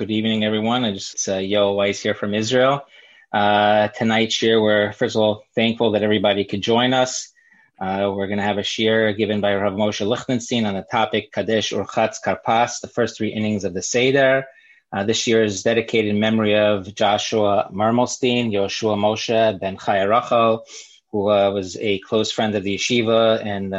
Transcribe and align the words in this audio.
Good 0.00 0.12
evening, 0.12 0.44
everyone. 0.44 0.86
It's 0.86 1.28
uh, 1.28 1.36
Yo 1.36 1.72
Weiss 1.72 2.00
here 2.00 2.14
from 2.14 2.32
Israel. 2.32 2.86
Uh, 3.30 3.88
tonight's 3.88 4.34
shir, 4.34 4.58
we're 4.58 4.94
first 4.94 5.14
of 5.14 5.20
all 5.20 5.44
thankful 5.54 5.90
that 5.90 6.02
everybody 6.02 6.46
could 6.46 6.62
join 6.62 6.94
us. 6.94 7.30
Uh, 7.78 8.10
we're 8.10 8.26
going 8.26 8.38
to 8.38 8.42
have 8.42 8.56
a 8.56 8.62
shir 8.62 9.12
given 9.12 9.42
by 9.42 9.54
Rav 9.54 9.74
Moshe 9.74 10.00
Lichtenstein 10.08 10.64
on 10.64 10.72
the 10.72 10.86
topic 10.90 11.32
Kadesh 11.32 11.72
Urchatz 11.72 12.16
Karpas, 12.24 12.80
the 12.80 12.88
first 12.88 13.18
three 13.18 13.28
innings 13.28 13.64
of 13.64 13.74
the 13.74 13.82
Seder. 13.82 14.46
Uh, 14.90 15.04
this 15.04 15.26
year 15.26 15.44
is 15.44 15.64
dedicated 15.64 16.08
in 16.08 16.18
memory 16.18 16.56
of 16.56 16.94
Joshua 16.94 17.68
Mermelstein, 17.70 18.50
Yoshua 18.50 18.96
Moshe 18.96 19.60
Ben 19.60 19.76
Chaya 19.76 20.08
Rachel, 20.08 20.64
who 21.12 21.28
uh, 21.28 21.50
was 21.50 21.76
a 21.76 21.98
close 21.98 22.32
friend 22.32 22.54
of 22.54 22.62
the 22.62 22.76
yeshiva 22.76 23.44
and 23.44 23.74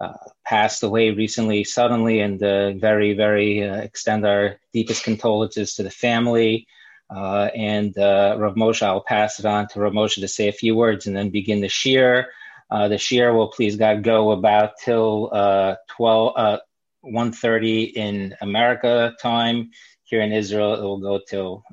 uh, 0.00 0.04
uh, 0.04 0.16
passed 0.44 0.82
away 0.82 1.10
recently 1.10 1.64
suddenly 1.64 2.20
and 2.20 2.42
uh, 2.42 2.72
very, 2.72 3.14
very 3.14 3.62
uh, 3.62 3.76
extend 3.76 4.26
our 4.26 4.56
deepest 4.72 5.04
condolences 5.04 5.74
to 5.74 5.82
the 5.82 5.90
family. 5.90 6.66
Uh, 7.08 7.48
and 7.54 7.96
uh, 7.98 8.36
Rav 8.38 8.54
Moshe, 8.54 8.82
I'll 8.82 9.02
pass 9.02 9.38
it 9.38 9.46
on 9.46 9.68
to 9.68 9.80
Rav 9.80 9.92
Moshe 9.92 10.20
to 10.20 10.28
say 10.28 10.48
a 10.48 10.52
few 10.52 10.74
words 10.74 11.06
and 11.06 11.16
then 11.16 11.30
begin 11.30 11.60
the 11.60 11.68
shir. 11.68 12.26
the 12.70 12.98
shir 12.98 13.32
will 13.32 13.48
please 13.48 13.76
God 13.76 14.02
go 14.02 14.30
about 14.30 14.78
till 14.82 15.28
12, 15.96 16.60
1.30 17.04 17.92
in 17.92 18.36
America 18.40 19.14
time. 19.20 19.70
Here 20.04 20.22
in 20.22 20.32
Israel, 20.32 20.74
it 20.74 20.82
will 20.82 21.00
go 21.00 21.20
till 21.28 21.64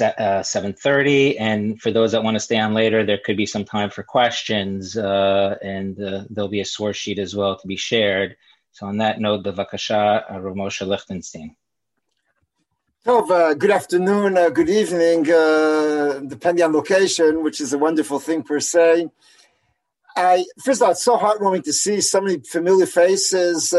uh, 0.00 0.42
7.30 0.42 1.36
and 1.38 1.80
for 1.80 1.90
those 1.90 2.12
that 2.12 2.22
want 2.22 2.34
to 2.34 2.40
stay 2.40 2.58
on 2.58 2.74
later 2.74 3.04
there 3.04 3.18
could 3.24 3.36
be 3.36 3.46
some 3.46 3.64
time 3.64 3.90
for 3.90 4.02
questions 4.02 4.96
uh, 4.96 5.56
and 5.62 6.00
uh, 6.02 6.24
there'll 6.30 6.48
be 6.48 6.60
a 6.60 6.64
source 6.64 6.96
sheet 6.96 7.18
as 7.18 7.34
well 7.34 7.56
to 7.56 7.66
be 7.66 7.76
shared 7.76 8.36
so 8.72 8.86
on 8.86 8.98
that 8.98 9.20
note 9.20 9.42
the 9.44 9.52
vakasha 9.52 10.24
uh, 10.30 10.40
Rav 10.40 10.54
Moshe 10.54 10.86
Lichtenstein 10.86 11.56
uh, 13.06 13.52
good 13.52 13.70
afternoon, 13.70 14.38
uh, 14.38 14.48
good 14.48 14.70
evening, 14.70 15.24
depending 16.26 16.64
on 16.64 16.72
location, 16.72 17.42
which 17.44 17.60
is 17.60 17.74
a 17.74 17.78
wonderful 17.78 18.18
thing 18.18 18.42
per 18.42 18.58
se. 18.60 19.10
I 20.16 20.46
first 20.64 20.80
of 20.80 20.86
all, 20.86 20.92
it's 20.92 21.04
so 21.04 21.18
heartwarming 21.18 21.64
to 21.64 21.72
see 21.74 22.00
so 22.00 22.22
many 22.22 22.40
familiar 22.40 22.86
faces. 22.86 23.74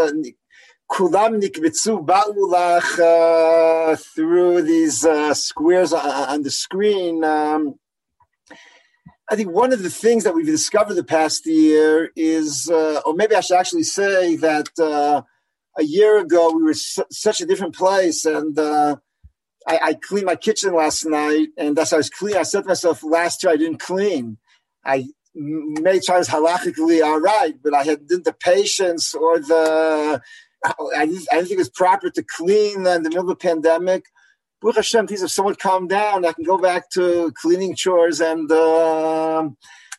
Uh, 0.89 0.95
kulam 0.95 1.41
nikbitzu 1.41 2.05
ba'ulach 2.05 2.99
uh, 2.99 3.95
through 3.95 4.61
these 4.61 5.05
uh, 5.05 5.33
squares 5.33 5.93
on 5.93 6.43
the 6.43 6.51
screen. 6.51 7.23
Um, 7.23 7.75
I 9.29 9.35
think 9.35 9.51
one 9.51 9.73
of 9.73 9.81
the 9.81 9.89
things 9.89 10.23
that 10.23 10.35
we've 10.35 10.45
discovered 10.45 10.93
the 10.93 11.03
past 11.03 11.45
year 11.47 12.11
is, 12.15 12.69
uh, 12.69 13.01
or 13.05 13.15
maybe 13.15 13.35
I 13.35 13.41
should 13.41 13.57
actually 13.57 13.83
say 13.83 14.35
that 14.37 14.69
uh, 14.79 15.23
a 15.77 15.83
year 15.83 16.19
ago 16.19 16.51
we 16.55 16.63
were 16.63 16.75
su- 16.75 17.05
such 17.11 17.41
a 17.41 17.45
different 17.45 17.75
place, 17.75 18.25
and 18.25 18.57
uh, 18.57 18.97
I-, 19.67 19.79
I, 19.83 19.93
cleaned 19.95 20.27
my 20.27 20.35
kitchen 20.35 20.75
last 20.75 21.05
night, 21.05 21.47
and 21.57 21.77
as 21.79 21.91
I 21.91 21.97
was 21.97 22.09
cleaning, 22.09 22.39
I 22.39 22.43
said 22.43 22.61
to 22.61 22.67
myself, 22.67 23.03
"Last 23.03 23.43
year 23.43 23.51
I 23.51 23.57
didn't 23.57 23.79
clean. 23.79 24.37
I 24.85 25.07
made 25.33 26.05
sure 26.05 26.15
I 26.15 26.19
was 26.19 26.29
halachically 26.29 27.03
all 27.03 27.19
right, 27.19 27.55
but 27.63 27.73
I 27.73 27.83
had 27.83 28.07
didn't 28.07 28.25
the 28.25 28.33
patience 28.33 29.13
or 29.15 29.39
the 29.39 30.21
I 30.95 31.05
didn't, 31.05 31.27
I 31.31 31.35
didn't 31.35 31.47
think 31.47 31.51
it 31.51 31.57
was 31.57 31.69
proper 31.69 32.09
to 32.09 32.23
clean 32.23 32.77
in 32.87 33.03
the 33.03 33.09
middle 33.09 33.21
of 33.21 33.29
a 33.29 33.35
pandemic. 33.35 34.05
Baruch 34.61 34.77
Hashem, 34.77 35.07
things 35.07 35.21
have 35.21 35.31
somewhat 35.31 35.59
calmed 35.59 35.89
down. 35.89 36.25
I 36.25 36.33
can 36.33 36.43
go 36.43 36.57
back 36.57 36.89
to 36.91 37.31
cleaning 37.39 37.75
chores 37.75 38.19
and 38.21 38.51
uh, 38.51 39.49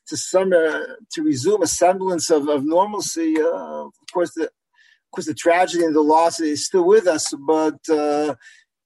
to 0.08 0.38
uh, 0.38 0.94
to 1.12 1.22
resume 1.22 1.62
a 1.62 1.66
semblance 1.66 2.30
of, 2.30 2.48
of 2.48 2.64
normalcy. 2.64 3.40
Uh, 3.40 3.84
of 3.86 3.92
course, 4.12 4.32
the 4.34 4.44
of 4.44 5.10
course 5.12 5.26
the 5.26 5.34
tragedy 5.34 5.84
and 5.84 5.94
the 5.94 6.00
loss 6.00 6.40
is 6.40 6.66
still 6.66 6.86
with 6.86 7.06
us, 7.06 7.32
but 7.46 7.78
uh, 7.88 8.34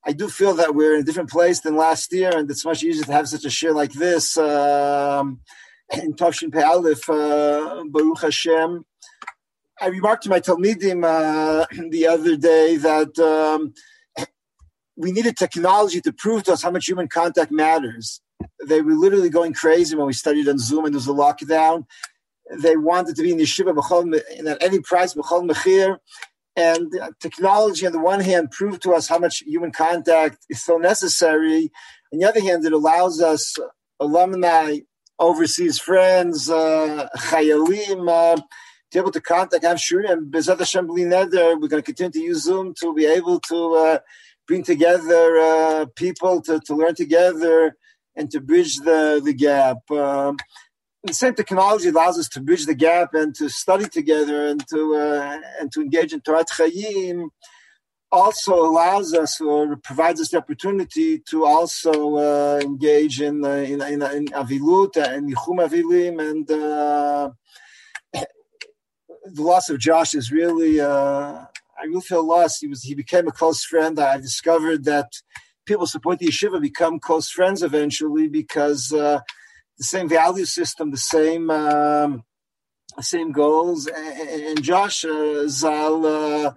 I 0.05 0.12
do 0.12 0.28
feel 0.28 0.55
that 0.55 0.75
we're 0.75 0.94
in 0.94 1.00
a 1.03 1.05
different 1.05 1.31
place 1.31 1.61
than 1.61 1.77
last 1.77 2.12
year, 2.12 2.31
and 2.34 2.50
it's 2.50 2.65
much 2.65 2.83
easier 2.83 3.05
to 3.05 3.12
have 3.12 3.28
such 3.28 3.44
a 3.44 3.50
share 3.50 3.72
like 3.72 3.92
this 3.92 4.37
um, 4.39 5.41
in 5.92 6.15
Tavshin 6.15 6.50
Pe'alif, 6.50 7.09
uh, 7.09 7.84
Baruch 7.88 8.22
Hashem. 8.22 8.84
I 9.82 9.86
remarked 9.86 10.24
to 10.24 10.28
my 10.28 10.41
Talmidim 10.41 11.04
uh, 11.04 11.64
the 11.91 12.06
other 12.06 12.36
day 12.36 12.76
that 12.76 13.18
um, 13.18 13.72
we 14.96 15.10
needed 15.10 15.36
technology 15.36 16.02
to 16.02 16.12
prove 16.12 16.42
to 16.44 16.52
us 16.52 16.62
how 16.62 16.70
much 16.70 16.86
human 16.86 17.08
contact 17.08 17.50
matters. 17.50 18.20
They 18.66 18.82
were 18.82 18.92
literally 18.92 19.30
going 19.30 19.54
crazy 19.54 19.96
when 19.96 20.06
we 20.06 20.12
studied 20.12 20.48
on 20.48 20.58
Zoom 20.58 20.84
and 20.84 20.94
there 20.94 20.98
was 20.98 21.08
a 21.08 21.12
lockdown. 21.12 21.86
They 22.58 22.76
wanted 22.76 23.16
to 23.16 23.22
be 23.22 23.32
in 23.32 23.38
yeshiva 23.38 24.22
and 24.38 24.48
at 24.48 24.62
any 24.62 24.80
price, 24.80 25.14
b'chol 25.14 25.48
mechir. 25.48 25.97
And 26.56 26.92
technology, 27.20 27.86
on 27.86 27.92
the 27.92 28.00
one 28.00 28.20
hand, 28.20 28.50
proved 28.50 28.82
to 28.82 28.92
us 28.92 29.08
how 29.08 29.18
much 29.18 29.38
human 29.38 29.72
contact 29.72 30.44
is 30.50 30.62
so 30.62 30.76
necessary. 30.76 31.70
On 32.12 32.18
the 32.18 32.28
other 32.28 32.41
hand, 32.41 32.66
it 32.66 32.72
allows 32.72 33.22
us 33.22 33.56
alumni, 33.98 34.80
overseas 35.18 35.78
friends, 35.78 36.50
uh, 36.50 37.08
chayalim, 37.16 38.10
uh, 38.10 38.42
to 38.91 38.99
be 38.99 39.01
able 39.01 39.12
to 39.12 39.21
contact 39.21 39.65
have 39.65 39.81
and 40.09 40.33
Bezat 40.33 40.59
Hashem 40.59 40.89
Neder, 40.89 41.61
we're 41.61 41.69
going 41.69 41.83
to 41.83 41.83
continue 41.83 42.11
to 42.11 42.21
use 42.21 42.43
Zoom 42.43 42.75
to 42.81 42.93
be 42.93 43.06
able 43.06 43.39
to 43.41 43.75
uh, 43.75 43.99
bring 44.49 44.65
together 44.65 45.39
uh, 45.39 45.87
people 45.95 46.43
to, 46.43 46.59
to 46.61 46.75
learn 46.75 46.95
together 46.95 47.77
and 48.17 48.31
to 48.33 48.41
bridge 48.41 48.77
the, 48.78 49.21
the 49.25 49.33
gap. 49.33 49.89
Um, 49.91 50.39
the 51.05 51.15
same 51.15 51.34
technology 51.34 51.89
allows 51.89 52.19
us 52.19 52.28
to 52.31 52.41
bridge 52.41 52.67
the 52.67 52.75
gap 52.75 53.15
and 53.15 53.34
to 53.37 53.49
study 53.49 53.89
together 53.89 54.49
and 54.49 54.67
to 54.69 54.97
uh, 54.97 55.41
and 55.59 55.72
to 55.72 55.81
engage 55.81 56.12
in 56.12 56.21
Torah 56.21 56.45
Chayim. 56.45 57.28
Also 58.12 58.55
allows 58.55 59.15
us 59.15 59.41
or 59.41 59.77
provides 59.77 60.21
us 60.21 60.31
the 60.31 60.39
opportunity 60.39 61.21
to 61.31 61.47
also 61.47 62.17
uh, 62.17 62.61
engage 62.61 63.21
in, 63.21 63.45
uh, 63.45 63.51
in, 63.51 63.81
in 63.81 64.03
in 64.03 64.27
avilut 64.43 64.97
and 64.97 65.33
yichum 65.33 65.59
avilim 65.65 66.21
and 66.28 66.51
uh, 66.51 67.31
the 69.25 69.42
loss 69.42 69.69
of 69.69 69.78
Josh 69.78 70.14
is 70.14 70.31
really, 70.31 70.81
uh, 70.81 71.44
I 71.81 71.84
really 71.86 72.00
feel 72.00 72.26
lost. 72.26 72.60
He 72.60 72.69
was, 72.69 72.82
he 72.82 72.94
became 72.94 73.28
a 73.28 73.32
close 73.32 73.64
friend. 73.64 73.98
I 73.98 74.19
discovered 74.19 74.84
that 74.84 75.12
people 75.66 75.86
support 75.86 76.19
the 76.19 76.26
yeshiva 76.26 76.60
become 76.60 76.98
close 76.98 77.30
friends 77.30 77.62
eventually 77.62 78.28
because 78.28 78.92
uh, 78.92 79.20
the 79.78 79.84
same 79.84 80.09
value 80.09 80.44
system, 80.44 80.91
the 80.91 80.97
same, 80.97 81.50
um, 81.50 82.25
same 83.00 83.32
goals. 83.32 83.86
And, 83.86 84.28
and 84.30 84.62
Josh 84.62 85.04
uh, 85.04 85.47
Zal, 85.48 86.06
uh, 86.06 86.53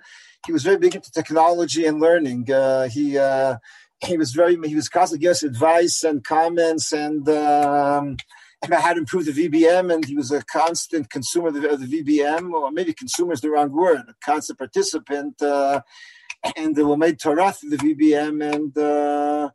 he 0.45 0.51
was 0.51 0.63
very 0.63 0.77
big 0.77 0.95
into 0.95 1.11
technology 1.11 1.85
and 1.85 1.99
learning. 1.99 2.51
Uh, 2.51 2.89
he 2.89 3.17
uh, 3.17 3.57
he 4.03 4.17
was 4.17 4.33
very 4.33 4.57
he 4.65 4.75
was 4.75 4.89
constantly 4.89 5.21
giving 5.21 5.31
us 5.31 5.43
advice 5.43 6.03
and 6.03 6.23
comments 6.23 6.91
and. 6.91 7.27
Um, 7.29 8.17
about 8.65 8.81
how 8.81 8.93
to 8.93 8.99
improve 8.99 9.25
the 9.25 9.31
VBM, 9.31 9.93
and 9.93 10.05
he 10.05 10.15
was 10.15 10.31
a 10.31 10.43
constant 10.43 11.09
consumer 11.09 11.49
of 11.49 11.55
the, 11.55 11.69
of 11.69 11.79
the 11.79 12.03
VBM, 12.03 12.51
or 12.51 12.71
maybe 12.71 12.93
consumer 12.93 13.33
is 13.33 13.41
the 13.41 13.49
wrong 13.49 13.71
word, 13.71 14.03
a 14.07 14.15
constant 14.23 14.57
participant, 14.57 15.41
uh, 15.41 15.81
and 16.55 16.75
we 16.75 16.95
made 16.97 17.19
Torah 17.19 17.51
through 17.51 17.71
the 17.71 17.77
VBM, 17.77 18.53
and 18.53 18.77
uh, 18.77 19.49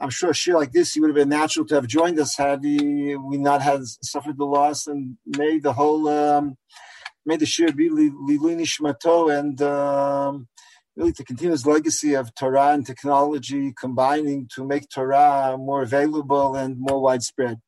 I'm 0.00 0.10
sure 0.10 0.30
a 0.30 0.34
shir 0.34 0.54
like 0.54 0.72
this, 0.72 0.92
he 0.92 1.00
would 1.00 1.10
have 1.10 1.16
been 1.16 1.28
natural 1.28 1.66
to 1.66 1.76
have 1.76 1.86
joined 1.86 2.18
us 2.18 2.36
had 2.36 2.64
he, 2.64 3.16
we 3.16 3.38
not 3.38 3.62
had 3.62 3.80
suffered 4.02 4.38
the 4.38 4.44
loss 4.44 4.86
and 4.86 5.16
made 5.26 5.62
the 5.62 5.72
whole, 5.72 6.08
um, 6.08 6.56
made 7.24 7.40
the 7.40 7.46
shir 7.46 7.72
be 7.72 7.88
Lilui 7.88 8.56
Nishmato, 8.56 9.36
and 9.36 9.60
um, 9.62 10.48
really 10.96 11.12
to 11.12 11.24
continue 11.24 11.52
his 11.52 11.66
legacy 11.66 12.14
of 12.14 12.34
Torah 12.34 12.72
and 12.72 12.86
technology 12.86 13.72
combining 13.78 14.48
to 14.54 14.64
make 14.64 14.88
Torah 14.88 15.56
more 15.58 15.82
available 15.82 16.54
and 16.54 16.76
more 16.78 17.00
widespread. 17.00 17.58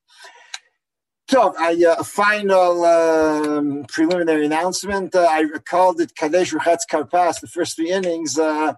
So, 1.28 1.54
uh, 1.58 1.96
a 1.98 2.04
final 2.04 2.84
um, 2.84 3.84
preliminary 3.88 4.46
announcement. 4.46 5.12
Uh, 5.12 5.26
I 5.28 5.44
called 5.68 6.00
it 6.00 6.14
Kadesh 6.14 6.52
Ruchatz 6.52 6.86
Karpas, 6.88 7.40
the 7.40 7.48
first 7.48 7.74
three 7.74 7.90
innings. 7.90 8.38
Uh, 8.38 8.74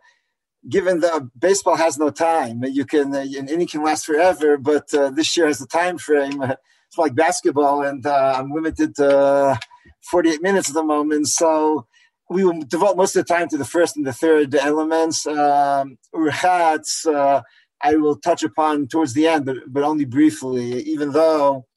given 0.66 1.00
that 1.00 1.28
baseball 1.38 1.76
has 1.76 1.98
no 1.98 2.08
time, 2.08 2.64
you 2.64 2.86
can 2.86 3.14
uh, 3.14 3.18
an 3.18 3.50
inning 3.50 3.66
can 3.66 3.82
last 3.82 4.06
forever, 4.06 4.56
but 4.56 4.92
uh, 4.94 5.10
this 5.10 5.36
year 5.36 5.46
has 5.46 5.60
a 5.60 5.66
time 5.66 5.98
frame. 5.98 6.42
It's 6.42 6.96
like 6.96 7.14
basketball, 7.14 7.82
and 7.82 8.06
uh, 8.06 8.36
I'm 8.38 8.50
limited 8.50 8.96
to 8.96 9.60
48 10.10 10.40
minutes 10.40 10.70
at 10.70 10.74
the 10.74 10.82
moment. 10.82 11.28
So 11.28 11.86
we 12.30 12.44
will 12.44 12.62
devote 12.62 12.96
most 12.96 13.14
of 13.14 13.26
the 13.26 13.34
time 13.34 13.48
to 13.50 13.58
the 13.58 13.66
first 13.66 13.94
and 13.98 14.06
the 14.06 14.12
third 14.14 14.54
elements. 14.54 15.26
Um, 15.26 15.98
I 16.14 17.94
will 17.96 18.16
touch 18.16 18.42
upon 18.42 18.88
towards 18.88 19.12
the 19.12 19.26
end, 19.28 19.44
but 19.44 19.56
but 19.68 19.82
only 19.82 20.06
briefly. 20.06 20.80
Even 20.84 21.12
though 21.12 21.67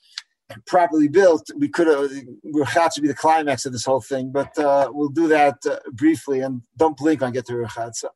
properly 0.66 1.08
built, 1.08 1.50
we 1.56 1.68
could 1.68 1.88
have 1.88 2.12
we 2.44 2.62
Ruchat 2.62 2.94
should 2.94 3.02
be 3.02 3.08
the 3.08 3.14
climax 3.14 3.66
of 3.66 3.74
this 3.74 3.86
whole 3.86 4.02
thing, 4.02 4.32
but 4.32 4.58
uh, 4.58 4.90
we'll 4.92 5.10
do 5.10 5.28
that 5.28 5.58
uh, 5.66 5.80
briefly 5.92 6.42
and 6.42 6.62
don't 6.78 6.98
blink 6.98 7.22
I 7.22 7.32
get 7.32 7.46
to 7.48 7.54
Ruchat. 7.54 7.96
So. 7.96 8.10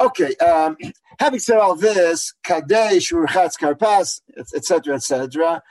Okay, 0.00 0.36
um, 0.36 0.76
having 1.18 1.40
said 1.40 1.58
all 1.58 1.74
this, 1.74 2.34
Kadesh, 2.44 3.10
Ruchatz 3.12 3.58
Karpas, 3.58 4.20
etc., 4.54 4.94
etc. 4.94 5.62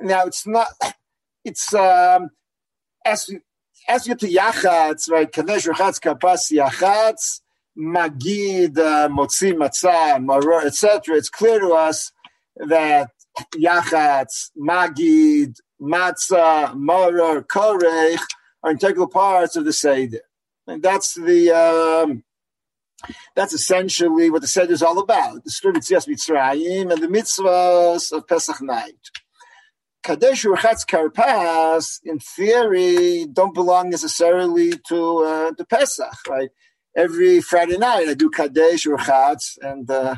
Now 0.00 0.24
it's 0.24 0.46
not, 0.46 0.68
it's 1.44 1.72
um, 1.74 2.30
as 3.04 3.26
we 3.28 3.40
as 3.88 4.04
we 4.04 4.14
get 4.14 4.20
to 4.20 4.28
Yachatz, 4.28 5.10
right? 5.10 5.30
Kadesh, 5.30 5.66
Ruchatz 5.66 6.00
Karpas, 6.00 6.50
Yachatz. 6.52 7.40
magid, 7.78 8.78
uh, 8.78 9.08
motzi, 9.08 9.52
matzah, 9.52 10.16
maror, 10.24 10.64
etc., 10.64 11.16
it's 11.16 11.28
clear 11.28 11.60
to 11.60 11.72
us 11.72 12.10
that 12.56 13.10
yachatz, 13.54 14.50
magid, 14.58 15.56
matzah, 15.80 16.74
maror, 16.74 17.46
korech 17.46 18.20
are 18.62 18.70
integral 18.70 19.08
parts 19.08 19.56
of 19.56 19.64
the 19.64 19.72
seder, 19.72 20.20
and 20.66 20.82
that's 20.82 21.14
the 21.14 21.50
um, 21.50 22.24
that's 23.34 23.52
essentially 23.52 24.30
what 24.30 24.42
the 24.42 24.48
Seder 24.48 24.72
is 24.72 24.82
all 24.82 24.98
about. 24.98 25.44
The 25.44 25.68
of 25.68 25.74
Yitzias 25.74 26.08
Mitzrayim 26.08 26.92
and 26.92 27.02
the 27.02 27.08
mitzvahs 27.08 28.12
of 28.12 28.26
Pesach 28.26 28.62
night. 28.62 28.94
Kadesh 30.02 30.44
Urchatz 30.44 30.86
Karpas, 30.86 32.00
in 32.04 32.20
theory, 32.20 33.26
don't 33.26 33.54
belong 33.54 33.90
necessarily 33.90 34.72
to 34.88 35.24
uh, 35.24 35.52
to 35.52 35.64
Pesach, 35.64 36.28
right? 36.28 36.50
Every 36.96 37.40
Friday 37.40 37.76
night 37.76 38.08
I 38.08 38.14
do 38.14 38.30
Kadesh 38.30 38.86
Urchatz, 38.86 39.58
and 39.60 39.90
uh, 39.90 40.16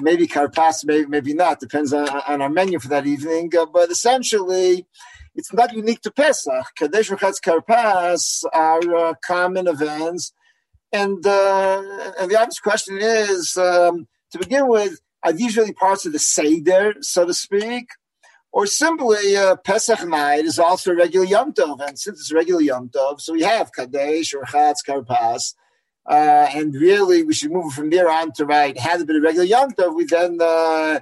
maybe 0.00 0.26
Karpas, 0.26 0.84
maybe, 0.84 1.06
maybe 1.06 1.34
not, 1.34 1.60
depends 1.60 1.92
on, 1.92 2.08
on 2.08 2.42
our 2.42 2.48
menu 2.48 2.78
for 2.78 2.88
that 2.88 3.06
evening. 3.06 3.50
Uh, 3.56 3.66
but 3.66 3.90
essentially, 3.90 4.86
it's 5.34 5.52
not 5.52 5.72
unique 5.72 6.00
to 6.02 6.10
Pesach. 6.10 6.66
Kadesh 6.76 7.10
Urchatz 7.10 7.40
Karpas 7.40 8.44
are 8.52 8.96
uh, 8.96 9.14
common 9.24 9.66
events 9.66 10.32
and, 10.92 11.24
uh, 11.24 11.82
and 12.18 12.30
the 12.30 12.38
obvious 12.38 12.58
question 12.58 12.98
is, 13.00 13.56
um, 13.56 14.08
to 14.32 14.38
begin 14.38 14.66
with, 14.68 15.00
are 15.22 15.32
these 15.32 15.56
really 15.56 15.72
parts 15.72 16.06
of 16.06 16.12
the 16.12 16.18
Seder, 16.18 16.94
so 17.00 17.26
to 17.26 17.34
speak? 17.34 17.88
Or 18.52 18.66
simply 18.66 19.36
uh, 19.36 19.56
Pesach 19.56 20.04
night 20.08 20.44
is 20.44 20.58
also 20.58 20.90
a 20.90 20.96
regular 20.96 21.26
Yom 21.26 21.52
Tov, 21.52 21.78
and 21.86 21.98
since 21.98 22.18
it's 22.20 22.32
regular 22.32 22.60
Yom 22.60 22.88
Tov, 22.88 23.20
so 23.20 23.34
we 23.34 23.42
have 23.42 23.70
Kadesh 23.72 24.34
or 24.34 24.44
Chatz 24.44 24.82
Karpas, 24.82 25.54
uh, 26.10 26.48
and 26.52 26.74
really 26.74 27.22
we 27.22 27.32
should 27.32 27.52
move 27.52 27.72
from 27.72 27.88
there 27.90 28.10
on 28.10 28.32
to 28.32 28.44
right, 28.44 28.76
have 28.76 29.00
a 29.00 29.04
bit 29.04 29.16
of 29.16 29.22
regular 29.22 29.46
Yom 29.46 29.70
Tov, 29.70 29.94
we 29.94 30.04
then 30.04 30.38
uh, 30.40 30.98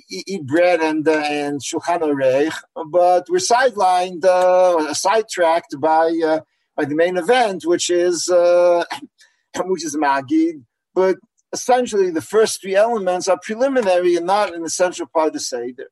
eat 0.00 0.46
bread 0.46 0.80
and 0.80 1.06
uh, 1.06 1.12
and 1.12 1.60
Shulchan 1.60 2.00
Orech, 2.00 2.54
but 2.90 3.28
we're 3.28 3.36
sidelined, 3.36 4.24
uh, 4.24 4.94
sidetracked 4.94 5.78
by 5.78 6.18
uh, 6.24 6.40
by 6.74 6.86
the 6.86 6.94
main 6.94 7.18
event, 7.18 7.66
which 7.66 7.90
is 7.90 8.30
uh, 8.30 8.84
which 9.64 9.84
is 9.84 9.94
Magid, 9.96 10.62
but 10.94 11.16
essentially 11.52 12.10
the 12.10 12.22
first 12.22 12.62
three 12.62 12.74
elements 12.74 13.28
are 13.28 13.38
preliminary 13.42 14.16
and 14.16 14.26
not 14.26 14.54
an 14.54 14.64
essential 14.64 15.06
part 15.06 15.28
of 15.28 15.32
the 15.34 15.40
Seder. 15.40 15.88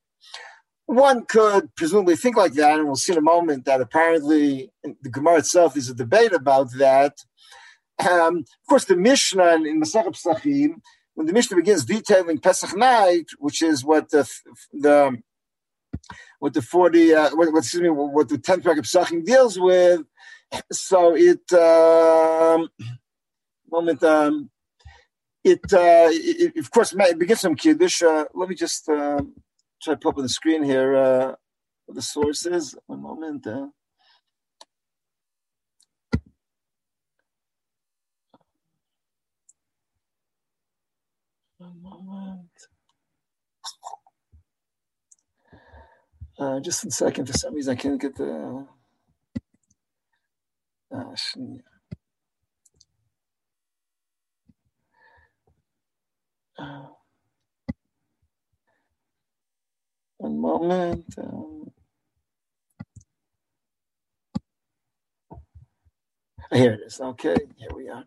One 0.87 1.27
could 1.27 1.75
presumably 1.75 2.17
think 2.17 2.37
like 2.37 2.53
that, 2.55 2.79
and 2.79 2.87
we'll 2.87 2.97
see 2.97 3.13
in 3.13 3.19
a 3.19 3.23
moment 3.23 3.65
that 3.65 3.81
apparently 3.81 4.71
the 4.85 5.11
Gemara 5.11 5.39
itself 5.39 5.77
is 5.77 5.91
a 5.91 5.95
debate 5.95 6.33
about 6.33 6.71
that. 6.79 7.19
Um, 7.99 8.39
of 8.39 8.69
course, 8.69 8.85
the 8.85 8.97
Mishnah 8.97 9.55
in 9.55 9.81
Masechet 9.81 10.09
Pesachim, 10.09 10.81
when 11.15 11.27
the 11.27 11.33
Mishnah 11.33 11.57
begins 11.57 11.85
detailing 11.85 12.39
Pesach 12.39 12.77
night, 12.77 13.27
which 13.39 13.63
is 13.63 13.85
what 13.85 14.11
the 14.11 14.31
the 14.73 15.17
what 16.39 16.53
the 16.53 16.63
forty 16.63 17.15
uh, 17.15 17.31
what, 17.35 17.49
excuse 17.57 17.83
me 17.83 17.89
what 17.89 18.29
the 18.29 18.39
tenth 18.39 18.65
parak 18.65 18.79
of 18.79 18.85
Pesachim 18.85 19.25
deals 19.25 19.59
with, 19.59 20.03
so 20.71 21.17
it. 21.17 21.53
Um, 21.53 22.69
moment. 23.71 24.03
Um, 24.03 24.51
it, 25.45 25.61
uh, 25.73 26.09
it, 26.11 26.57
of 26.57 26.71
course, 26.71 26.93
it 26.93 27.19
begins 27.19 27.41
some 27.41 27.55
Kiddush. 27.55 28.03
Uh, 28.03 28.25
let 28.35 28.49
me 28.49 28.55
just 28.55 28.89
uh, 28.89 29.21
try 29.81 29.95
to 29.95 30.09
up 30.09 30.17
on 30.17 30.25
the 30.25 30.29
screen 30.29 30.63
here 30.63 30.97
uh, 30.97 31.35
the 31.89 32.03
sources. 32.03 32.75
One 32.87 33.03
moment. 33.03 33.47
Uh. 33.47 33.69
Moment. 41.83 42.51
Uh, 46.39 46.61
just 46.61 46.85
a 46.85 46.91
second. 46.91 47.27
For 47.27 47.33
some 47.33 47.55
reason, 47.55 47.73
I 47.73 47.81
can't 47.81 48.01
get 48.01 48.17
the. 48.17 48.67
Uh, 50.93 51.15
Uh, 56.59 56.87
one 60.19 60.41
moment. 60.41 61.05
Um, 61.19 61.71
here 66.53 66.75
it 66.75 66.81
is. 66.87 67.01
Okay, 67.01 67.37
here 67.57 67.71
we 67.75 67.89
are. 67.89 68.05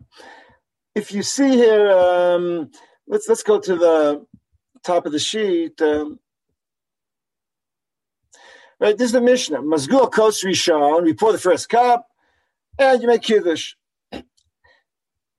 If 0.94 1.12
you 1.12 1.22
see 1.22 1.50
here, 1.50 1.90
um, 1.90 2.70
let's 3.10 3.28
let's 3.28 3.42
go 3.42 3.60
to 3.60 3.76
the 3.76 4.24
top 4.82 5.04
of 5.04 5.12
the 5.12 5.18
sheet. 5.18 5.80
Um, 5.82 6.18
right, 8.78 8.96
this 8.96 9.06
is 9.06 9.12
the 9.12 9.20
Mishnah. 9.20 9.58
Mazgul 9.58 10.10
Kos 10.10 10.42
Rishon. 10.42 11.04
We 11.04 11.12
pour 11.12 11.32
the 11.32 11.38
first 11.38 11.68
cup, 11.68 12.06
and 12.78 13.02
you 13.02 13.08
make 13.08 13.22
kiddush. 13.22 13.74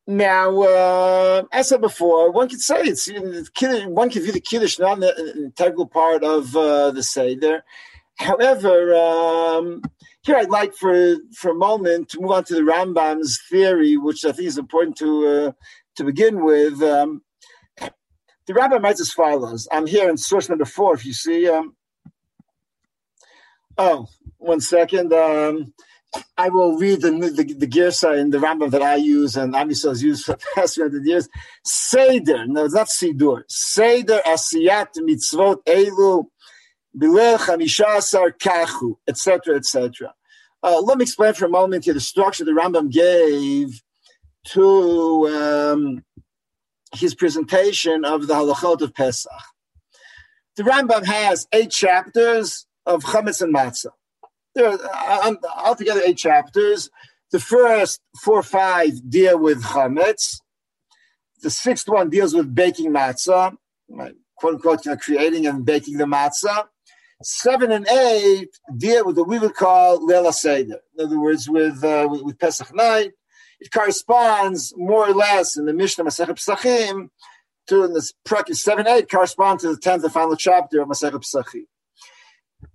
Now, 0.05 0.61
uh, 0.61 1.43
as 1.53 1.67
I 1.67 1.69
said 1.69 1.81
before, 1.81 2.31
one 2.31 2.49
could 2.49 2.59
say 2.59 2.81
it's 2.81 3.09
one 3.87 4.09
could 4.09 4.23
view 4.23 4.33
the 4.33 4.41
kiddush 4.41 4.77
not 4.77 5.01
an 5.01 5.33
integral 5.37 5.87
part 5.87 6.23
of 6.23 6.55
uh, 6.55 6.91
the 6.91 7.01
seder. 7.01 7.63
However, 8.17 8.93
um, 8.93 9.81
here 10.23 10.35
I'd 10.35 10.49
like 10.49 10.73
for 10.73 11.15
for 11.33 11.51
a 11.51 11.55
moment 11.55 12.09
to 12.09 12.19
move 12.19 12.31
on 12.31 12.43
to 12.45 12.55
the 12.55 12.61
Rambam's 12.61 13.39
theory, 13.49 13.95
which 13.95 14.25
I 14.25 14.33
think 14.33 14.47
is 14.47 14.57
important 14.57 14.97
to 14.97 15.27
uh, 15.27 15.51
to 15.95 16.03
begin 16.03 16.43
with. 16.43 16.81
Um, 16.83 17.21
the 18.51 18.59
Rambam 18.59 18.83
writes 18.83 19.01
as 19.01 19.11
follows. 19.11 19.67
I'm 19.71 19.87
here 19.87 20.09
in 20.09 20.17
source 20.17 20.49
number 20.49 20.65
four. 20.65 20.93
If 20.93 21.05
you 21.05 21.13
see, 21.13 21.47
um, 21.47 21.75
oh, 23.77 24.07
one 24.37 24.59
second. 24.59 25.13
Um, 25.13 25.73
I 26.37 26.49
will 26.49 26.77
read 26.77 27.01
the 27.01 27.11
the, 27.11 27.53
the 27.53 27.67
Girsa 27.67 28.19
in 28.19 28.31
the 28.31 28.37
Rambam 28.37 28.71
that 28.71 28.81
I 28.81 28.95
use 28.95 29.37
and 29.37 29.53
Amisel 29.53 29.89
has 29.89 30.03
used 30.03 30.25
for 30.25 30.33
the 30.33 30.45
past 30.55 30.77
100 30.77 31.05
years. 31.05 31.29
Seder, 31.63 32.45
no, 32.45 32.65
it's 32.65 32.73
not 32.73 32.87
Sidur. 32.87 33.43
Seder 33.47 34.19
asiyat 34.25 34.97
mitzvot 34.97 35.63
elu 35.65 36.25
bilel 36.97 37.37
chamishasar 37.37 38.31
kachu, 38.37 38.95
etc., 39.07 39.55
etc. 39.55 40.13
Uh, 40.61 40.81
let 40.81 40.97
me 40.97 41.03
explain 41.03 41.33
for 41.33 41.45
a 41.45 41.49
moment 41.49 41.85
here 41.85 41.93
the 41.93 42.01
structure 42.01 42.43
the 42.43 42.51
Rambam 42.51 42.91
gave 42.91 43.81
to 44.43 45.27
um, 45.29 46.03
his 46.93 47.15
presentation 47.15 48.05
of 48.05 48.27
the 48.27 48.33
halachot 48.33 48.81
of 48.81 48.93
Pesach. 48.93 49.31
The 50.55 50.63
Rambam 50.63 51.05
has 51.05 51.47
eight 51.53 51.71
chapters 51.71 52.65
of 52.85 53.03
chametz 53.03 53.41
and 53.41 53.53
matzah 53.53 53.91
there 54.55 54.67
are 54.67 54.77
uh, 54.79 55.35
altogether 55.57 56.01
eight 56.05 56.17
chapters. 56.17 56.89
The 57.31 57.39
first 57.39 58.01
four 58.23 58.39
or 58.39 58.43
five 58.43 59.09
deal 59.09 59.39
with 59.39 59.63
chametz. 59.63 60.41
The 61.41 61.49
sixth 61.49 61.87
one 61.87 62.09
deals 62.09 62.33
with 62.33 62.53
baking 62.53 62.91
matzah, 62.91 63.55
quote 64.35 64.55
unquote, 64.55 64.85
you 64.85 64.91
know, 64.91 64.97
creating 64.97 65.47
and 65.47 65.65
baking 65.65 65.97
the 65.97 66.05
matzah. 66.05 66.65
Seven 67.23 67.71
and 67.71 67.87
eight 67.87 68.49
deal 68.77 69.05
with 69.05 69.17
what 69.17 69.27
we 69.27 69.39
would 69.39 69.55
call 69.55 70.05
Lela 70.05 70.33
Seder. 70.33 70.79
In 70.97 71.05
other 71.05 71.19
words, 71.19 71.47
with, 71.49 71.83
uh, 71.83 72.07
with, 72.09 72.21
with 72.23 72.39
Pesach 72.39 72.73
night, 72.75 73.11
it 73.61 73.71
corresponds 73.71 74.73
more 74.75 75.07
or 75.07 75.13
less 75.13 75.55
in 75.55 75.65
the 75.65 75.73
Mishnah 75.73 76.03
Masechet 76.03 76.35
Pesachim 76.35 77.09
to 77.67 77.83
in 77.85 77.93
this 77.93 78.11
Prekah 78.27 78.55
seven 78.55 78.87
eight 78.87 79.09
corresponds 79.09 79.63
to 79.63 79.69
the 79.69 79.79
tenth 79.79 80.03
and 80.03 80.11
final 80.11 80.35
chapter 80.35 80.81
of 80.81 80.89
Masechet 80.89 81.23
Pesachim. 81.23 81.67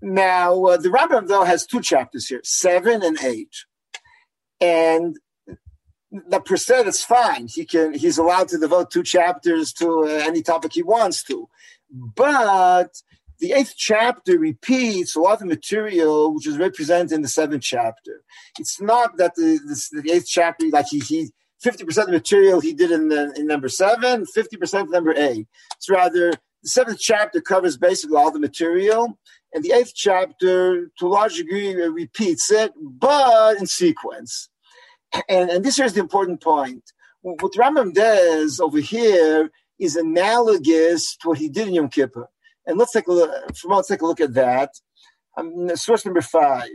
Now, 0.00 0.64
uh, 0.64 0.76
the 0.76 0.88
Rambam, 0.88 1.28
though, 1.28 1.44
has 1.44 1.66
two 1.66 1.80
chapters 1.80 2.26
here, 2.28 2.40
seven 2.44 3.02
and 3.02 3.20
eight. 3.22 3.54
And 4.60 5.16
the 6.10 6.40
per 6.40 6.56
se, 6.56 6.84
that's 6.84 7.04
fine. 7.04 7.48
He 7.48 7.64
can, 7.64 7.94
he's 7.94 8.18
allowed 8.18 8.48
to 8.48 8.58
devote 8.58 8.90
two 8.90 9.02
chapters 9.02 9.72
to 9.74 10.04
uh, 10.04 10.06
any 10.06 10.42
topic 10.42 10.72
he 10.72 10.82
wants 10.82 11.22
to. 11.24 11.48
But 11.90 12.90
the 13.38 13.52
eighth 13.52 13.74
chapter 13.76 14.38
repeats 14.38 15.14
a 15.14 15.20
lot 15.20 15.40
of 15.40 15.48
material 15.48 16.34
which 16.34 16.46
is 16.46 16.58
represented 16.58 17.12
in 17.12 17.22
the 17.22 17.28
seventh 17.28 17.62
chapter. 17.62 18.22
It's 18.58 18.80
not 18.80 19.16
that 19.18 19.34
the, 19.34 19.58
the, 19.64 20.02
the 20.02 20.12
eighth 20.12 20.26
chapter, 20.26 20.66
like 20.68 20.86
he, 20.88 21.00
he 21.00 21.30
50% 21.64 21.82
of 21.82 22.06
the 22.06 22.12
material 22.12 22.60
he 22.60 22.72
did 22.72 22.90
in, 22.90 23.08
the, 23.08 23.32
in 23.36 23.46
number 23.46 23.68
seven, 23.68 24.24
50% 24.24 24.90
number 24.90 25.14
eight. 25.16 25.46
It's 25.76 25.90
rather 25.90 26.32
the 26.62 26.68
seventh 26.68 26.98
chapter 26.98 27.40
covers 27.40 27.76
basically 27.76 28.16
all 28.16 28.30
the 28.30 28.38
material, 28.38 29.18
and 29.52 29.64
the 29.64 29.72
eighth 29.72 29.92
chapter, 29.94 30.90
to 30.98 31.06
a 31.06 31.08
large 31.08 31.36
degree, 31.36 31.82
uh, 31.82 31.88
repeats 31.88 32.50
it, 32.50 32.72
but 32.76 33.58
in 33.58 33.66
sequence. 33.66 34.48
And, 35.28 35.50
and 35.50 35.64
this 35.64 35.78
is 35.78 35.94
the 35.94 36.00
important 36.00 36.42
point. 36.42 36.82
What 37.22 37.52
Rambam 37.54 37.94
does 37.94 38.60
over 38.60 38.78
here 38.78 39.50
is 39.78 39.96
analogous 39.96 41.16
to 41.18 41.28
what 41.28 41.38
he 41.38 41.48
did 41.48 41.68
in 41.68 41.74
Yom 41.74 41.88
Kippur. 41.88 42.28
And 42.66 42.78
let's 42.78 42.92
take 42.92 43.06
a 43.06 43.12
look, 43.12 43.30
let's 43.64 43.88
take 43.88 44.02
a 44.02 44.06
look 44.06 44.20
at 44.20 44.34
that. 44.34 44.70
Um, 45.36 45.74
source 45.76 46.04
number 46.04 46.22
five. 46.22 46.68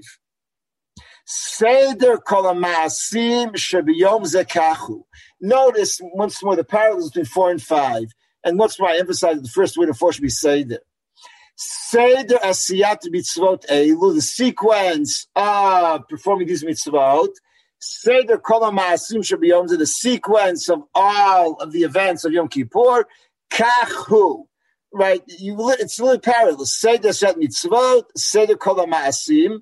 Seder 1.26 2.18
kol 2.18 2.44
ha'maasim 2.44 3.54
shebiyom 3.56 4.24
zekachu. 4.24 5.04
Notice 5.40 6.00
once 6.02 6.44
more 6.44 6.56
the 6.56 6.64
parallels 6.64 7.10
between 7.10 7.26
four 7.26 7.52
and 7.52 7.62
five. 7.62 8.06
And 8.44 8.58
once 8.58 8.80
more 8.80 8.90
I 8.90 8.98
emphasize 8.98 9.42
the 9.42 9.50
first 9.50 9.78
word 9.78 9.90
of 9.90 9.98
four 9.98 10.14
should 10.14 10.24
be 10.24 10.30
Seder. 10.30 10.80
Seder 11.56 12.38
asiyat 12.38 13.08
mitzvot 13.14 13.66
elu, 13.68 14.16
the 14.16 14.22
sequence 14.22 15.28
of 15.36 16.08
performing 16.08 16.48
these 16.48 16.64
mitzvot. 16.64 17.30
Seder 17.80 18.38
kol 18.38 18.64
ha'maasim 18.64 19.20
shebiyom 19.20 19.68
the 19.78 19.86
sequence 19.86 20.70
of 20.70 20.84
all 20.96 21.56
of 21.56 21.72
the 21.72 21.84
events 21.84 22.26
of 22.26 22.32
Yom 22.32 22.48
Kippur. 22.48 23.06
Kachu 23.52 24.46
right? 24.94 25.22
You 25.28 25.56
it's 25.72 26.00
really 26.00 26.20
parallel. 26.20 26.66
Seder 26.66 27.14
shet 27.14 27.38
mitzvot, 27.38 28.04
seder 28.16 28.58
kol 28.58 28.76
ha'maasim, 28.76 29.60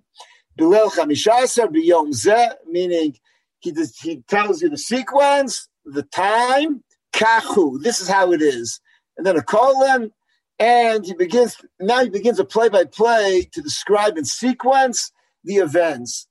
bilel 0.59 0.91
chamishasar 0.91 1.67
biyom 1.67 2.09
zeh, 2.09 2.53
meaning 2.67 3.15
he 3.59 3.71
does, 3.71 3.97
he 3.99 4.21
tells 4.27 4.61
you 4.61 4.69
the 4.69 4.77
sequence, 4.77 5.67
the 5.85 6.03
time, 6.03 6.83
kachu. 7.13 7.81
This 7.81 8.01
is 8.01 8.07
how 8.07 8.31
it 8.31 8.41
is, 8.41 8.79
and 9.17 9.25
then 9.25 9.37
a 9.37 9.43
colon, 9.43 10.11
and 10.57 11.05
he 11.05 11.13
begins. 11.13 11.57
Now 11.79 12.03
he 12.03 12.09
begins 12.09 12.39
a 12.39 12.45
play 12.45 12.69
by 12.69 12.85
play 12.85 13.47
to 13.51 13.61
describe 13.61 14.17
in 14.17 14.25
sequence 14.25 15.11
the 15.43 15.55
events. 15.55 16.27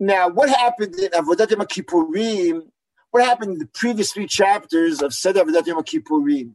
Now, 0.00 0.28
what 0.28 0.48
happened 0.48 0.94
in 0.94 1.10
Avodat 1.10 1.50
Yom 1.50 1.60
Kippurim? 1.62 2.62
What 3.10 3.24
happened 3.24 3.54
in 3.54 3.58
the 3.58 3.66
previous 3.66 4.12
three 4.12 4.28
chapters 4.28 5.02
of 5.02 5.12
Seder 5.12 5.44
Avodat 5.44 5.66
Yom 5.66 5.82
Kippurim? 5.82 6.54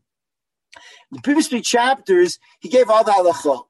The 1.13 1.22
previous 1.22 1.48
three 1.48 1.62
chapters, 1.62 2.39
he 2.60 2.70
gave 2.70 2.89
all 2.89 3.03
the 3.03 3.12
halachot. 3.12 3.65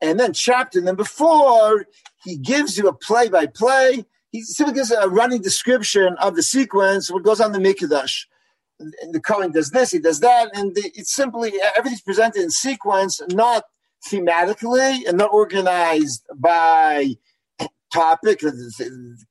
And 0.00 0.20
then 0.20 0.32
chapter 0.32 0.80
number 0.80 1.04
four, 1.04 1.86
he 2.22 2.36
gives 2.36 2.76
you 2.76 2.88
a 2.88 2.92
play 2.92 3.28
by 3.28 3.46
play. 3.46 4.04
He 4.30 4.42
simply 4.42 4.74
gives 4.74 4.90
a 4.90 5.08
running 5.08 5.40
description 5.40 6.16
of 6.20 6.36
the 6.36 6.42
sequence, 6.42 7.10
what 7.10 7.22
goes 7.22 7.40
on 7.40 7.52
the 7.52 7.58
Mikdash. 7.58 8.26
The 8.78 9.20
Kohen 9.20 9.52
does 9.52 9.70
this, 9.70 9.90
he 9.92 9.98
does 9.98 10.20
that, 10.20 10.50
and 10.54 10.74
the, 10.74 10.90
it's 10.94 11.14
simply 11.14 11.54
everything's 11.74 12.02
presented 12.02 12.42
in 12.42 12.50
sequence, 12.50 13.22
not 13.28 13.64
thematically 14.06 15.08
and 15.08 15.16
not 15.16 15.32
organized 15.32 16.26
by 16.34 17.16
topic, 17.90 18.42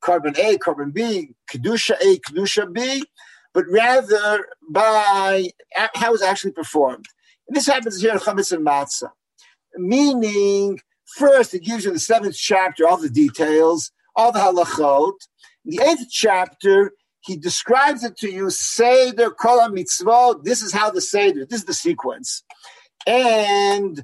carbon 0.01 0.33
A, 0.39 0.57
carbon 0.57 0.89
B, 0.89 1.35
kedusha 1.51 1.95
A, 2.01 2.17
kedusha 2.19 2.74
B, 2.74 3.03
but 3.55 3.63
rather 3.69 4.45
by 4.69 5.50
how 5.95 6.13
it's 6.13 6.21
actually 6.21 6.51
performed. 6.51 7.05
And 7.47 7.55
this 7.55 7.65
happens 7.65 8.01
here 8.01 8.12
in 8.12 8.19
Chametz 8.19 8.51
and 8.51 8.65
Matzah, 8.65 9.09
meaning 9.77 10.79
first 11.17 11.53
it 11.53 11.63
gives 11.63 11.85
you 11.85 11.93
the 11.93 12.00
seventh 12.00 12.35
chapter, 12.35 12.85
all 12.85 12.97
the 12.97 13.09
details, 13.09 13.91
all 14.15 14.31
the 14.33 14.39
halachot. 14.39 15.13
In 15.63 15.77
the 15.77 15.83
eighth 15.83 16.07
chapter, 16.12 16.91
he 17.21 17.38
describes 17.38 18.03
it 18.03 18.17
to 18.17 18.29
you, 18.29 18.50
Seder 18.50 19.31
Kol 19.31 19.69
Mitzvot. 19.69 20.43
This 20.43 20.62
is 20.62 20.74
how 20.74 20.91
the 20.91 21.01
Seder, 21.01 21.45
this 21.45 21.62
is 21.62 21.65
the 21.65 21.74
sequence. 21.74 22.43
And 23.07 24.03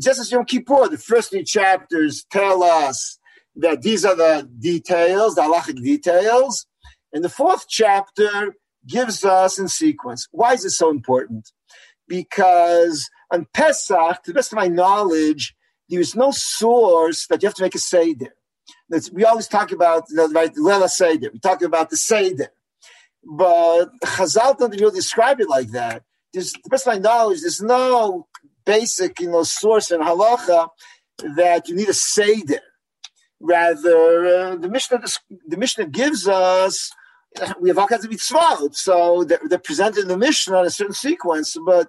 just 0.00 0.20
as 0.20 0.32
Yom 0.32 0.46
Kippur, 0.46 0.88
the 0.88 0.96
first 0.96 1.30
three 1.30 1.44
chapters 1.44 2.24
tell 2.30 2.62
us 2.62 3.18
that 3.56 3.82
these 3.82 4.04
are 4.04 4.16
the 4.16 4.48
details, 4.58 5.34
the 5.34 5.42
halachic 5.42 5.82
details. 5.82 6.66
In 7.12 7.20
the 7.20 7.28
fourth 7.28 7.66
chapter, 7.68 8.54
gives 8.86 9.24
us 9.24 9.58
in 9.58 9.68
sequence. 9.68 10.28
Why 10.32 10.54
is 10.54 10.64
it 10.64 10.70
so 10.70 10.90
important? 10.90 11.52
Because 12.08 13.08
on 13.32 13.46
Pesach, 13.54 14.22
to 14.22 14.30
the 14.30 14.34
best 14.34 14.52
of 14.52 14.56
my 14.56 14.68
knowledge, 14.68 15.54
there 15.88 16.00
is 16.00 16.14
no 16.14 16.30
source 16.30 17.26
that 17.26 17.42
you 17.42 17.48
have 17.48 17.54
to 17.54 17.62
make 17.62 17.74
a 17.74 17.78
Seder. 17.78 18.34
That's, 18.88 19.10
we 19.10 19.24
always 19.24 19.48
talk 19.48 19.72
about 19.72 20.04
right, 20.32 20.56
Lela 20.56 20.88
Seder. 20.88 21.30
We 21.32 21.38
talk 21.38 21.62
about 21.62 21.90
the 21.90 21.96
Seder. 21.96 22.48
But 23.24 23.86
Chazal 24.04 24.58
doesn't 24.58 24.80
really 24.80 24.94
describe 24.94 25.40
it 25.40 25.48
like 25.48 25.70
that. 25.70 26.02
There's, 26.32 26.52
to 26.52 26.60
the 26.64 26.70
best 26.70 26.86
of 26.86 26.94
my 26.94 26.98
knowledge, 26.98 27.42
there's 27.42 27.62
no 27.62 28.26
basic 28.64 29.20
you 29.20 29.30
know, 29.30 29.42
source 29.42 29.90
in 29.90 30.00
halacha 30.00 30.68
that 31.36 31.68
you 31.68 31.76
need 31.76 31.88
a 31.88 31.94
Seder. 31.94 32.60
Rather, 33.40 34.26
uh, 34.26 34.56
the 34.56 34.68
Mishnah 34.68 35.02
the 35.48 35.56
Mishnah 35.56 35.86
gives 35.86 36.28
us 36.28 36.92
we 37.60 37.68
have 37.68 37.78
all 37.78 37.88
kinds 37.88 38.04
of 38.04 38.10
mitzvot, 38.10 38.74
so 38.74 39.24
they're, 39.24 39.40
they're 39.48 39.58
presented 39.58 40.02
in 40.02 40.08
the 40.08 40.18
Mishnah 40.18 40.60
in 40.60 40.66
a 40.66 40.70
certain 40.70 40.94
sequence, 40.94 41.56
but 41.64 41.88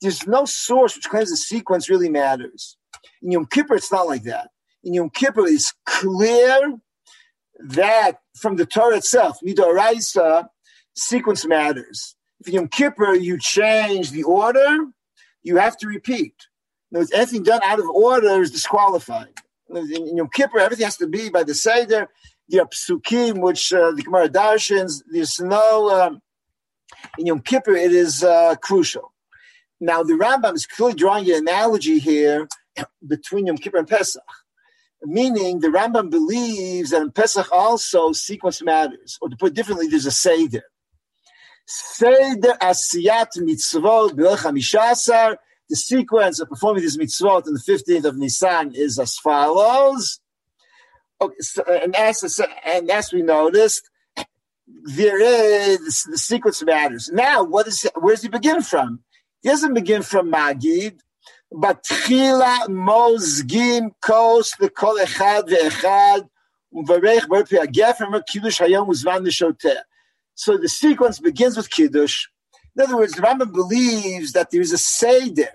there's 0.00 0.26
no 0.26 0.44
source 0.44 0.94
which 0.94 1.08
claims 1.08 1.30
the 1.30 1.36
sequence 1.36 1.88
really 1.88 2.08
matters. 2.08 2.76
In 3.22 3.32
Yom 3.32 3.46
Kippur, 3.46 3.74
it's 3.74 3.92
not 3.92 4.06
like 4.06 4.22
that. 4.24 4.50
In 4.84 4.94
Yom 4.94 5.10
Kippur, 5.10 5.46
it's 5.46 5.74
clear 5.86 6.78
that 7.58 8.20
from 8.36 8.56
the 8.56 8.66
Torah 8.66 8.96
itself, 8.96 9.38
Midoraisa, 9.44 10.48
sequence 10.94 11.44
matters. 11.44 12.14
If 12.40 12.48
in 12.48 12.54
Yom 12.54 12.68
Kippur 12.68 13.14
you 13.14 13.38
change 13.38 14.12
the 14.12 14.22
order, 14.22 14.86
you 15.42 15.56
have 15.56 15.76
to 15.78 15.88
repeat. 15.88 16.34
Now, 16.90 17.04
anything 17.12 17.42
done 17.42 17.60
out 17.64 17.80
of 17.80 17.88
order 17.88 18.40
is 18.40 18.50
disqualified. 18.50 19.34
In 19.74 20.16
Yom 20.16 20.28
Kippur, 20.32 20.60
everything 20.60 20.84
has 20.84 20.96
to 20.98 21.06
be 21.06 21.28
by 21.28 21.42
the 21.42 21.54
Seder 21.54 22.08
the 22.48 22.58
psukim 22.58 23.40
which 23.40 23.72
uh, 23.72 23.92
the 23.92 24.02
Gemara 24.02 24.28
darshans. 24.28 25.02
There's 25.10 25.38
no 25.40 25.90
um, 25.90 26.22
in 27.18 27.26
Yom 27.26 27.40
Kippur. 27.40 27.74
It 27.74 27.92
is 27.92 28.24
uh, 28.24 28.54
crucial. 28.56 29.12
Now 29.80 30.02
the 30.02 30.14
Rambam 30.14 30.54
is 30.54 30.66
clearly 30.66 30.94
drawing 30.94 31.30
an 31.30 31.36
analogy 31.36 31.98
here 31.98 32.48
between 33.06 33.46
Yom 33.46 33.58
Kippur 33.58 33.78
and 33.78 33.88
Pesach, 33.88 34.22
meaning 35.04 35.60
the 35.60 35.68
Rambam 35.68 36.10
believes 36.10 36.90
that 36.90 37.02
in 37.02 37.12
Pesach 37.12 37.48
also 37.52 38.12
sequence 38.12 38.62
matters, 38.62 39.18
or 39.20 39.28
to 39.28 39.36
put 39.36 39.52
it 39.52 39.54
differently, 39.54 39.88
there's 39.88 40.06
a 40.06 40.10
seder. 40.10 40.62
Seder 41.66 42.56
asiyat 42.62 43.36
mitzvot 43.38 44.12
b'lech 44.12 45.36
The 45.68 45.76
sequence 45.76 46.40
of 46.40 46.48
performing 46.48 46.82
these 46.82 46.96
mitzvot 46.96 47.46
on 47.46 47.52
the 47.52 47.62
15th 47.68 48.04
of 48.04 48.16
Nisan 48.16 48.74
is 48.74 48.98
as 48.98 49.16
follows. 49.18 50.18
Okay, 51.20 51.34
so, 51.40 51.64
and 51.64 51.96
as 51.96 52.40
and 52.64 52.90
as 52.90 53.12
we 53.12 53.22
noticed, 53.22 53.90
there 54.84 55.20
is 55.20 56.04
the 56.04 56.16
sequence 56.18 56.62
matters. 56.62 57.10
Now, 57.12 57.42
what 57.42 57.66
is 57.66 57.88
where 57.96 58.14
does 58.14 58.22
he 58.22 58.28
begin 58.28 58.62
from? 58.62 59.00
He 59.42 59.48
doesn't 59.48 59.74
begin 59.74 60.02
from 60.02 60.30
Magid, 60.30 61.00
but 61.50 61.82
Tchila 61.84 62.68
Mozgim 62.68 63.90
Kos 64.00 64.54
the 64.60 64.70
Kol 64.70 64.96
Echad 64.98 65.48
ve'Echad 65.48 66.28
Uvarech 66.72 67.26
Berpi 67.26 67.64
Agefem 67.64 68.22
Kiddush 68.26 68.60
Hayom 68.60 68.86
Uzman 68.88 69.26
Neshoteh. 69.26 69.78
So 70.36 70.56
the 70.56 70.68
sequence 70.68 71.18
begins 71.18 71.56
with 71.56 71.68
Kiddush. 71.68 72.26
In 72.76 72.84
other 72.84 72.96
words, 72.96 73.14
the 73.14 73.22
Rambam 73.22 73.52
believes 73.52 74.32
that 74.32 74.52
there 74.52 74.60
is 74.60 74.72
a 74.72 74.78
seder. 74.78 75.48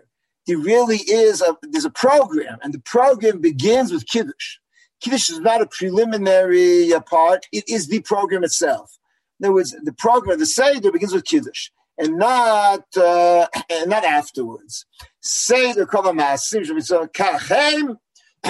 There 0.46 0.58
really 0.58 0.98
is 0.98 1.42
a 1.42 1.56
there's 1.62 1.86
a 1.86 1.90
program, 1.90 2.58
and 2.62 2.74
the 2.74 2.80
program 2.80 3.40
begins 3.40 3.94
with 3.94 4.06
Kiddush. 4.06 4.58
Kiddush 5.04 5.30
is 5.30 5.40
not 5.42 5.62
a 5.62 5.68
preliminary 5.68 6.94
uh, 6.94 7.02
part, 7.02 7.46
it 7.52 7.68
is 7.68 7.88
the 7.88 8.00
program 8.02 8.44
itself. 8.44 8.98
In 9.40 9.46
other 9.46 9.54
words, 9.54 9.76
the 9.84 9.94
program, 9.94 10.40
the 10.40 10.46
Seder 10.46 10.92
begins 10.92 11.14
with 11.14 11.26
Kiddush 11.26 11.70
and 11.98 12.18
not 12.18 12.86
uh, 12.96 13.48
and 13.70 13.90
not 13.90 14.06
afterwards. 14.06 14.86
Seder 15.22 15.86
kol 15.86 16.04
kachem, 16.04 17.98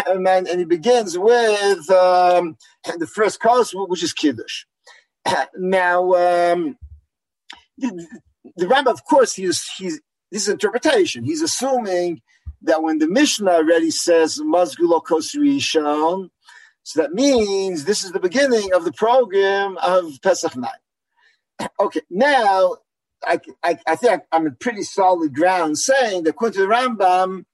and 0.06 0.60
he 0.60 0.66
begins 0.66 1.18
with 1.18 1.90
um, 1.90 2.58
the 2.98 3.08
first 3.08 3.40
course, 3.40 3.74
which 3.74 4.04
is 4.04 4.14
Kiddush. 4.14 4.66
Now, 5.58 6.04
um, 6.14 6.78
the, 7.78 8.08
the 8.56 8.66
Rambam, 8.66 8.92
of 8.92 9.06
course, 9.06 9.34
he's 9.34 9.68
he's 9.78 10.00
this 10.32 10.44
is 10.44 10.50
interpretation. 10.50 11.24
He's 11.24 11.42
assuming 11.42 12.22
that 12.62 12.82
when 12.82 13.00
the 13.00 13.08
Mishnah 13.08 13.52
already 13.52 13.92
says 13.92 14.40
Mazgulo 14.40 15.04
Kosrishon, 15.04 16.30
so 16.84 17.02
that 17.02 17.14
means 17.14 17.86
this 17.86 18.04
is 18.04 18.12
the 18.12 18.20
beginning 18.20 18.74
of 18.74 18.84
the 18.86 18.92
program 18.92 19.78
of 19.78 20.22
Pesach 20.22 20.56
night. 20.56 20.72
Okay, 21.80 22.02
now 22.10 22.78
I, 23.26 23.40
I, 23.64 23.78
I 23.88 23.96
think 23.96 24.24
I'm 24.32 24.48
in 24.48 24.56
pretty 24.56 24.84
solid 24.84 25.34
ground 25.34 25.78
saying 25.78 26.24
that 26.24 26.32
according 26.32 26.56
to 26.56 26.68
the 26.68 26.74
Rambam, 26.74 27.46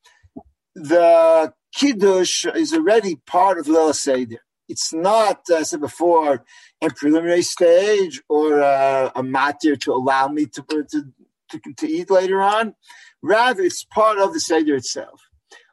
the 0.75 1.53
Kiddush 1.75 2.45
is 2.45 2.74
already 2.74 3.15
part 3.15 3.59
of 3.59 3.67
Lila 3.67 3.93
Seder. 3.93 4.39
It's 4.67 4.93
not, 4.93 5.41
as 5.50 5.55
I 5.55 5.63
said 5.63 5.81
before, 5.81 6.43
a 6.81 6.89
preliminary 6.89 7.41
stage 7.41 8.21
or 8.29 8.59
a, 8.59 9.12
a 9.15 9.24
matir 9.24 9.79
to 9.81 9.93
allow 9.93 10.27
me 10.27 10.45
to, 10.48 10.62
uh, 10.62 10.83
to, 10.91 11.03
to, 11.51 11.74
to 11.74 11.88
eat 11.88 12.09
later 12.09 12.41
on. 12.41 12.75
Rather, 13.21 13.63
it's 13.63 13.83
part 13.83 14.19
of 14.19 14.33
the 14.33 14.39
Seder 14.39 14.75
itself. 14.75 15.21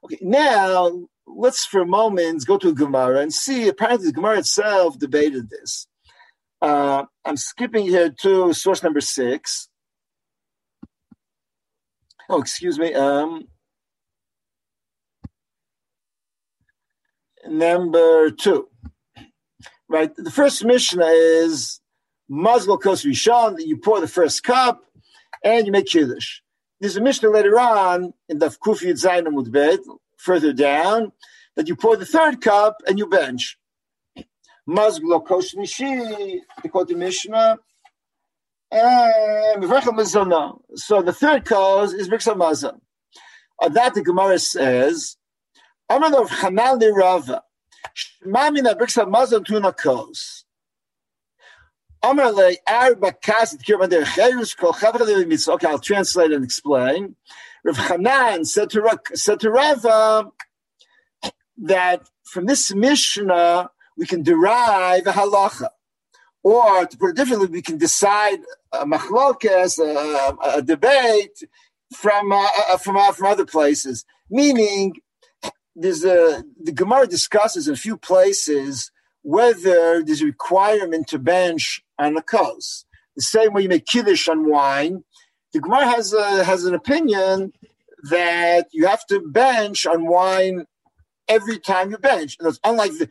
Okay, 0.04 0.18
now 0.20 1.08
let's 1.36 1.66
for 1.66 1.82
a 1.82 1.86
moment 1.86 2.46
go 2.46 2.58
to 2.58 2.74
Gemara 2.74 3.20
and 3.20 3.32
see. 3.32 3.68
Apparently, 3.68 4.08
the 4.08 4.12
Gemara 4.14 4.38
itself 4.38 4.98
debated 4.98 5.50
this. 5.50 5.86
Uh, 6.62 7.04
I'm 7.24 7.36
skipping 7.36 7.86
here 7.86 8.10
to 8.22 8.52
source 8.54 8.82
number 8.82 9.00
six. 9.02 9.68
Oh, 12.30 12.40
excuse 12.40 12.78
me. 12.78 12.94
Um, 12.94 13.46
number 17.48 18.30
two. 18.30 18.68
right? 19.88 20.14
The 20.16 20.30
first 20.30 20.64
Mishnah 20.64 21.06
is 21.06 21.80
Mazgul 22.30 22.80
Kos 22.82 23.04
Rishon, 23.04 23.56
that 23.56 23.66
you 23.66 23.78
pour 23.78 24.00
the 24.00 24.08
first 24.08 24.42
cup 24.42 24.82
and 25.44 25.66
you 25.66 25.72
make 25.72 25.86
Kiddush. 25.86 26.40
There's 26.80 26.96
a 26.96 27.00
Mishnah 27.02 27.30
later 27.30 27.58
on 27.58 28.12
in 28.28 28.38
the 28.38 28.48
Kufi 28.48 28.92
Zayin 28.92 29.26
Mudbet, 29.26 29.78
further 30.26 30.52
down, 30.52 31.12
that 31.54 31.68
you 31.68 31.76
pour 31.76 31.97
the 31.97 32.04
third 32.04 32.40
cup 32.40 32.83
and 32.87 32.99
you 32.99 33.06
bench. 33.06 33.56
Mazgul 34.68 35.25
Kos 35.26 35.54
Nishi, 35.54 36.40
they 36.62 36.68
quote 36.68 36.88
the 36.88 36.97
Mishnah, 36.97 37.59
and 38.73 39.62
So 40.75 41.02
the 41.02 41.12
third 41.12 41.45
cause 41.45 41.95
is 41.95 42.09
Biksa 42.09 42.37
Mazan. 42.37 42.80
On 43.62 43.73
that, 43.73 43.95
the 43.95 44.02
Gemara 44.02 44.38
says, 44.40 45.16
Amar 45.88 46.21
of 46.21 46.28
Hanal 46.30 46.80
Rava, 46.92 47.42
Shmamina 47.95 48.75
Biksa 48.75 49.09
Mazan 49.09 49.45
Tuna 49.45 49.73
Kos. 49.73 50.45
Okay, 52.04 52.18
I'll 55.68 55.78
translate 55.78 56.33
and 56.33 56.45
explain. 56.45 57.16
Rav 57.66 57.76
Hanan 57.76 58.44
said 58.44 58.70
to, 58.70 58.99
said 59.14 59.40
to 59.40 59.50
Rava 59.50 60.30
that 61.58 62.08
from 62.25 62.46
this 62.46 62.73
Mishnah 62.73 63.70
we 63.96 64.06
can 64.06 64.23
derive 64.23 65.06
a 65.06 65.12
halacha. 65.12 65.70
Or 66.44 66.87
to 66.87 66.96
put 66.96 67.11
it 67.11 67.16
differently, 67.16 67.49
we 67.49 67.62
can 67.62 67.76
decide 67.76 68.38
a 68.70 68.87
machlokes, 68.87 69.78
a, 69.80 70.58
a, 70.58 70.62
debate 70.62 71.42
from 71.92 72.30
uh, 72.30 72.46
uh, 72.70 72.76
from 72.76 72.96
uh, 72.96 73.11
from 73.11 73.26
other 73.26 73.44
places. 73.44 74.04
Meaning, 74.30 74.94
there's 75.75 76.04
a 76.04 76.44
the 76.62 76.70
Gemara 76.70 77.08
discusses 77.08 77.66
in 77.66 77.75
a 77.75 77.76
few 77.76 77.96
places 77.96 78.92
whether 79.23 80.04
there's 80.04 80.23
a 80.23 80.26
requirement 80.26 81.08
to 81.08 81.18
bench 81.18 81.82
on 81.99 82.16
a 82.16 82.23
kos. 82.23 82.85
The 83.16 83.23
same 83.23 83.52
way 83.52 83.62
you 83.62 83.68
make 83.68 83.87
kiddush 83.87 84.28
on 84.28 84.49
wine, 84.49 85.02
the 85.56 85.62
Gemara 85.62 85.86
has 85.86 86.12
a, 86.12 86.44
has 86.44 86.64
an 86.64 86.75
opinion 86.75 87.50
that 88.10 88.66
you 88.72 88.86
have 88.86 89.06
to 89.06 89.20
bench 89.20 89.86
on 89.86 90.06
wine 90.06 90.66
every 91.28 91.58
time 91.58 91.90
you 91.90 91.96
bench. 91.96 92.36
And 92.38 92.46
it's 92.48 92.60
unlike 92.62 92.92
the 92.92 93.08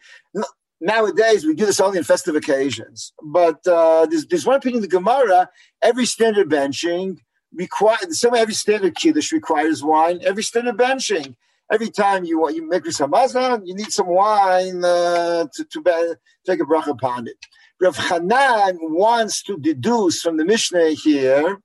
nowadays 0.80 1.44
we 1.44 1.56
do 1.56 1.66
this 1.66 1.80
only 1.80 1.98
in 1.98 2.04
festive 2.04 2.36
occasions. 2.36 3.14
But 3.24 3.66
uh, 3.66 4.06
there's, 4.06 4.28
there's 4.28 4.46
one 4.46 4.58
opinion 4.58 4.84
in 4.84 4.90
the 4.90 4.96
Gemara: 4.96 5.50
every 5.82 6.06
standard 6.06 6.48
benching 6.48 7.18
requires 7.52 8.20
some 8.20 8.36
every 8.36 8.54
standard 8.54 8.96
kiddush 8.96 9.32
requires 9.32 9.84
wine. 9.84 10.20
Every 10.22 10.44
standard 10.44 10.78
benching, 10.78 11.36
every 11.72 11.90
time 11.90 12.26
you 12.26 12.48
you 12.52 12.70
make 12.70 12.86
some 12.92 13.10
mazan, 13.10 13.66
you 13.66 13.74
need 13.74 13.92
some 13.92 14.08
wine 14.08 14.86
uh, 14.86 15.48
to 15.52 15.66
to 15.66 15.82
be, 15.82 16.14
take 16.46 16.60
a 16.60 16.64
bracha 16.64 16.90
upon 16.90 17.28
it. 17.28 17.40
Rav 17.82 17.98
Hanan 17.98 18.78
wants 18.82 19.42
to 19.44 19.58
deduce 19.58 20.22
from 20.22 20.38
the 20.38 20.46
Mishnah 20.46 20.92
here 20.92 21.60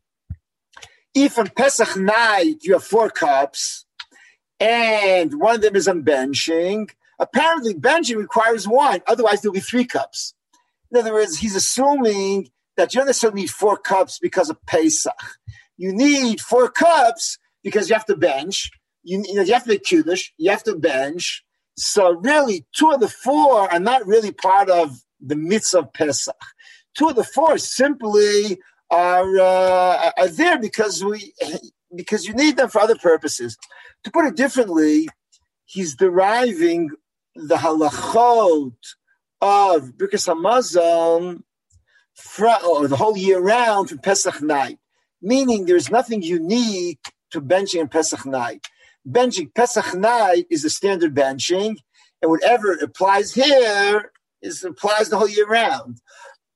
if 1.13 1.37
on 1.37 1.49
Pesach 1.49 1.97
night 1.97 2.57
you 2.61 2.73
have 2.73 2.83
four 2.83 3.09
cups 3.09 3.85
and 4.59 5.39
one 5.39 5.55
of 5.55 5.61
them 5.61 5.75
is 5.75 5.87
on 5.87 6.03
benching, 6.03 6.89
apparently 7.19 7.73
benching 7.73 8.17
requires 8.17 8.67
wine. 8.67 9.01
Otherwise, 9.07 9.41
there'll 9.41 9.53
be 9.53 9.59
three 9.59 9.85
cups. 9.85 10.33
In 10.91 10.97
other 10.97 11.13
words, 11.13 11.37
he's 11.37 11.55
assuming 11.55 12.49
that 12.77 12.93
you 12.93 12.99
don't 12.99 13.07
necessarily 13.07 13.41
need 13.41 13.49
four 13.49 13.77
cups 13.77 14.19
because 14.19 14.49
of 14.49 14.63
Pesach. 14.65 15.13
You 15.77 15.93
need 15.93 16.39
four 16.41 16.69
cups 16.69 17.37
because 17.63 17.89
you 17.89 17.95
have 17.95 18.05
to 18.05 18.15
bench. 18.15 18.69
You, 19.03 19.23
you, 19.25 19.35
know, 19.35 19.41
you 19.41 19.53
have 19.53 19.63
to 19.63 19.69
make 19.69 19.83
kiddush. 19.83 20.31
You 20.37 20.51
have 20.51 20.63
to 20.63 20.75
bench. 20.75 21.44
So 21.77 22.11
really, 22.11 22.65
two 22.75 22.91
of 22.91 22.99
the 22.99 23.09
four 23.09 23.71
are 23.71 23.79
not 23.79 24.05
really 24.05 24.31
part 24.31 24.69
of 24.69 25.01
the 25.19 25.35
mitzvah 25.35 25.79
of 25.79 25.93
Pesach. 25.93 26.35
Two 26.95 27.09
of 27.09 27.15
the 27.15 27.23
four 27.23 27.57
simply 27.57 28.57
are 28.89 29.37
uh, 29.37 30.11
are 30.17 30.27
there 30.27 30.59
because 30.59 31.03
we 31.03 31.33
because 31.95 32.25
you 32.25 32.33
need 32.33 32.57
them 32.57 32.69
for 32.69 32.79
other 32.79 32.95
purposes. 32.95 33.57
To 34.03 34.11
put 34.11 34.25
it 34.25 34.35
differently, 34.35 35.09
he's 35.65 35.95
deriving 35.95 36.91
the 37.35 37.55
halachot 37.55 38.73
of 39.41 39.91
Birkas 39.97 40.27
Hamazon 40.27 41.41
or 42.65 42.87
the 42.87 42.95
whole 42.95 43.17
year 43.17 43.39
round 43.39 43.89
from 43.89 43.97
Pesach 43.97 44.41
night, 44.41 44.79
meaning 45.21 45.65
there's 45.65 45.91
nothing 45.91 46.21
unique 46.21 47.11
to 47.31 47.41
benching 47.41 47.81
on 47.81 47.87
Pesach 47.89 48.25
night. 48.25 48.65
Benching 49.07 49.53
Pesach 49.53 49.93
night 49.93 50.45
is 50.49 50.65
a 50.65 50.69
standard 50.69 51.13
benching, 51.13 51.77
and 52.21 52.31
whatever 52.31 52.73
applies 52.73 53.33
here 53.33 54.11
is 54.41 54.63
applies 54.63 55.09
the 55.09 55.17
whole 55.17 55.29
year 55.29 55.47
round. 55.47 56.01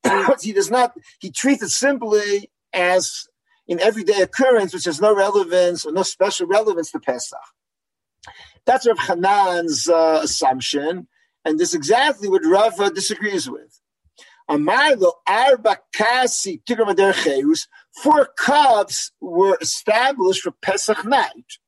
he 0.41 0.53
does 0.53 0.71
not, 0.71 0.93
he 1.19 1.31
treats 1.31 1.61
it 1.61 1.69
simply 1.69 2.49
as 2.73 3.27
an 3.67 3.79
everyday 3.79 4.21
occurrence, 4.21 4.73
which 4.73 4.85
has 4.85 4.99
no 4.99 5.15
relevance 5.15 5.85
or 5.85 5.91
no 5.91 6.03
special 6.03 6.47
relevance 6.47 6.91
to 6.91 6.99
Pesach. 6.99 7.39
That's 8.65 8.87
Rav 8.87 8.97
Hanan's 8.97 9.87
uh, 9.87 10.21
assumption, 10.23 11.07
and 11.45 11.59
this 11.59 11.69
is 11.69 11.75
exactly 11.75 12.29
what 12.29 12.45
Rava 12.45 12.89
disagrees 12.89 13.49
with. 13.49 13.79
Amarlo 14.49 15.13
arba 15.27 15.77
kasi 15.93 16.61
Four 18.01 18.29
cups 18.35 19.11
were 19.21 19.57
established 19.61 20.41
for 20.41 20.51
Pesach 20.51 21.05
night. 21.05 21.59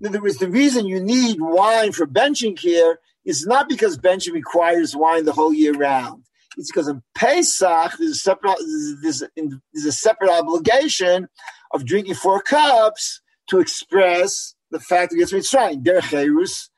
In 0.00 0.06
other 0.06 0.22
words, 0.22 0.38
the 0.38 0.48
reason 0.48 0.86
you 0.86 1.02
need 1.02 1.40
wine 1.40 1.92
for 1.92 2.06
benching 2.06 2.58
here 2.58 2.98
is 3.24 3.46
not 3.46 3.68
because 3.68 3.98
benching 3.98 4.32
requires 4.32 4.94
wine 4.94 5.24
the 5.24 5.32
whole 5.32 5.52
year 5.52 5.74
round. 5.74 6.24
It's 6.56 6.70
because 6.70 6.88
in 6.88 7.02
Pesach 7.14 7.92
there's 7.98 8.10
a 8.10 8.14
separate 8.14 8.56
there's, 9.02 9.22
there's 9.36 9.84
a 9.84 9.92
separate 9.92 10.30
obligation 10.30 11.28
of 11.72 11.84
drinking 11.84 12.14
four 12.14 12.40
cups 12.42 13.20
to 13.48 13.60
express 13.60 14.54
the 14.70 14.80
fact 14.80 15.12
that 15.12 15.32
it's 15.32 15.50
trying 15.50 15.82
derech 15.82 16.68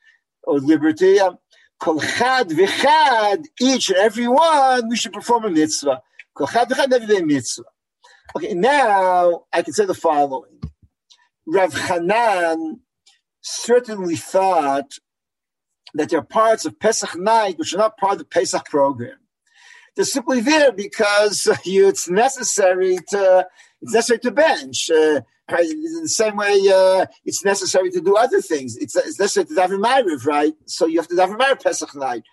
or 0.43 0.59
liberty. 0.59 1.19
Um, 1.19 1.37
kol 1.79 1.99
chad 1.99 2.49
v'chad, 2.49 3.45
each 3.59 3.89
and 3.89 3.97
every 3.97 4.27
one, 4.27 4.87
we 4.87 4.95
should 4.95 5.13
perform 5.13 5.45
a 5.45 5.49
mitzvah. 5.49 6.01
Kol 6.35 6.47
chad 6.47 6.69
v'chad, 6.69 6.93
every 6.93 7.07
day 7.07 7.21
mitzvah. 7.21 7.63
Okay, 8.35 8.53
now 8.53 9.45
I 9.51 9.61
can 9.61 9.73
say 9.73 9.85
the 9.85 9.93
following. 9.93 10.61
Rav 11.47 11.73
Hanan 11.73 12.81
certainly 13.41 14.15
thought 14.15 14.93
that 15.93 16.09
there 16.09 16.19
are 16.19 16.23
parts 16.23 16.65
of 16.65 16.79
Pesach 16.79 17.17
night 17.17 17.57
which 17.57 17.73
are 17.73 17.77
not 17.77 17.97
part 17.97 18.13
of 18.13 18.19
the 18.19 18.25
Pesach 18.25 18.65
program. 18.65 19.17
They're 19.95 20.05
simply 20.05 20.39
there 20.39 20.71
because 20.71 21.47
uh, 21.47 21.55
you, 21.65 21.87
it's 21.87 22.09
necessary 22.09 22.97
to 23.09 23.47
it's 23.81 23.93
necessary 23.93 24.19
to 24.19 24.31
bench. 24.31 24.89
Uh, 24.89 25.21
in 25.59 26.01
the 26.03 26.07
same 26.07 26.37
way, 26.37 26.61
uh, 26.73 27.05
it's 27.25 27.43
necessary 27.43 27.91
to 27.91 27.99
do 27.99 28.15
other 28.15 28.41
things. 28.41 28.77
It's, 28.77 28.95
it's 28.95 29.19
necessary 29.19 29.47
to 29.47 29.53
daven 29.53 29.83
ma'ariv, 29.83 30.25
right? 30.25 30.53
So 30.65 30.85
you 30.85 30.99
have 30.99 31.09
to 31.09 31.15
daven 31.15 31.37
ma'ariv 31.37 31.61
Pesach 31.61 31.93
night. 31.95 32.23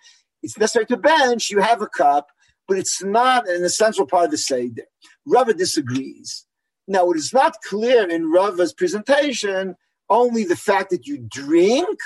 It's 0.41 0.57
necessary 0.57 0.85
to 0.85 0.97
bench. 0.97 1.49
You 1.49 1.59
have 1.59 1.81
a 1.81 1.87
cup, 1.87 2.27
but 2.67 2.77
it's 2.77 3.03
not 3.03 3.49
an 3.49 3.65
essential 3.65 4.05
part 4.05 4.25
of 4.25 4.31
the 4.31 4.37
seder. 4.37 4.83
Rava 5.25 5.53
disagrees. 5.53 6.45
Now, 6.87 7.11
it 7.11 7.17
is 7.17 7.33
not 7.33 7.57
clear 7.67 8.09
in 8.09 8.31
Rava's 8.31 8.73
presentation 8.73 9.75
only 10.09 10.43
the 10.43 10.55
fact 10.55 10.89
that 10.89 11.07
you 11.07 11.17
drink, 11.17 11.99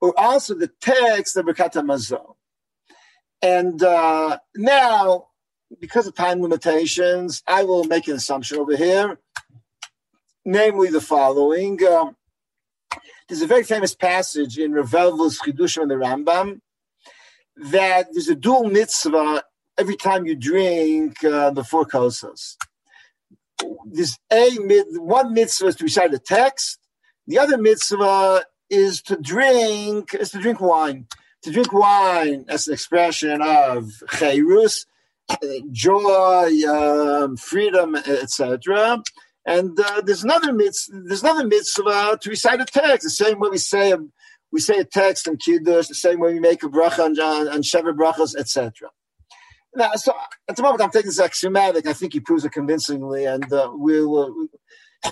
or 0.00 0.18
also 0.18 0.54
the 0.54 0.70
text 0.80 1.36
of 1.36 1.46
Birkat 1.46 1.74
Hamazon. 1.74 2.34
And 3.42 3.82
uh, 3.82 4.38
now, 4.56 5.28
because 5.80 6.06
of 6.06 6.14
time 6.14 6.42
limitations, 6.42 7.42
I 7.46 7.64
will 7.64 7.84
make 7.84 8.08
an 8.08 8.16
assumption 8.16 8.58
over 8.58 8.76
here, 8.76 9.18
namely 10.44 10.90
the 10.90 11.00
following. 11.00 11.84
Um, 11.84 12.16
there's 13.28 13.42
a 13.42 13.46
very 13.46 13.62
famous 13.62 13.94
passage 13.94 14.58
in 14.58 14.72
Reb 14.72 14.86
Velvel's 14.86 15.38
Chidushim 15.38 15.82
and 15.82 15.90
the 15.90 15.94
Rambam 15.94 16.60
that 17.56 18.08
there's 18.12 18.28
a 18.28 18.34
dual 18.34 18.64
mitzvah 18.64 19.44
every 19.78 19.96
time 19.96 20.26
you 20.26 20.34
drink 20.34 21.22
uh, 21.24 21.50
the 21.50 21.62
four 21.62 21.86
kosas. 21.86 22.56
There's 23.86 24.18
a 24.32 24.50
one 24.98 25.32
mitzvah 25.32 25.68
is 25.68 25.76
to 25.76 25.84
recite 25.84 26.10
the 26.10 26.18
text. 26.18 26.79
The 27.30 27.38
other 27.38 27.58
mitzvah 27.58 28.42
is 28.70 29.02
to 29.02 29.16
drink 29.16 30.14
is 30.14 30.30
to 30.30 30.40
drink 30.40 30.60
wine 30.60 31.06
to 31.44 31.52
drink 31.52 31.72
wine 31.72 32.44
as 32.48 32.66
an 32.66 32.74
expression 32.74 33.40
of 33.40 33.84
chayrus, 34.08 34.84
joy, 35.70 36.50
um, 36.68 37.36
freedom, 37.36 37.94
etc. 37.94 39.00
And 39.46 39.78
uh, 39.78 40.02
there's 40.04 40.24
another 40.24 40.52
mitzvah, 40.52 41.02
there's 41.04 41.22
another 41.22 41.46
mitzvah 41.46 42.18
to 42.20 42.30
recite 42.30 42.60
a 42.60 42.64
text, 42.64 43.04
the 43.04 43.10
same 43.10 43.38
way 43.38 43.50
we 43.50 43.58
say 43.58 43.92
a, 43.92 43.98
we 44.50 44.58
say 44.58 44.78
a 44.78 44.84
text 44.84 45.28
in 45.28 45.36
kiddush, 45.36 45.86
the 45.86 45.94
same 45.94 46.18
way 46.18 46.32
we 46.32 46.40
make 46.40 46.64
a 46.64 46.68
bracha 46.68 47.06
and, 47.06 47.20
on 47.20 47.62
Sheva 47.62 47.94
brachas, 47.96 48.36
etc. 48.36 48.90
Now, 49.76 49.92
so 49.94 50.12
at 50.48 50.56
the 50.56 50.62
moment 50.62 50.82
I'm 50.82 50.90
taking 50.90 51.10
this 51.10 51.20
axiomatic. 51.20 51.86
I 51.86 51.92
think 51.92 52.12
he 52.12 52.18
proves 52.18 52.44
it 52.44 52.50
convincingly, 52.50 53.24
and 53.24 53.50
uh, 53.52 53.70
we'll. 53.72 54.18
Uh, 54.18 55.10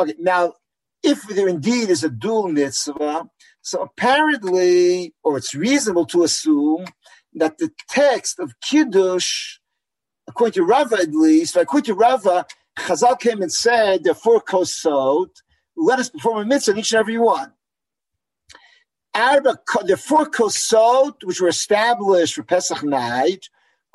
Okay, 0.00 0.14
now 0.18 0.54
if 1.02 1.22
there 1.28 1.48
indeed 1.48 1.90
is 1.90 2.04
a 2.04 2.10
dual 2.10 2.48
mitzvah, 2.48 3.28
so 3.62 3.82
apparently, 3.82 5.14
or 5.22 5.36
it's 5.36 5.54
reasonable 5.54 6.06
to 6.06 6.24
assume 6.24 6.86
that 7.34 7.58
the 7.58 7.70
text 7.88 8.38
of 8.38 8.52
Kiddush, 8.60 9.58
according 10.28 10.54
to 10.54 10.64
Rava 10.64 10.96
at 10.96 11.12
least, 11.12 11.56
according 11.56 11.94
to 11.94 11.94
Rava, 11.94 12.46
Chazal 12.78 13.18
came 13.18 13.42
and 13.42 13.52
said, 13.52 14.04
there 14.04 14.12
are 14.12 14.14
four 14.14 14.40
kosot, 14.40 15.30
let 15.76 15.98
us 15.98 16.10
perform 16.10 16.42
a 16.42 16.44
mitzvah 16.44 16.78
each 16.78 16.92
and 16.92 17.00
every 17.00 17.18
one. 17.18 17.52
Arba, 19.14 19.58
the 19.84 19.96
four 19.96 20.30
kosot, 20.30 21.24
which 21.24 21.40
were 21.40 21.48
established 21.48 22.34
for 22.34 22.42
Pesach 22.42 22.82
night, 22.82 23.48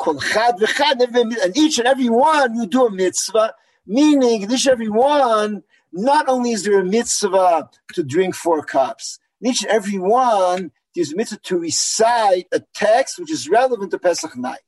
and 0.06 1.58
each 1.58 1.78
and 1.80 1.88
every 1.88 2.10
one 2.10 2.56
you 2.56 2.68
do 2.68 2.86
a 2.86 2.92
mitzvah, 2.92 3.54
meaning 3.88 4.44
each 4.44 4.66
and 4.66 4.74
every 4.74 4.90
one, 4.90 5.64
not 5.96 6.28
only 6.28 6.52
is 6.52 6.64
there 6.64 6.80
a 6.80 6.86
mitzvah 6.86 7.70
to 7.94 8.04
drink 8.04 8.36
four 8.36 8.62
cups, 8.64 9.18
each 9.44 9.64
and 9.64 9.72
every 9.72 9.98
one 9.98 10.72
there's 10.94 11.12
a 11.12 11.16
mitzvah 11.16 11.40
to 11.44 11.58
recite 11.58 12.48
a 12.54 12.62
text 12.74 13.20
which 13.20 13.32
is 13.32 13.50
relevant 13.50 13.92
to 13.92 14.00
Pesach 14.00 14.36
night. 14.38 14.60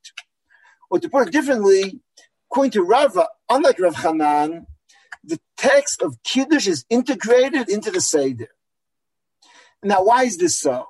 Or 0.89 0.99
to 0.99 1.09
put 1.09 1.27
it 1.27 1.31
differently, 1.31 2.01
according 2.49 2.71
to 2.71 2.81
Rava, 2.83 3.27
unlike 3.49 3.79
Rav 3.79 3.95
Hanan, 3.95 4.67
the 5.23 5.39
text 5.57 6.01
of 6.01 6.21
Kiddush 6.23 6.67
is 6.67 6.85
integrated 6.89 7.69
into 7.69 7.91
the 7.91 8.01
Seder. 8.01 8.49
Now, 9.83 10.03
why 10.03 10.23
is 10.23 10.37
this 10.37 10.59
so? 10.59 10.87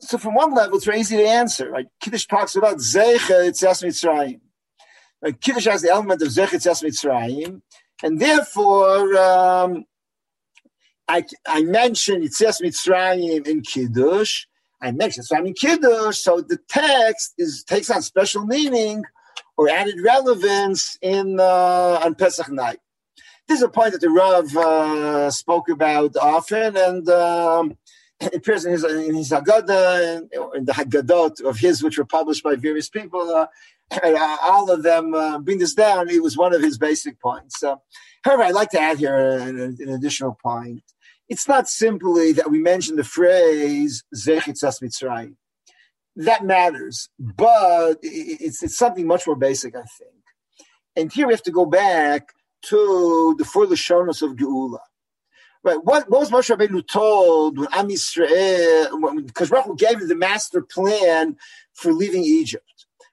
So, 0.00 0.16
from 0.16 0.34
one 0.34 0.54
level, 0.54 0.76
it's 0.76 0.86
very 0.86 1.00
easy 1.00 1.16
to 1.16 1.26
answer. 1.26 1.70
Right? 1.70 1.86
Kiddush 2.00 2.26
talks 2.26 2.56
about 2.56 2.78
Zecha 2.78 3.48
Yitzhas 3.48 3.84
Mitzrayim. 3.84 4.40
Right? 5.22 5.38
Kiddush 5.38 5.66
has 5.66 5.82
the 5.82 5.90
element 5.90 6.22
of 6.22 6.28
Zecha 6.28 6.54
Yitzhas 6.54 6.82
Mitzrayim, 6.82 7.60
and 8.02 8.20
therefore, 8.20 9.16
um, 9.16 9.84
I, 11.08 11.24
I 11.46 11.62
mentioned 11.62 12.24
Yitzhas 12.24 12.62
Mitzrayim 12.62 13.46
in 13.46 13.62
Kiddush. 13.62 14.46
I 14.80 14.92
mentioned 14.92 15.26
Mitzrayim 15.26 15.48
in 15.48 15.54
Kiddush, 15.54 16.18
so 16.18 16.40
the 16.40 16.58
text 16.68 17.34
is 17.38 17.64
takes 17.64 17.90
on 17.90 18.02
special 18.02 18.46
meaning 18.46 19.04
or 19.56 19.68
added 19.68 20.00
relevance 20.00 20.96
in 21.02 21.38
uh, 21.40 22.00
on 22.04 22.14
Pesach 22.14 22.48
night. 22.50 22.78
This 23.46 23.58
is 23.58 23.64
a 23.64 23.68
point 23.68 23.92
that 23.92 24.00
the 24.00 24.10
Rav 24.10 24.56
uh, 24.56 25.30
spoke 25.30 25.68
about 25.68 26.16
often, 26.16 26.76
and 26.76 27.08
um, 27.08 27.76
it 28.20 28.34
appears 28.34 28.64
in 28.64 28.72
his, 28.72 28.84
in 28.84 29.14
his 29.14 29.30
Haggadah 29.30 30.16
and 30.16 30.30
in 30.54 30.64
the 30.64 30.72
Haggadot 30.72 31.42
of 31.42 31.58
his, 31.58 31.82
which 31.82 31.98
were 31.98 32.04
published 32.04 32.44
by 32.44 32.54
various 32.54 32.88
people. 32.88 33.20
Uh, 33.20 33.46
all 34.42 34.70
of 34.70 34.82
them 34.82 35.14
uh, 35.14 35.38
bring 35.38 35.58
this 35.58 35.74
down. 35.74 36.08
It 36.08 36.22
was 36.22 36.36
one 36.36 36.54
of 36.54 36.62
his 36.62 36.78
basic 36.78 37.20
points. 37.20 37.62
however, 38.22 38.42
I'd 38.42 38.54
like 38.54 38.70
to 38.70 38.80
add 38.80 38.98
here 38.98 39.16
an, 39.16 39.58
an, 39.58 39.88
additional 39.88 40.36
point. 40.42 40.82
It's 41.28 41.48
not 41.48 41.68
simply 41.68 42.32
that 42.32 42.50
we 42.50 42.60
mention 42.60 42.96
the 42.96 43.04
phrase 43.04 44.04
"Zechitzas 44.14 44.82
Mitzrayim." 44.82 45.34
That 46.16 46.44
matters, 46.44 47.08
but 47.18 47.98
it's, 48.02 48.62
it's 48.62 48.76
something 48.76 49.06
much 49.06 49.26
more 49.26 49.36
basic, 49.36 49.74
I 49.76 49.82
think. 49.82 50.10
And 50.96 51.12
here 51.12 51.26
we 51.26 51.32
have 51.32 51.42
to 51.44 51.52
go 51.52 51.66
back 51.66 52.32
to 52.62 53.34
the 53.38 53.44
four 53.44 53.66
Lashonos 53.66 54.22
of 54.22 54.36
Geula. 54.36 54.80
Right. 55.62 55.78
What, 55.82 56.08
what 56.08 56.20
was 56.20 56.30
Moshe 56.30 56.56
Rabbeinu 56.56 56.86
told 56.86 57.58
when 57.58 57.68
Am 57.72 57.88
Yisrael, 57.88 59.26
because 59.26 59.50
Rachel 59.50 59.74
gave 59.74 60.00
him 60.00 60.08
the 60.08 60.14
master 60.14 60.62
plan 60.62 61.36
for 61.74 61.92
leaving 61.92 62.22
Egypt. 62.22 62.64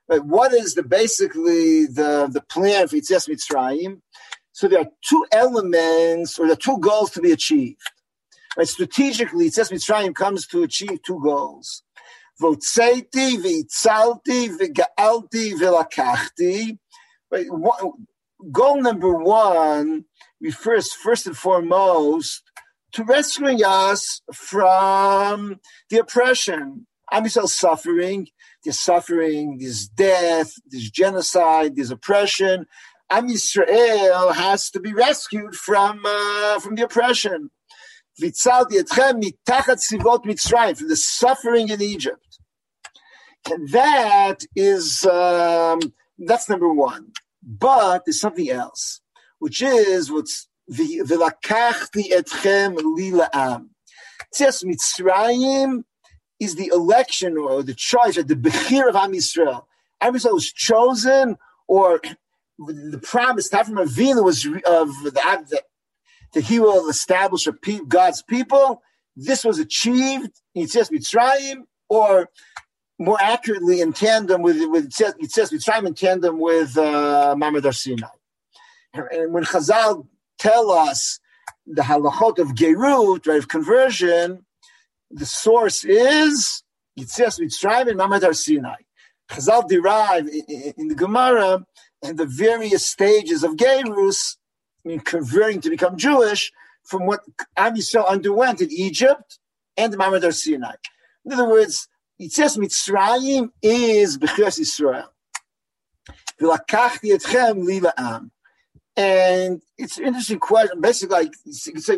Right. 0.10 0.24
What 0.24 0.54
is 0.54 0.76
the 0.76 0.84
basically 0.84 1.86
the, 1.86 2.30
the 2.32 2.42
plan 2.50 2.88
for 2.88 2.96
Yitzias 2.96 3.28
Mitzrayim? 3.28 4.02
So 4.54 4.68
there 4.68 4.80
are 4.80 4.90
two 5.08 5.26
elements, 5.32 6.40
or 6.40 6.46
there 6.46 6.54
are 6.54 6.56
two 6.56 6.80
goals 6.80 7.12
to 7.12 7.22
be 7.22 7.32
achieved. 7.32 7.82
Right. 8.58 8.68
Strategically, 8.68 9.50
Yitzias 9.50 9.72
Mitzrayim 9.72 10.16
comes 10.16 10.48
to 10.48 10.64
achieve 10.64 11.04
two 11.04 11.20
goals. 11.22 11.84
Votzeiti, 12.42 13.38
v'itzalti, 13.38 14.58
v'ga'alti, 14.58 15.54
v'lakachti. 15.60 16.78
Goal 18.52 18.82
number 18.82 19.14
one 19.14 20.06
refers 20.40 20.94
first 20.94 21.26
and 21.28 21.36
foremost 21.36 22.44
to 22.94 23.04
rescuing 23.04 23.64
us 23.66 24.22
from 24.34 25.60
the 25.90 25.98
oppression. 25.98 26.88
Am 27.12 27.28
suffering, 27.28 28.28
there's 28.64 28.80
suffering, 28.80 29.58
this 29.60 29.88
death, 29.88 30.54
this 30.68 30.90
genocide, 30.90 31.76
this 31.76 31.92
oppression. 31.92 32.66
Am 33.10 33.30
Yisrael 33.30 34.34
has 34.36 34.70
to 34.72 34.80
be 34.80 34.94
rescued 34.94 35.56
from 35.56 36.02
uh, 36.06 36.60
from 36.60 36.76
the 36.76 36.84
oppression. 36.84 37.50
From 38.20 38.30
the 40.88 40.96
suffering 40.96 41.70
in 41.70 41.82
Egypt. 41.82 42.40
And 43.50 43.70
that 43.70 44.40
is 44.56 45.06
um, 45.06 45.80
that's 46.18 46.50
number 46.50 46.74
one. 46.74 47.12
But 47.44 48.04
there's 48.06 48.20
something 48.20 48.50
else, 48.50 49.00
which 49.40 49.62
is 49.62 50.12
what's 50.12 50.50
v'lakachti 50.70 52.12
etchem 52.12 52.76
lila'am. 52.78 53.70
Tzias 54.36 54.66
Mitzrayim 54.66 55.84
is 56.40 56.56
the 56.56 56.68
election 56.68 57.38
or 57.38 57.64
the 57.64 57.74
choice, 57.74 58.18
at 58.18 58.28
the 58.28 58.36
Bechir 58.36 58.88
of 58.88 58.96
Am 58.96 59.14
Yisrael. 59.14 59.66
Am 60.02 60.14
Yisrael 60.14 60.34
was 60.34 60.52
chosen, 60.52 61.38
or 61.68 62.02
the 62.60 63.00
promise 63.04 63.52
not 63.52 63.66
from 63.66 63.76
Avinu 63.76 64.24
was 64.24 64.46
of 64.46 64.90
that, 65.14 65.46
that 66.34 66.44
he 66.44 66.60
will 66.60 66.90
establish 66.90 67.48
a 67.48 67.54
pe- 67.54 67.80
God's 67.88 68.22
people. 68.22 68.82
This 69.16 69.44
was 69.44 69.60
achieved 69.60 70.32
in 70.54 70.66
Tzias 70.66 70.92
Mitzrayim, 70.92 71.64
or 71.90 72.30
more 73.00 73.18
accurately 73.22 73.82
in 73.82 73.94
tandem 73.94 74.42
with 74.42 74.58
with 74.70 74.92
says 74.92 75.16
Mitzrayim 75.16 75.88
in 75.88 75.94
tandem 75.94 76.40
with 76.40 76.78
uh, 76.78 77.36
Mamad 77.38 77.72
Sinai. 77.74 78.08
And 78.94 79.34
when 79.34 79.44
Chazal 79.44 80.08
tell 80.40 80.72
us 80.72 81.20
the 81.66 81.84
halachot 81.84 82.40
of 82.40 82.50
gerut, 82.50 83.28
right, 83.28 83.38
of 83.38 83.48
conversion, 83.48 84.46
the 85.12 85.26
source 85.26 85.84
is 85.84 86.64
Yitzias 87.00 87.40
Mitzrayim 87.40 87.90
and 87.90 88.00
Mamad 88.00 88.36
Sinai. 88.36 88.76
Chazal 89.30 89.68
derive 89.68 90.28
in, 90.28 90.88
the 90.88 90.96
Gemara 90.96 91.66
and 92.04 92.18
the 92.18 92.26
various 92.26 92.88
stages 92.88 93.44
of 93.44 93.56
gerus, 93.56 94.38
I 94.86 94.90
mean, 94.90 95.00
converting 95.00 95.62
to 95.62 95.70
become 95.70 95.98
Jewish, 95.98 96.52
from 96.84 97.06
what 97.06 97.22
Am 97.58 97.76
Yisrael 97.76 98.08
underwent 98.08 98.62
in 98.62 98.72
Egypt 98.72 99.40
and 99.76 99.94
Mamad 99.94 100.34
Sinai. 100.34 100.76
In 101.26 101.34
other 101.34 101.50
words, 101.50 101.88
it 102.20 102.32
says 102.32 102.58
Mitzrayim 102.58 103.50
is 103.62 104.18
Bechiras 104.18 104.60
Yisrael. 104.60 105.08
And 108.96 109.62
it's 109.78 109.98
an 109.98 110.06
interesting 110.06 110.40
question. 110.40 110.82
Basically, 110.82 111.18
like, 111.18 111.34
it's 111.46 111.90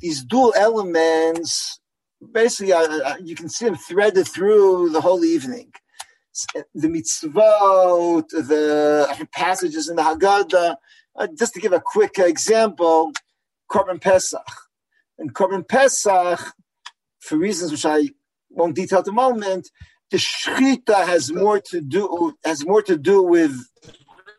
these 0.00 0.24
dual 0.24 0.54
elements, 0.56 1.79
basically, 2.32 2.72
uh, 2.72 2.80
uh, 2.80 3.16
you 3.22 3.34
can 3.34 3.48
see 3.48 3.64
them 3.66 3.76
threaded 3.76 4.28
through 4.28 4.90
the 4.90 5.00
whole 5.00 5.24
evening. 5.24 5.72
The 6.74 6.88
mitzvot, 6.88 8.28
the 8.28 9.28
passages 9.32 9.88
in 9.88 9.96
the 9.96 10.02
Haggadah. 10.02 10.76
Uh, 11.16 11.26
just 11.36 11.54
to 11.54 11.60
give 11.60 11.72
a 11.72 11.80
quick 11.80 12.18
example, 12.18 13.12
Korban 13.70 14.00
Pesach. 14.00 14.40
And 15.18 15.34
Korban 15.34 15.66
Pesach, 15.66 16.40
for 17.20 17.36
reasons 17.36 17.72
which 17.72 17.84
I 17.84 18.10
won't 18.50 18.76
detail 18.76 19.00
at 19.00 19.04
the 19.04 19.12
moment. 19.12 19.70
The 20.10 20.16
shchita 20.16 21.06
has 21.06 21.32
more 21.32 21.60
to 21.60 21.80
do 21.80 22.34
has 22.44 22.66
more 22.66 22.82
to 22.82 22.96
do 22.96 23.22
with 23.22 23.56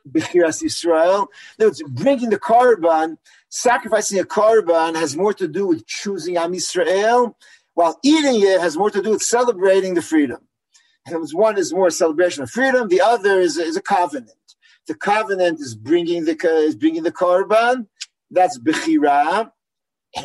Bechiras 0.10 0.64
Israel. 0.64 1.30
It's 1.58 1.82
bringing 1.84 2.30
the 2.30 2.40
korban, 2.40 3.18
sacrificing 3.50 4.20
a 4.20 4.24
korban 4.24 4.96
has 4.96 5.16
more 5.16 5.34
to 5.34 5.48
do 5.48 5.68
with 5.68 5.86
choosing 5.88 6.38
Am 6.38 6.54
Israel, 6.54 7.38
while 7.74 8.00
eating 8.04 8.42
it 8.42 8.60
has 8.60 8.78
more 8.78 8.90
to 8.92 9.02
do 9.02 9.12
with 9.12 9.22
celebrating 9.22 9.94
the 9.94 10.02
freedom. 10.02 10.40
And 11.06 11.28
one 11.34 11.58
is 11.58 11.74
more 11.74 11.90
celebration 11.90 12.44
of 12.44 12.50
freedom, 12.50 12.88
the 12.88 13.02
other 13.02 13.40
is, 13.40 13.58
is 13.58 13.76
a 13.76 13.82
covenant. 13.82 14.32
The 14.88 14.96
covenant 14.96 15.60
is 15.60 15.76
bringing 15.76 16.26
the 16.26 16.38
is 16.66 16.76
bringing 16.76 17.04
the 17.04 17.12
korban. 17.12 17.88
That's 18.30 18.60
bechira, 18.60 19.52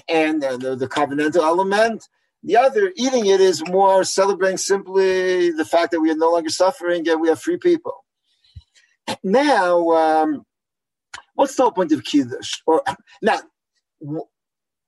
and 0.08 0.42
the, 0.42 0.76
the 0.76 0.88
covenantal 0.88 1.42
element. 1.42 2.04
The 2.42 2.56
other, 2.56 2.92
eating 2.96 3.26
it, 3.26 3.40
is 3.40 3.66
more 3.66 4.04
celebrating 4.04 4.56
simply 4.56 5.50
the 5.50 5.64
fact 5.64 5.90
that 5.90 6.00
we 6.00 6.10
are 6.10 6.16
no 6.16 6.30
longer 6.30 6.50
suffering 6.50 7.08
and 7.08 7.20
we 7.20 7.28
are 7.28 7.36
free 7.36 7.56
people. 7.56 8.04
Now, 9.24 9.90
um, 9.90 10.44
what's 11.34 11.56
the 11.56 11.64
whole 11.64 11.72
point 11.72 11.92
of 11.92 12.04
Kiddush? 12.04 12.60
Or 12.66 12.82
now, 13.20 13.40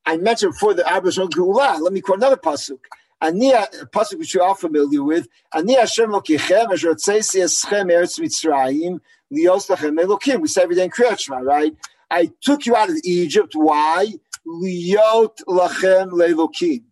I 0.09 0.16
mentioned 0.16 0.53
before 0.53 0.73
the 0.73 0.85
Abrash 0.85 1.18
Geulah. 1.18 1.83
Let 1.83 1.92
me 1.92 2.01
quote 2.01 2.16
another 2.16 2.38
pasuk. 2.38 2.79
Ani 3.21 3.53
a 3.53 3.66
pasuk 3.92 4.18
which 4.18 4.35
you're 4.35 4.55
familiar 4.55 5.03
with. 5.03 5.29
Ani 5.55 5.75
Hashem 5.75 6.09
lokichem 6.09 6.73
asher 6.73 6.94
tzeisi 6.94 7.42
eschem 7.42 7.90
eretz 7.92 8.18
Mitzrayim 8.18 9.01
liyos 9.31 9.68
lachem 9.68 10.01
elokim. 10.01 10.40
We 10.40 10.49
say 10.49 10.62
every 10.62 10.77
day 10.77 10.85
in 10.85 10.90
Kriyat 10.90 11.21
Shema, 11.21 11.40
right? 11.40 11.77
I 12.11 12.31
took 12.40 12.64
you 12.64 12.75
out 12.75 12.88
of 12.88 12.97
Egypt. 13.05 13.53
Why? 13.55 14.14
Liyot 14.47 15.42
lachem 15.47 16.09
lelokim. 16.12 16.85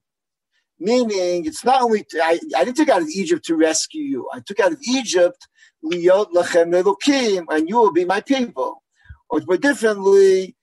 Meaning, 0.79 1.47
it's 1.47 1.65
not 1.65 1.81
only, 1.81 2.05
I, 2.23 2.39
didn't 2.39 2.75
take 2.75 2.91
out 2.91 3.01
of 3.01 3.09
Egypt 3.09 3.47
to 3.47 3.57
rescue 3.57 4.03
you. 4.03 4.29
I 4.31 4.41
took 4.41 4.61
out 4.61 4.73
of 4.73 4.79
Egypt, 4.87 5.49
liyot 5.83 6.33
lachem 6.33 6.71
lelokim, 6.71 7.47
and 7.49 7.67
you 7.67 7.77
will 7.77 7.93
be 7.93 8.05
my 8.05 8.21
people. 8.21 8.83
Or 9.31 9.41
put 9.41 9.63
differently, 9.63 10.56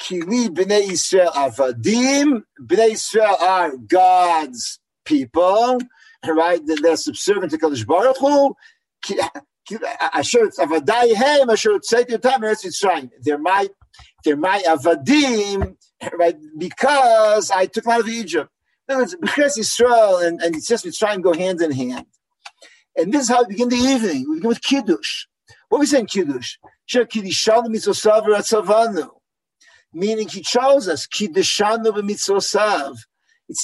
kili 0.00 0.48
b'nei 0.48 0.90
Israel 0.90 1.30
avadim. 1.34 2.42
B'nei 2.60 2.92
Israel 2.92 3.36
are 3.40 3.76
God's 3.76 4.80
people, 5.04 5.78
right? 6.26 6.60
They're 6.64 6.96
subservient 6.96 7.50
to 7.52 7.58
Kadosh 7.58 7.86
Baruch 7.86 8.18
Hu. 8.18 8.54
Asher 10.12 10.46
avadayhem, 10.58 11.50
asher 11.52 11.78
tzeitim 11.78 12.20
eretz 12.20 12.64
Yitzrayim. 12.64 13.10
They're 13.20 13.38
my, 13.38 13.68
they're 14.24 14.36
my 14.36 14.62
avadim, 14.66 15.76
right? 16.12 16.36
Because 16.56 17.50
I 17.50 17.66
took 17.66 17.84
them 17.84 17.94
out 17.94 18.00
of 18.00 18.08
Egypt. 18.08 18.50
In 18.88 18.94
other 18.94 19.02
words, 19.02 19.16
because 19.20 19.58
Israel 19.58 20.18
and, 20.18 20.40
and 20.40 20.54
it's 20.54 20.68
just 20.68 20.84
Mitzrayim 20.84 21.22
go 21.22 21.32
hand 21.32 21.60
in 21.60 21.72
hand. 21.72 22.06
And 22.96 23.12
this 23.12 23.24
is 23.24 23.28
how 23.28 23.42
we 23.42 23.48
begin 23.48 23.68
the 23.68 23.76
evening. 23.76 24.26
We 24.28 24.36
begin 24.36 24.48
with 24.48 24.62
Kiddush. 24.62 25.26
What 25.68 25.78
are 25.78 25.80
we 25.80 25.86
saying, 25.86 26.06
Kiddush? 26.06 26.56
Shem 26.86 27.06
say 27.10 27.20
in 27.20 27.30
Kiddush? 27.30 29.06
Meaning 29.96 30.28
he 30.28 30.42
chose 30.42 30.88
us. 30.88 31.08
It's 31.18 31.58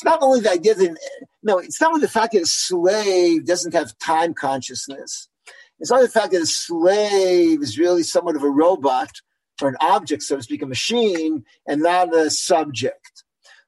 not 0.03 0.19
only 0.23 0.41
the 0.41 0.51
idea 0.51 0.75
that, 0.75 0.97
no, 1.43 1.59
it's 1.59 1.79
not 1.79 1.91
only 1.91 2.01
the 2.01 2.09
fact 2.09 2.33
that 2.33 2.41
a 2.41 2.47
slave 2.47 3.45
doesn't 3.45 3.75
have 3.75 3.99
time 3.99 4.33
consciousness. 4.33 5.29
It's 5.79 5.91
not 5.91 6.01
the 6.01 6.09
fact 6.09 6.33
that 6.33 6.41
a 6.41 6.47
slave 6.47 7.61
is 7.61 7.79
really 7.79 8.03
somewhat 8.03 8.37
of 8.37 8.45
a 8.45 8.49
robot 8.49 9.11
or 9.61 9.69
an 9.69 9.77
object, 9.83 10.23
so 10.23 10.37
to 10.37 10.43
speak, 10.43 10.63
a 10.63 10.67
machine, 10.67 11.45
and 11.67 11.83
not 11.83 12.17
a 12.17 12.31
subject. 12.31 13.25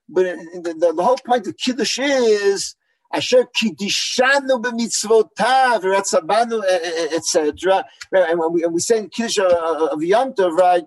But 0.09 0.23
the, 0.23 0.73
the, 0.73 0.93
the 0.95 1.05
whole 1.05 1.19
point 1.19 1.47
of 1.47 1.59
Kiddush 1.59 1.99
is 1.99 2.77
Asher 3.13 3.45
Kiddishanu 3.45 4.63
b'mitzvotav, 4.63 5.83
Ratzabanu, 5.83 6.65
etc. 7.13 7.85
And 8.11 8.39
when 8.39 8.55
we, 8.55 8.65
we 8.69 8.81
say 8.81 9.01
in 9.01 9.11
Kiddush 9.11 9.39
of 9.39 10.03
Yom 10.03 10.33
Tov, 10.33 10.57
right? 10.57 10.85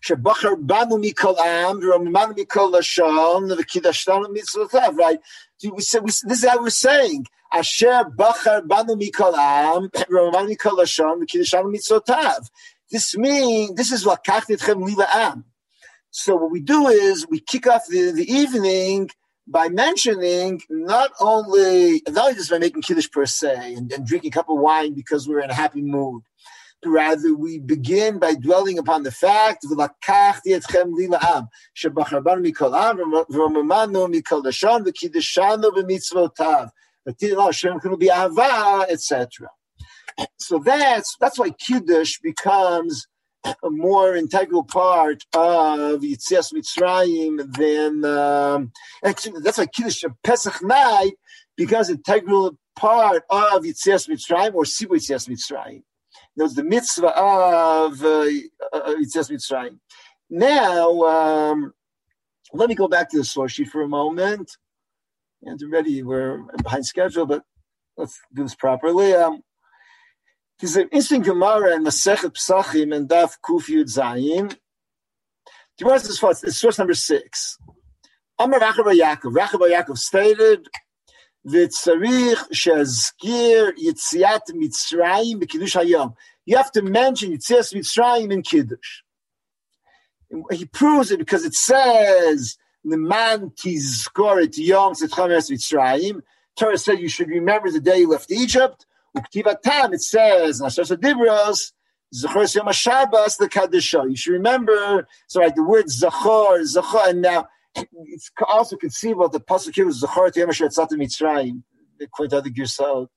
שבחר 0.00 0.48
בנו 0.58 0.98
מכל 1.00 1.34
עם 1.38 1.78
ורוממנו 1.82 2.34
מכל 2.36 2.72
לשון 2.78 3.48
וקידשתנו 3.58 4.26
מצוותיו, 4.32 4.94
right? 4.98 5.20
We 5.64 5.80
say, 5.80 5.98
we, 6.00 6.10
this 6.28 6.42
is 6.42 6.48
how 6.48 6.62
we're 6.62 6.70
saying. 6.70 7.22
אשר 7.60 8.00
בחר 8.16 8.58
בנו 8.66 8.94
מכל 8.98 9.34
עם 9.34 9.86
ורוממנו 10.10 10.50
מכל 10.50 10.82
לשון 10.82 11.18
וקידשתנו 11.22 11.70
מצוותיו. 11.72 12.40
This 12.94 13.16
means, 13.16 13.74
this 13.74 13.92
is 13.92 14.12
לקחת 14.12 14.50
אתכם 14.50 14.86
לי 14.86 14.94
לעם. 14.98 15.54
So 16.10 16.36
what 16.36 16.52
we 16.52 16.60
do 16.60 16.86
is 16.88 17.26
we 17.28 17.40
kick 17.40 17.66
off 17.66 17.86
the, 17.88 18.12
the 18.12 18.30
evening 18.30 19.10
by 19.46 19.68
mentioning 19.68 20.60
not 20.70 21.10
only 21.20 22.02
not 22.08 22.24
only 22.24 22.34
just 22.34 22.50
by 22.50 22.58
making 22.58 22.82
kiddush 22.82 23.10
per 23.10 23.26
se 23.26 23.74
and, 23.74 23.92
and, 23.92 24.06
drinking 24.06 24.32
a 24.32 24.34
cup 24.34 24.48
of 24.48 24.58
wine 24.58 24.94
because 24.94 25.28
we're 25.28 25.40
in 25.40 25.50
a 25.50 25.54
happy 25.54 25.82
mood. 25.82 26.22
Rather, 26.85 27.35
we 27.35 27.59
begin 27.59 28.19
by 28.19 28.35
dwelling 28.35 28.79
upon 28.79 29.03
the 29.03 29.11
fact 29.11 29.65
"V'lakachti 29.65 30.57
etchem 30.57 30.93
li 30.93 31.07
la'am 31.07 31.49
shebacharban 31.75 32.45
mikol 32.45 32.73
am 32.73 32.97
v'romamanu 32.97 34.07
mikol 34.13 34.41
dashon 34.41 34.85
v'kiddeshanu 34.85 35.71
b'mitzvotav 35.73 36.69
v'tidin 37.07 37.43
Hashem 37.43 37.79
kunu 37.79 37.99
bi'ahava 37.99 38.89
etc. 38.89 39.49
So 40.37 40.59
that's 40.59 41.17
that's 41.19 41.37
why 41.37 41.49
kiddush 41.49 42.19
becomes 42.19 43.07
a 43.43 43.69
more 43.69 44.15
integral 44.15 44.63
part 44.63 45.23
of 45.33 46.01
Yitzias 46.01 46.53
Mitzrayim 46.53 47.53
than 47.57 48.05
um, 48.05 48.71
actually 49.03 49.41
that's 49.41 49.57
why 49.57 49.65
Kiddush 49.65 50.03
Pesach 50.23 50.61
night 50.61 51.13
becomes 51.55 51.89
integral 51.89 52.57
part 52.75 53.23
of 53.29 53.63
Yitzias 53.63 54.09
Mitzrayim 54.09 54.55
or 54.55 54.63
Sibu 54.63 54.95
Yitzias 54.95 55.29
Mitzrayim. 55.29 55.83
That's 56.35 56.55
the 56.55 56.63
mitzvah 56.63 57.17
of 57.17 58.01
uh, 58.01 58.25
Yitzias 58.73 59.29
Mitzrayim. 59.29 59.79
Now, 60.29 61.01
um, 61.03 61.73
let 62.53 62.69
me 62.69 62.75
go 62.75 62.87
back 62.87 63.09
to 63.09 63.17
the 63.17 63.23
source 63.23 63.53
sheet 63.53 63.69
for 63.69 63.81
a 63.81 63.87
moment. 63.87 64.57
And 65.43 65.61
already 65.63 66.03
we're 66.03 66.43
behind 66.63 66.85
schedule, 66.85 67.25
but 67.25 67.43
let's 67.97 68.19
do 68.33 68.43
this 68.43 68.55
properly. 68.55 69.13
Um, 69.13 69.41
there's 70.59 70.75
an 70.75 70.83
interesting 70.83 71.21
Gemara 71.21 71.75
in 71.75 71.85
Masechet 71.85 72.33
Pesachim 72.33 72.93
and 72.95 73.07
Daf 73.07 73.35
Kuf 73.45 73.69
Yud 73.69 73.85
Zayin. 73.85 74.55
Gemara 75.77 75.95
is 75.95 76.19
first, 76.19 76.43
it's 76.43 76.57
source 76.57 76.77
number 76.77 76.93
six. 76.93 77.57
Amar 78.37 78.59
Rachab 78.59 78.85
Yaakov. 78.85 79.33
Rachab 79.33 79.61
Yaakov 79.61 79.97
stated, 79.97 80.67
"V'tzarich 81.47 82.49
shezkir 82.51 83.73
yitziat 83.77 84.51
Mitzrayim 84.51 85.41
b'kiddush 85.41 85.81
hayom." 85.81 86.15
You 86.45 86.57
have 86.57 86.71
to 86.73 86.81
mention 86.81 87.31
Yitzias 87.31 87.73
Mitzrayim 87.73 88.31
in 88.31 88.41
kiddush. 88.41 89.03
He 90.51 90.65
proves 90.65 91.11
it 91.11 91.19
because 91.19 91.45
it 91.45 91.55
says, 91.55 92.57
"Leman 92.83 93.51
tizkor 93.51 94.43
et 94.43 94.57
yom 94.57 94.93
zetchames 94.93 95.49
Mitzrayim." 95.51 96.21
Torah 96.55 96.77
said 96.77 96.99
you 96.99 97.09
should 97.09 97.29
remember 97.29 97.71
the 97.71 97.79
day 97.79 97.99
you 97.99 98.09
left 98.09 98.31
Egypt. 98.31 98.85
It 99.15 100.01
says, 100.01 100.61
Nashas 100.61 100.95
Dibros, 100.97 101.71
Zachor 102.13 102.55
Yom 102.55 102.71
Shabbos, 102.71 103.37
the 103.37 103.47
Kadisha. 103.47 104.09
You 104.09 104.15
should 104.15 104.33
remember, 104.33 105.07
so 105.27 105.39
right, 105.41 105.55
the 105.55 105.63
word 105.63 105.85
Zachor, 105.85 106.61
Zachor, 106.61 107.09
and 107.09 107.21
now 107.21 107.47
it's 107.75 108.31
also 108.47 108.75
conceivable 108.75 109.29
that 109.29 109.37
the 109.37 109.43
Pasuk 109.43 109.75
here 109.75 109.85
was 109.85 110.01
Zachor 110.01 110.31
Mitzrayim, 110.31 111.63
according 112.01 112.31
to 112.31 112.37
other 112.37 112.49
Girsal. 112.49 113.07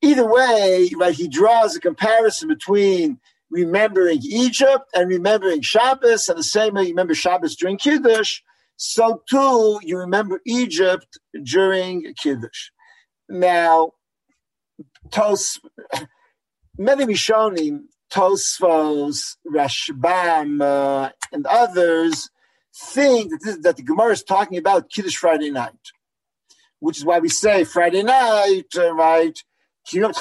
Either 0.00 0.26
way, 0.26 0.90
right, 0.96 1.14
he 1.14 1.28
draws 1.28 1.76
a 1.76 1.80
comparison 1.80 2.48
between 2.48 3.20
remembering 3.50 4.20
Egypt 4.24 4.84
and 4.94 5.08
remembering 5.08 5.60
Shabbos, 5.60 6.28
and 6.28 6.38
the 6.38 6.42
same 6.42 6.74
way 6.74 6.82
you 6.84 6.88
remember 6.88 7.14
Shabbos 7.14 7.54
during 7.54 7.76
Kiddush, 7.76 8.40
so 8.76 9.22
too 9.28 9.78
you 9.82 9.98
remember 9.98 10.40
Egypt 10.46 11.18
during 11.44 12.12
Kiddush. 12.14 12.70
Now, 13.28 13.92
Tos, 15.10 15.60
many 16.76 17.04
Rishonim, 17.04 17.82
Tosfos, 18.10 19.36
Rashbam, 19.46 20.60
uh, 20.62 21.10
and 21.32 21.46
others 21.46 22.30
think 22.74 23.30
that, 23.30 23.40
this, 23.42 23.58
that 23.58 23.76
the 23.76 23.82
Gemara 23.82 24.12
is 24.12 24.22
talking 24.22 24.58
about 24.58 24.90
Kiddush 24.90 25.16
Friday 25.16 25.50
night, 25.50 25.72
which 26.80 26.98
is 26.98 27.04
why 27.04 27.18
we 27.18 27.28
say 27.28 27.64
Friday 27.64 28.02
night, 28.02 28.66
uh, 28.76 28.94
right? 28.94 29.38
Meaning, 29.92 30.12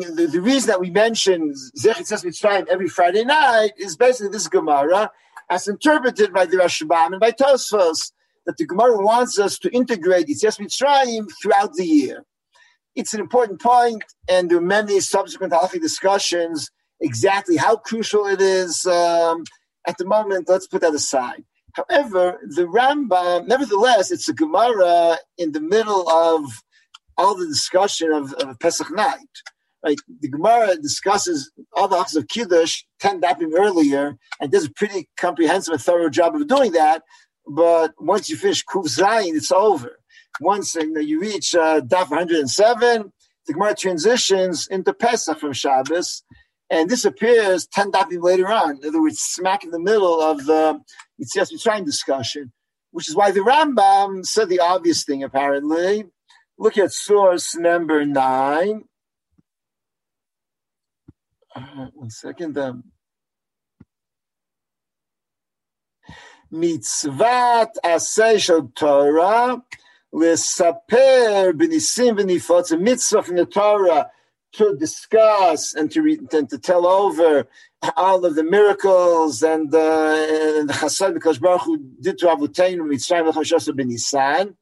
the, 0.00 0.28
the 0.30 0.40
reason 0.40 0.68
that 0.68 0.80
we 0.80 0.90
mention 0.90 1.54
Zechet 1.78 2.24
Mitzrayim 2.24 2.68
every 2.68 2.88
Friday 2.88 3.24
night 3.24 3.72
is 3.78 3.96
basically 3.96 4.30
this 4.30 4.48
Gemara, 4.48 5.10
as 5.48 5.66
interpreted 5.66 6.34
by 6.34 6.44
the 6.44 6.58
Rashbam 6.58 7.12
and 7.12 7.20
by 7.20 7.30
Tosfos 7.30 8.12
that 8.44 8.58
the 8.58 8.66
Gemara 8.66 9.02
wants 9.02 9.38
us 9.38 9.58
to 9.58 9.70
integrate 9.70 10.26
Yitzias 10.26 10.60
Mitzrayim 10.60 11.26
throughout 11.42 11.72
the 11.74 11.86
year. 11.86 12.24
It's 12.94 13.14
an 13.14 13.20
important 13.20 13.62
point, 13.62 14.04
and 14.28 14.50
there 14.50 14.58
are 14.58 14.60
many 14.60 15.00
subsequent 15.00 15.52
halachic 15.52 15.80
discussions 15.80 16.70
exactly 17.00 17.56
how 17.56 17.76
crucial 17.76 18.26
it 18.26 18.40
is. 18.40 18.86
Um, 18.86 19.44
at 19.86 19.98
the 19.98 20.04
moment, 20.04 20.48
let's 20.48 20.66
put 20.66 20.82
that 20.82 20.94
aside. 20.94 21.44
However, 21.74 22.38
the 22.42 22.64
Rambam, 22.64 23.46
nevertheless, 23.46 24.10
it's 24.10 24.28
a 24.28 24.34
Gemara 24.34 25.16
in 25.36 25.52
the 25.52 25.60
middle 25.60 26.08
of 26.08 26.44
all 27.16 27.36
the 27.36 27.46
discussion 27.46 28.12
of, 28.12 28.32
of 28.34 28.58
Pesach 28.58 28.90
night. 28.90 29.18
Right? 29.84 29.98
The 30.20 30.28
Gemara 30.28 30.76
discusses 30.76 31.52
all 31.72 31.86
the 31.88 31.98
acts 31.98 32.16
of 32.16 32.26
Kiddush 32.28 32.82
10 33.00 33.20
dapim 33.20 33.52
earlier 33.56 34.16
and 34.40 34.50
does 34.50 34.66
a 34.66 34.70
pretty 34.72 35.08
comprehensive 35.16 35.72
and 35.72 35.82
thorough 35.82 36.10
job 36.10 36.34
of 36.34 36.48
doing 36.48 36.72
that. 36.72 37.02
But 37.46 37.94
once 37.98 38.28
you 38.28 38.36
finish 38.36 38.64
Kuf 38.64 38.86
it's 39.34 39.52
over. 39.52 39.98
Once 40.40 40.74
you, 40.74 40.92
know, 40.92 41.00
you 41.00 41.20
reach 41.20 41.54
uh, 41.54 41.80
Daf 41.80 42.10
107, 42.10 43.12
the 43.46 43.52
Gemara 43.52 43.74
transitions 43.74 44.68
into 44.68 44.92
Pesach 44.92 45.38
from 45.38 45.52
Shabbos, 45.52 46.22
and 46.70 46.90
this 46.90 47.04
appears 47.04 47.66
10 47.66 47.92
dafim 47.92 48.22
later 48.22 48.48
on. 48.48 48.78
In 48.82 48.88
other 48.88 49.00
words, 49.00 49.20
smack 49.20 49.64
in 49.64 49.70
the 49.70 49.78
middle 49.78 50.20
of 50.20 50.44
the 50.46 50.80
Yitzias 51.20 51.52
Mitzrayim 51.52 51.84
discussion, 51.84 52.52
which 52.90 53.08
is 53.08 53.16
why 53.16 53.30
the 53.30 53.40
Rambam 53.40 54.24
said 54.24 54.48
the 54.48 54.60
obvious 54.60 55.04
thing, 55.04 55.22
apparently. 55.22 56.04
Look 56.58 56.76
at 56.76 56.92
source 56.92 57.56
number 57.56 58.04
9. 58.04 58.84
Uh, 61.54 61.86
one 61.94 62.10
second. 62.10 62.58
Um, 62.58 62.84
mitzvat 66.52 67.70
shel 68.40 68.72
Torah 68.74 69.62
l'saper 70.12 71.52
b'nisim 71.52 72.18
v'nifot. 72.18 72.60
It's 72.60 72.70
a 72.72 72.78
mitzvah 72.78 73.22
from 73.22 73.36
the 73.36 73.46
Torah 73.46 74.10
to 74.54 74.76
discuss 74.76 75.74
and 75.74 75.90
to, 75.90 76.02
re- 76.02 76.20
and 76.32 76.48
to 76.48 76.58
tell 76.58 76.86
over 76.86 77.46
all 77.96 78.24
of 78.24 78.34
the 78.34 78.42
miracles 78.42 79.42
and, 79.42 79.72
uh, 79.74 79.78
the 79.78 80.74
chasad 80.74 81.14
because 81.14 81.38
Baruch 81.38 81.62
Hu 81.62 81.78
did 82.00 82.18
to 82.18 82.26
Avutayim 82.26 82.78
Mitzrayim 82.78 83.28
L'chashasa 83.28 83.76
ben 83.76 83.88
Nisan. 83.88 84.56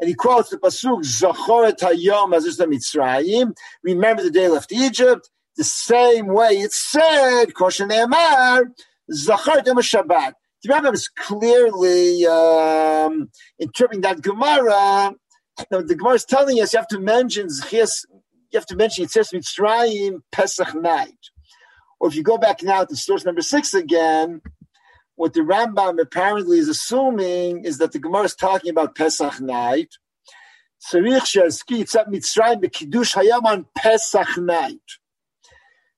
And 0.00 0.08
he 0.08 0.14
quotes 0.14 0.50
the 0.50 0.58
pasuk 0.58 1.02
Zachoret 1.04 1.78
Hayom 1.78 2.34
Azizda 2.34 2.66
Mitzrayim. 2.66 3.54
Remember 3.82 4.22
the 4.22 4.30
day 4.30 4.48
left 4.48 4.72
Egypt. 4.72 5.30
The 5.56 5.64
same 5.64 6.26
way 6.26 6.52
it 6.52 6.72
said 6.72 7.46
Koshen 7.54 7.90
Emar 7.90 8.72
Zachoret 9.10 9.66
Yom 9.66 9.76
Shabbat. 9.78 10.32
The 10.62 10.68
Rambam 10.68 10.92
is 10.92 11.08
clearly 11.08 12.26
um, 12.26 13.30
interpreting 13.58 14.02
that 14.02 14.20
Gemara. 14.20 15.14
The 15.70 15.94
Gemara 15.94 16.14
is 16.14 16.24
telling 16.24 16.60
us 16.60 16.72
you 16.72 16.78
have 16.78 16.88
to 16.88 16.98
mention 16.98 17.48
Zchias 17.48 18.04
you 18.52 18.58
have 18.58 18.66
to 18.66 18.76
mention 18.76 19.04
Yitzias 19.04 19.32
Mitzrayim 19.32 20.22
Pesach 20.32 20.74
night. 20.74 21.18
Or 22.00 22.08
if 22.08 22.14
you 22.14 22.22
go 22.22 22.38
back 22.38 22.62
now 22.62 22.84
to 22.84 22.96
source 22.96 23.24
number 23.24 23.42
six 23.42 23.74
again, 23.74 24.40
what 25.16 25.34
the 25.34 25.40
Rambam 25.40 26.00
apparently 26.00 26.58
is 26.58 26.68
assuming 26.68 27.64
is 27.64 27.78
that 27.78 27.92
the 27.92 27.98
Gemara 27.98 28.24
is 28.24 28.34
talking 28.34 28.70
about 28.70 28.94
Pesach 28.94 29.40
night. 29.40 29.94
Tzarich 30.90 31.26
she'aski 31.26 31.84
Yitzias 31.84 32.08
Mitzrayim 32.08 32.62
bekidush 32.62 33.14
hayam 33.14 33.44
on 33.44 33.66
Pesach 33.76 34.38
night. 34.38 34.80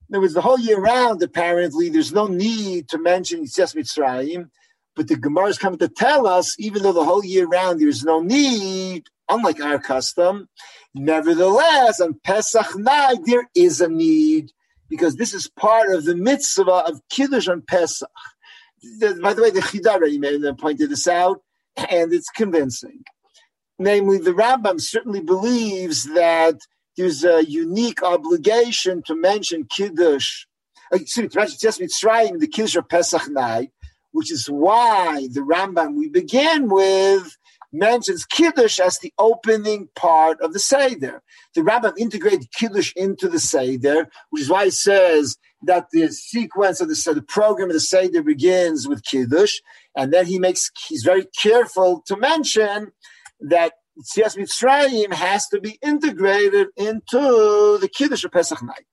In 0.09 0.17
other 0.17 0.23
words, 0.23 0.35
the 0.35 0.43
whole 0.43 0.59
year 0.59 0.79
round, 0.79 1.23
apparently, 1.23 1.89
there's 1.89 2.13
no 2.13 2.27
need 2.27 2.89
to 2.89 2.99
mention 2.99 3.45
Yitzias 3.45 3.75
Mitzrayim, 3.77 4.51
but 4.95 5.09
the 5.09 5.17
Gemara 5.17 5.47
is 5.47 5.59
coming 5.59 5.79
to 5.79 5.89
tell 5.89 6.27
us, 6.27 6.57
even 6.59 6.83
though 6.83 6.93
the 6.93 7.05
whole 7.05 7.25
year 7.25 7.47
round 7.47 7.81
there's 7.81 8.05
no 8.05 8.21
need, 8.21 9.07
unlike 9.31 9.61
our 9.61 9.79
custom, 9.79 10.49
Nevertheless, 10.95 12.01
on 12.01 12.21
Pesach 12.23 12.77
night, 12.77 13.19
there 13.25 13.49
is 13.55 13.81
a 13.81 13.89
need 13.89 14.53
because 14.89 15.17
this 15.17 15.33
is 15.33 15.49
part 15.49 15.91
of 15.91 16.05
the 16.05 16.15
mitzvah 16.15 16.85
of 16.87 17.01
Kiddush 17.09 17.49
on 17.49 17.63
Pesach. 17.63 18.11
The, 18.99 19.19
by 19.23 19.33
the 19.33 19.43
way, 19.43 19.51
the 19.51 19.61
Chida 19.61 19.87
already 19.87 20.19
made, 20.19 20.43
pointed 20.59 20.91
this 20.91 21.09
out, 21.09 21.41
and 21.77 22.13
it's 22.13 22.29
convincing. 22.29 23.03
Namely, 23.79 24.19
the 24.19 24.33
Rambam 24.33 24.81
certainly 24.81 25.21
believes 25.21 26.05
that 26.13 26.59
there's 26.97 27.25
a 27.25 27.45
unique 27.47 28.03
obligation 28.03 29.03
to 29.07 29.15
mention 29.15 29.65
Kiddush, 29.65 30.45
uh, 30.93 30.97
excuse 30.97 31.25
me, 31.25 31.29
to 31.29 31.39
mention 31.39 31.59
just 31.61 31.81
Mitzrayim, 31.81 32.39
the 32.39 32.47
Kiddush 32.47 32.77
of 32.77 32.89
Pesach 32.89 33.31
night, 33.31 33.71
which 34.11 34.31
is 34.31 34.47
why 34.47 35.27
the 35.33 35.41
Rambam 35.41 35.95
we 35.95 36.11
began 36.11 36.69
with 36.69 37.35
mentions 37.73 38.25
Kiddush 38.25 38.79
as 38.79 38.99
the 38.99 39.13
opening 39.19 39.89
part 39.95 40.41
of 40.41 40.53
the 40.53 40.59
Seder. 40.59 41.23
The 41.55 41.63
Rambam 41.63 41.95
integrated 41.99 42.53
Kiddush 42.53 42.93
into 42.95 43.29
the 43.29 43.39
Seder, 43.39 44.09
which 44.31 44.43
is 44.43 44.51
why 44.51 44.67
he 44.67 44.71
says 44.71 45.37
that 45.65 45.87
the 45.93 46.09
sequence 46.09 46.81
of 46.81 46.89
the, 46.89 47.13
the 47.15 47.23
program 47.23 47.71
of 47.71 47.75
the 47.75 47.81
Seder 47.81 48.23
begins 48.23 48.87
with 48.87 49.05
Kiddush, 49.05 49.61
and 49.97 50.13
then 50.13 50.27
he 50.27 50.39
makes, 50.39 50.71
he's 50.89 51.03
very 51.03 51.27
careful 51.37 52.03
to 52.07 52.17
mention 52.17 52.93
that 53.41 53.73
Tzias 54.01 54.37
Mitzrayim 54.37 55.13
has 55.13 55.49
to 55.49 55.61
be 55.61 55.79
integrated 55.83 56.69
into 56.77 57.79
the 57.79 57.91
Kiddush 57.93 58.25
of 58.25 58.33
Pesach 58.33 58.63
night. 58.63 58.87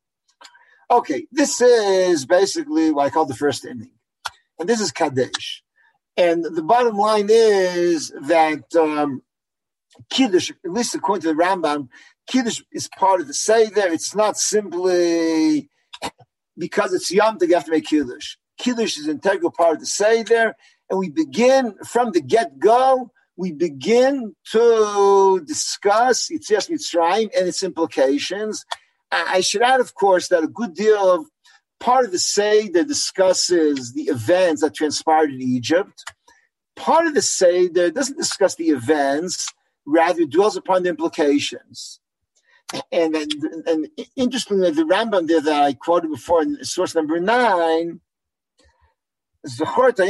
Okay, 0.91 1.27
this 1.31 1.61
is 1.61 2.25
basically 2.25 2.91
what 2.91 3.05
I 3.05 3.09
call 3.09 3.25
the 3.25 3.35
first 3.35 3.63
inning. 3.65 3.91
And 4.57 4.67
this 4.67 4.81
is 4.81 4.91
Kadesh. 4.91 5.63
And 6.17 6.43
the 6.43 6.63
bottom 6.63 6.97
line 6.97 7.27
is 7.29 8.11
that 8.21 8.63
um, 8.75 9.21
Kiddush, 10.09 10.51
at 10.51 10.71
least 10.71 10.95
according 10.95 11.21
to 11.21 11.27
the 11.29 11.41
Rambam, 11.41 11.87
Kiddush 12.27 12.61
is 12.71 12.89
part 12.97 13.21
of 13.21 13.27
the 13.27 13.33
Seder. 13.33 13.87
It's 13.87 14.15
not 14.15 14.37
simply 14.37 15.69
because 16.57 16.93
it's 16.93 17.11
Yom 17.11 17.37
that 17.37 17.47
you 17.47 17.55
have 17.55 17.65
to 17.65 17.71
make 17.71 17.85
Kiddush. 17.85 18.35
Kiddush 18.57 18.97
is 18.97 19.05
an 19.05 19.11
integral 19.11 19.51
part 19.51 19.75
of 19.75 19.79
the 19.79 19.85
Seder. 19.85 20.55
And 20.89 20.99
we 20.99 21.09
begin 21.09 21.75
from 21.85 22.11
the 22.11 22.21
get 22.21 22.59
go, 22.59 23.11
we 23.37 23.53
begin 23.53 24.35
to 24.51 25.41
discuss 25.47 26.29
Yitzias 26.29 26.69
Mitzrayim 26.69 27.29
and 27.37 27.47
its 27.47 27.63
implications. 27.63 28.65
I 29.11 29.41
should 29.41 29.61
add, 29.61 29.79
of 29.79 29.95
course, 29.95 30.27
that 30.27 30.43
a 30.43 30.47
good 30.47 30.73
deal 30.75 31.09
of 31.09 31.25
part 31.79 32.05
of 32.05 32.11
the 32.11 32.19
Seder 32.19 32.83
discusses 32.83 33.93
the 33.93 34.03
events 34.03 34.61
that 34.61 34.75
transpired 34.75 35.31
in 35.31 35.41
Egypt. 35.41 36.03
Part 36.75 37.07
of 37.07 37.13
the 37.13 37.21
Seder 37.21 37.91
doesn't 37.91 38.17
discuss 38.17 38.55
the 38.55 38.69
events, 38.69 39.51
rather 39.85 40.25
dwells 40.25 40.57
upon 40.57 40.83
the 40.83 40.89
implications. 40.89 41.99
And, 42.91 43.15
and, 43.15 43.33
and 43.65 43.87
interestingly, 44.15 44.71
the 44.71 44.83
Rambam 44.83 45.27
there 45.27 45.41
that 45.41 45.63
I 45.63 45.73
quoted 45.73 46.11
before 46.11 46.43
in 46.43 46.63
source 46.63 46.93
number 46.93 47.19
nine, 47.19 47.99
this, 49.43 49.57
according 49.57 49.95
to 49.95 50.01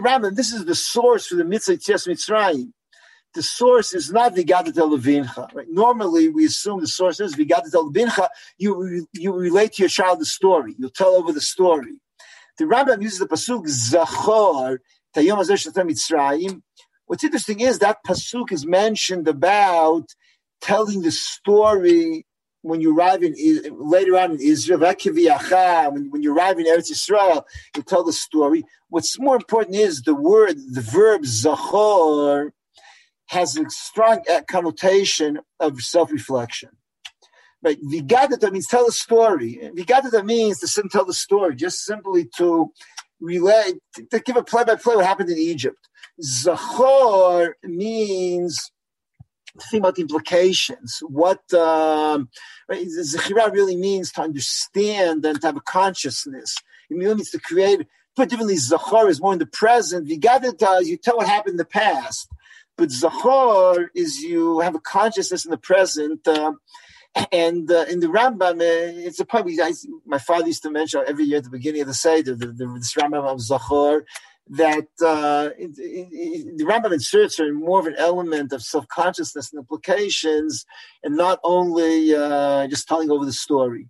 the 0.00 0.08
Rambam, 0.08 0.36
this 0.36 0.52
is 0.52 0.64
the 0.64 0.74
source 0.74 1.26
for 1.26 1.34
the 1.34 1.44
mitzvah 1.44 1.78
Tzias 1.78 2.06
Mitzrayim 2.06 2.72
the 3.36 3.42
source 3.42 3.94
is 3.94 4.10
not 4.10 4.34
Vigadat 4.34 4.72
Levincha. 4.72 5.54
Right? 5.54 5.68
Normally, 5.70 6.28
we 6.28 6.46
assume 6.46 6.80
the 6.80 6.88
source 6.88 7.20
is 7.20 7.36
Vigadat 7.36 7.70
Levincha. 7.72 8.28
You, 8.58 9.06
you 9.12 9.32
relate 9.32 9.74
to 9.74 9.82
your 9.82 9.88
child 9.88 10.20
the 10.20 10.26
story. 10.26 10.74
You 10.78 10.88
tell 10.90 11.14
over 11.14 11.32
the 11.32 11.40
story. 11.40 11.92
The 12.58 12.64
Rambam 12.64 13.02
uses 13.02 13.18
the 13.20 13.28
pasuk 13.28 13.66
Zachor 13.66 14.78
Tayom 15.14 15.38
Mitzrayim. 15.38 16.62
What's 17.04 17.22
interesting 17.22 17.60
is 17.60 17.78
that 17.80 17.98
pasuk 18.04 18.50
is 18.50 18.66
mentioned 18.66 19.28
about 19.28 20.06
telling 20.60 21.02
the 21.02 21.12
story 21.12 22.26
when 22.62 22.80
you 22.80 22.96
arrive 22.96 23.22
in 23.22 23.34
later 23.78 24.18
on 24.18 24.32
in 24.32 24.40
Israel, 24.40 24.80
when, 24.80 26.10
when 26.10 26.22
you 26.22 26.34
arrive 26.34 26.58
in 26.58 26.66
Eretz 26.66 26.90
Israel, 26.90 27.46
you 27.76 27.82
tell 27.82 28.02
the 28.02 28.12
story. 28.12 28.64
What's 28.88 29.20
more 29.20 29.36
important 29.36 29.76
is 29.76 30.02
the 30.02 30.14
word, 30.14 30.56
the 30.72 30.80
verb 30.80 31.22
zachor 31.22 32.50
has 33.26 33.56
a 33.56 33.68
strong 33.68 34.22
connotation 34.48 35.40
of 35.60 35.80
self-reflection. 35.80 36.70
Right? 37.62 37.78
Vigadata 37.82 38.52
means 38.52 38.66
tell 38.66 38.86
a 38.86 38.92
story. 38.92 39.58
Vigadata 39.74 40.24
means 40.24 40.60
to 40.60 40.88
tell 40.88 41.04
the 41.04 41.14
story, 41.14 41.56
just 41.56 41.84
simply 41.84 42.28
to 42.36 42.72
relate, 43.20 43.76
to 44.10 44.20
give 44.20 44.36
a 44.36 44.44
play-by-play 44.44 44.96
what 44.96 45.06
happened 45.06 45.30
in 45.30 45.38
Egypt. 45.38 45.88
Zachor 46.22 47.52
means 47.64 48.70
think 49.70 49.82
about 49.82 49.94
the 49.94 50.02
implications. 50.02 51.02
What 51.08 51.40
um, 51.54 52.28
really 52.68 53.76
means 53.76 54.12
to 54.12 54.22
understand 54.22 55.24
and 55.24 55.40
to 55.40 55.46
have 55.46 55.56
a 55.56 55.60
consciousness. 55.60 56.56
It 56.90 56.94
really 56.94 57.16
means 57.16 57.30
to 57.30 57.40
create. 57.40 57.86
Put 58.14 58.30
differently, 58.30 58.56
Zachor 58.56 59.08
is 59.08 59.20
more 59.20 59.32
in 59.32 59.38
the 59.38 59.46
present. 59.46 60.08
Vigadata, 60.08 60.84
you 60.84 60.96
tell 60.96 61.16
what 61.16 61.26
happened 61.26 61.54
in 61.54 61.58
the 61.58 61.64
past. 61.64 62.28
But 62.76 62.90
Zachor 62.90 63.88
is 63.94 64.20
you 64.20 64.60
have 64.60 64.74
a 64.74 64.80
consciousness 64.80 65.44
in 65.44 65.50
the 65.50 65.58
present. 65.58 66.26
Uh, 66.26 66.52
and 67.32 67.70
uh, 67.70 67.86
in 67.88 68.00
the 68.00 68.08
Rambam, 68.08 68.60
uh, 68.60 69.06
it's 69.06 69.20
a 69.20 69.42
we, 69.42 69.60
I, 69.60 69.72
my 70.04 70.18
father 70.18 70.48
used 70.48 70.62
to 70.64 70.70
mention 70.70 71.02
every 71.06 71.24
year 71.24 71.38
at 71.38 71.44
the 71.44 71.50
beginning 71.50 71.80
of 71.80 71.86
the 71.86 71.94
Seder, 71.94 72.34
the, 72.34 72.48
the, 72.48 72.66
this 72.78 72.92
Rambam 72.94 73.24
of 73.24 73.38
Zachor, 73.38 74.02
that 74.48 74.86
uh, 75.04 75.50
it, 75.58 75.70
it, 75.78 76.08
it, 76.12 76.58
the 76.58 76.64
Rambam 76.64 76.92
inserts 76.92 77.40
are 77.40 77.52
more 77.52 77.80
of 77.80 77.86
an 77.86 77.94
element 77.96 78.52
of 78.52 78.62
self 78.62 78.86
consciousness 78.88 79.50
and 79.52 79.60
implications, 79.60 80.66
and 81.02 81.16
not 81.16 81.40
only 81.42 82.14
uh, 82.14 82.66
just 82.68 82.86
telling 82.86 83.10
over 83.10 83.24
the 83.24 83.32
story. 83.32 83.88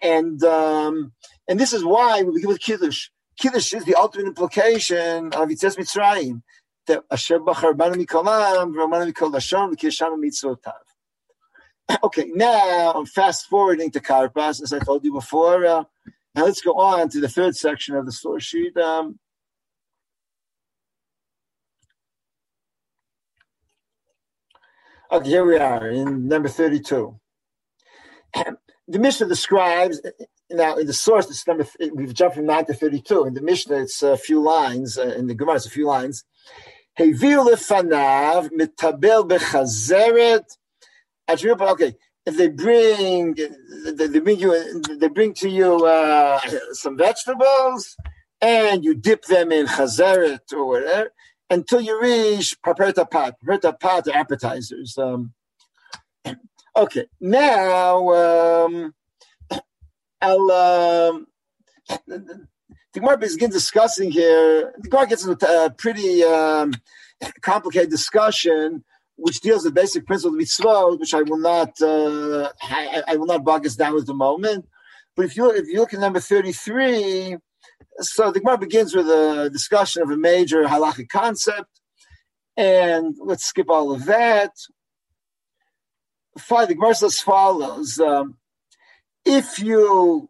And 0.00 0.42
um, 0.44 1.12
and 1.48 1.58
this 1.58 1.72
is 1.72 1.84
why 1.84 2.22
we 2.22 2.34
begin 2.34 2.48
with 2.48 2.60
Kiddush. 2.60 3.08
Kiddush 3.38 3.74
is 3.74 3.84
the 3.84 3.96
ultimate 3.96 4.28
implication 4.28 5.26
of 5.32 5.48
Yitzias 5.48 5.76
Mitzrayim. 5.76 6.42
Okay, 12.04 12.30
now 12.34 12.92
I'm 12.92 13.06
fast 13.06 13.46
forwarding 13.46 13.90
to 13.90 14.00
Karpas, 14.00 14.62
as 14.62 14.72
I 14.72 14.78
told 14.78 15.04
you 15.04 15.12
before. 15.12 15.66
Uh, 15.66 15.84
now 16.34 16.44
let's 16.44 16.62
go 16.62 16.72
on 16.74 17.08
to 17.10 17.20
the 17.20 17.28
third 17.28 17.56
section 17.56 17.94
of 17.96 18.06
the 18.06 18.12
source 18.12 18.44
sheet. 18.44 18.76
Um, 18.76 19.18
okay, 25.10 25.28
here 25.28 25.44
we 25.44 25.56
are 25.56 25.88
in 25.88 26.28
number 26.28 26.48
32. 26.48 27.18
The 28.88 28.98
Mishnah 28.98 29.28
describes, 29.28 30.02
now 30.50 30.76
in 30.76 30.86
the 30.86 30.92
source, 30.92 31.30
it's 31.30 31.46
number, 31.46 31.64
we've 31.94 32.12
jumped 32.12 32.36
from 32.36 32.46
9 32.46 32.66
to 32.66 32.74
32. 32.74 33.26
In 33.26 33.34
the 33.34 33.40
Mishnah, 33.40 33.76
it's 33.76 34.02
a 34.02 34.16
few 34.16 34.42
lines. 34.42 34.98
Uh, 34.98 35.14
in 35.16 35.28
the 35.28 35.34
Gemara, 35.34 35.56
it's 35.56 35.66
a 35.66 35.70
few 35.70 35.86
lines. 35.86 36.24
Okay, 36.98 37.12
if 42.26 42.36
they 42.36 42.48
bring 42.48 43.34
they 43.84 44.20
bring 44.20 44.38
you 44.38 44.98
they 44.98 45.08
bring 45.08 45.34
to 45.34 45.48
you 45.48 45.84
uh, 45.84 46.40
some 46.72 46.96
vegetables 46.96 47.96
and 48.40 48.84
you 48.84 48.94
dip 48.94 49.24
them 49.24 49.52
in 49.52 49.66
chazeret 49.66 50.52
or 50.52 50.66
whatever 50.66 51.12
until 51.50 51.80
you 51.80 52.00
reach 52.00 52.56
paperta 52.64 53.08
pat 53.10 53.36
paperta 53.40 53.78
pat 53.78 54.08
appetizers. 54.08 54.96
Um, 54.98 55.32
okay, 56.76 57.06
now 57.20 58.08
um, 58.10 58.94
I'll. 60.20 60.50
Um, 60.50 61.26
the 62.92 63.00
Gemara 63.00 63.16
begins 63.16 63.54
discussing 63.54 64.10
here. 64.10 64.72
The 64.78 64.88
Gemara 64.88 65.06
gets 65.06 65.24
into 65.24 65.64
a 65.64 65.70
pretty 65.70 66.22
um, 66.24 66.74
complicated 67.40 67.90
discussion, 67.90 68.84
which 69.16 69.40
deals 69.40 69.64
with 69.64 69.74
basic 69.74 70.06
principles 70.06 70.34
of 70.34 70.40
mitzvot, 70.40 71.00
which 71.00 71.14
I 71.14 71.22
will 71.22 71.38
not. 71.38 71.80
Uh, 71.80 72.50
I, 72.62 73.02
I, 73.08 73.16
will 73.16 73.26
not 73.26 73.44
bog 73.44 73.66
us 73.66 73.76
down 73.76 73.94
with 73.94 74.06
the 74.06 74.14
moment. 74.14 74.66
But 75.16 75.24
if 75.24 75.36
you 75.36 75.50
if 75.50 75.66
you 75.68 75.78
look 75.78 75.94
at 75.94 76.00
number 76.00 76.20
thirty 76.20 76.52
three, 76.52 77.36
so 78.00 78.30
the 78.30 78.40
Gemara 78.40 78.58
begins 78.58 78.94
with 78.94 79.08
a 79.08 79.48
discussion 79.50 80.02
of 80.02 80.10
a 80.10 80.16
major 80.16 80.64
halachic 80.64 81.08
concept, 81.08 81.80
and 82.56 83.14
let's 83.20 83.46
skip 83.46 83.70
all 83.70 83.92
of 83.92 84.04
that. 84.04 84.52
Fine, 86.38 86.68
the 86.68 86.74
Gemara 86.74 86.94
says 86.94 87.20
follows: 87.20 87.98
um, 87.98 88.36
If 89.24 89.58
you 89.58 90.28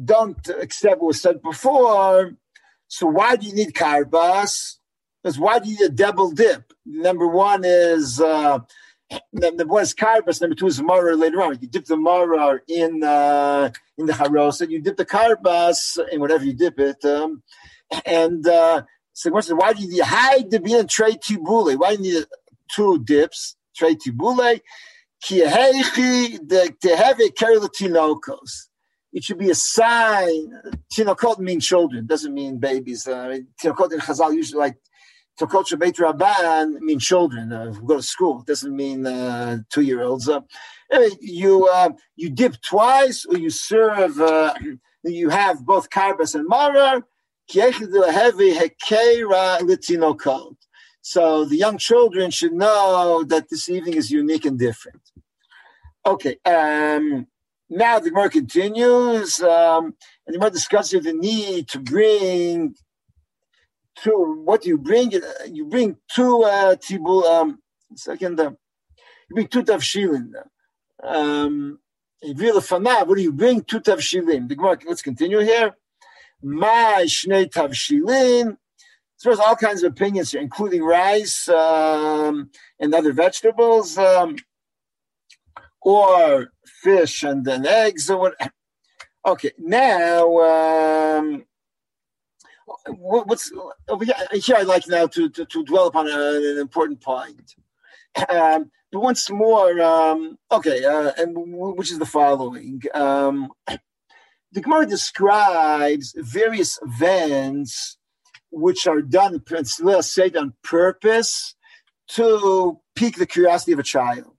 don't 0.00 0.48
accept 0.48 1.00
what 1.00 1.08
was 1.08 1.20
said 1.20 1.42
before, 1.42 2.34
so 2.88 3.06
why 3.06 3.36
do 3.36 3.46
you 3.46 3.54
need 3.54 3.72
karpas? 3.72 4.76
Because 5.22 5.38
why 5.38 5.58
do 5.58 5.70
you 5.70 5.78
need 5.78 5.86
a 5.86 5.88
double 5.88 6.30
dip? 6.30 6.72
Number 6.84 7.26
one 7.26 7.62
is 7.64 8.20
uh, 8.20 8.58
number 9.32 9.64
one 9.64 9.82
is 9.82 9.94
karpas. 9.94 10.40
Number 10.40 10.54
two 10.54 10.66
is 10.66 10.80
maror 10.80 11.18
later 11.18 11.40
on. 11.40 11.58
You 11.60 11.68
dip 11.68 11.86
the 11.86 11.96
maror 11.96 12.58
in 12.68 13.02
uh, 13.02 13.70
in 13.96 14.06
the 14.06 14.12
harosa. 14.12 14.68
You 14.68 14.80
dip 14.82 14.96
the 14.96 15.06
karpas 15.06 15.98
in 16.10 16.20
whatever 16.20 16.44
you 16.44 16.52
dip 16.52 16.78
it. 16.78 17.02
Um, 17.04 17.42
and 18.04 18.46
uh, 18.46 18.82
so 19.14 19.30
why 19.30 19.72
do 19.72 19.82
you 19.82 19.88
need 19.88 20.02
hide 20.02 20.50
the 20.50 20.60
bin 20.60 20.86
tray 20.86 21.16
tibule? 21.16 21.72
Why 21.78 21.96
do 21.96 22.02
you 22.02 22.14
need 22.14 22.26
two 22.70 22.98
dips? 23.02 23.56
Tray 23.74 23.94
tibule. 23.94 24.58
Ki 25.22 25.40
the 25.40 26.74
to 26.80 26.96
have 26.96 27.20
a 27.20 27.28
tinokos. 27.30 28.68
It 29.12 29.24
should 29.24 29.38
be 29.38 29.50
a 29.50 29.54
sign. 29.54 30.52
Tinokot 30.92 31.38
means 31.38 31.66
children, 31.66 32.06
doesn't 32.06 32.32
mean 32.32 32.58
babies. 32.58 33.06
Uh, 33.06 33.38
tinokot 33.62 33.92
in 33.92 34.00
Chazal 34.00 34.34
usually 34.34 34.60
like 34.60 34.76
tinokot 35.38 35.66
shabeit 35.66 35.96
rabban 35.96 36.80
mean 36.80 36.98
children 36.98 37.52
uh, 37.52 37.72
who 37.72 37.86
go 37.86 37.96
to 37.96 38.02
school. 38.02 38.40
It 38.40 38.46
doesn't 38.46 38.74
mean 38.74 39.06
uh, 39.06 39.58
two 39.70 39.82
year 39.82 40.02
olds. 40.02 40.28
Uh, 40.28 40.40
you 41.20 41.68
uh, 41.68 41.90
you 42.16 42.30
dip 42.30 42.60
twice, 42.62 43.26
or 43.26 43.36
you 43.36 43.50
serve. 43.50 44.20
Uh, 44.20 44.54
you 45.04 45.30
have 45.30 45.64
both 45.64 45.90
karpas 45.90 46.34
and 46.34 46.48
maror. 46.48 47.02
So 51.04 51.44
the 51.44 51.56
young 51.56 51.78
children 51.78 52.30
should 52.30 52.52
know 52.52 53.24
that 53.24 53.50
this 53.50 53.68
evening 53.68 53.94
is 53.94 54.10
unique 54.10 54.44
and 54.44 54.58
different. 54.58 55.02
Okay. 56.06 56.36
Um, 56.44 57.26
now 57.72 57.98
the 57.98 58.10
Gemara 58.10 58.28
continues, 58.28 59.40
um, 59.40 59.94
and 60.26 60.34
the 60.34 60.38
Gemara 60.38 60.50
discusses 60.50 61.04
the 61.04 61.14
need 61.14 61.68
to 61.68 61.78
bring 61.78 62.74
two. 63.96 64.42
What 64.44 64.62
do 64.62 64.68
you 64.68 64.78
bring? 64.78 65.12
You 65.48 65.66
bring 65.66 65.96
two 66.14 66.42
uh, 66.42 66.76
tibul. 66.76 67.24
Um, 67.24 67.62
second, 67.94 68.38
uh, 68.38 68.50
you 69.28 69.34
bring 69.34 69.48
two 69.48 69.62
tavshilin. 69.62 70.32
Um, 71.02 71.78
what 72.20 73.16
do 73.16 73.22
you 73.22 73.32
bring? 73.32 73.62
Two 73.62 73.80
tavshilin. 73.80 74.48
The 74.48 74.54
Gemara. 74.54 74.78
Let's 74.86 75.02
continue 75.02 75.38
here. 75.38 75.74
My 76.42 77.04
shnei 77.06 77.50
tavshilin. 77.50 78.56
So 79.16 79.28
there's 79.28 79.38
all 79.38 79.56
kinds 79.56 79.82
of 79.82 79.92
opinions 79.92 80.32
here, 80.32 80.40
including 80.40 80.82
rice 80.82 81.48
um, 81.48 82.50
and 82.80 82.92
other 82.92 83.12
vegetables, 83.12 83.96
um, 83.96 84.36
or 85.80 86.52
fish 86.82 87.22
and 87.22 87.44
then 87.44 87.66
eggs 87.66 88.10
or 88.10 88.18
what. 88.18 88.34
Okay, 89.24 89.52
now 89.58 90.38
um, 90.40 91.44
what's 92.86 93.52
over 93.88 94.04
here? 94.04 94.14
Here, 94.32 94.56
I'd 94.56 94.66
like 94.66 94.88
now 94.88 95.06
to, 95.06 95.28
to, 95.30 95.44
to 95.44 95.64
dwell 95.64 95.86
upon 95.86 96.08
an 96.08 96.58
important 96.58 97.00
point. 97.00 97.54
Um, 98.28 98.70
but 98.90 99.00
once 99.00 99.30
more, 99.30 99.80
um, 99.80 100.38
okay, 100.50 100.84
uh, 100.84 101.12
and 101.16 101.34
w- 101.34 101.74
which 101.74 101.90
is 101.90 101.98
the 101.98 102.06
following. 102.06 102.82
Um, 102.94 103.52
the 104.52 104.60
Gemara 104.60 104.86
describes 104.86 106.14
various 106.16 106.78
events 106.82 107.96
which 108.50 108.86
are 108.86 109.00
done, 109.00 109.42
let's 109.80 110.10
say, 110.14 110.30
on 110.36 110.52
purpose 110.62 111.54
to 112.08 112.78
pique 112.94 113.16
the 113.16 113.26
curiosity 113.26 113.72
of 113.72 113.78
a 113.78 113.82
child. 113.82 114.31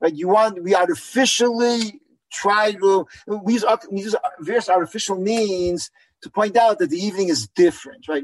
Right? 0.00 0.14
You 0.14 0.28
want 0.28 0.62
we 0.62 0.74
artificially 0.74 2.00
try 2.32 2.72
to 2.72 3.06
we 3.26 3.54
use, 3.54 3.64
we 3.90 4.02
use 4.02 4.14
various 4.40 4.68
artificial 4.68 5.16
means 5.16 5.90
to 6.22 6.30
point 6.30 6.56
out 6.56 6.78
that 6.78 6.90
the 6.90 6.98
evening 6.98 7.28
is 7.28 7.48
different, 7.48 8.06
right? 8.08 8.22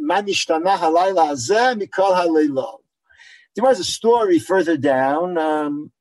There 3.56 3.64
was 3.64 3.80
a 3.80 3.84
story 3.84 4.38
further 4.38 4.76
down, 4.76 5.38
um, 5.38 5.92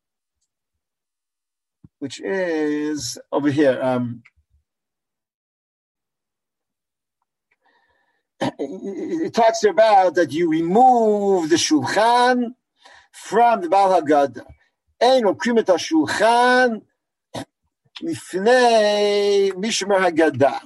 which 2.00 2.20
is 2.20 3.18
over 3.32 3.50
here. 3.50 3.82
Um, 3.82 4.24
it 8.42 9.34
talks 9.34 9.64
about 9.64 10.16
that 10.16 10.34
you 10.34 10.50
remove 10.50 11.50
the 11.50 11.56
shulchan 11.56 12.56
from 13.14 13.62
the 13.62 13.70
Baal 13.70 14.02
Haggadah. 14.02 14.46
אין 15.01 15.25
לוקחים 15.25 15.59
את 15.59 15.71
השולחן 15.71 16.69
לפני 18.03 19.51
משמר 19.57 20.05
הגדה. 20.05 20.59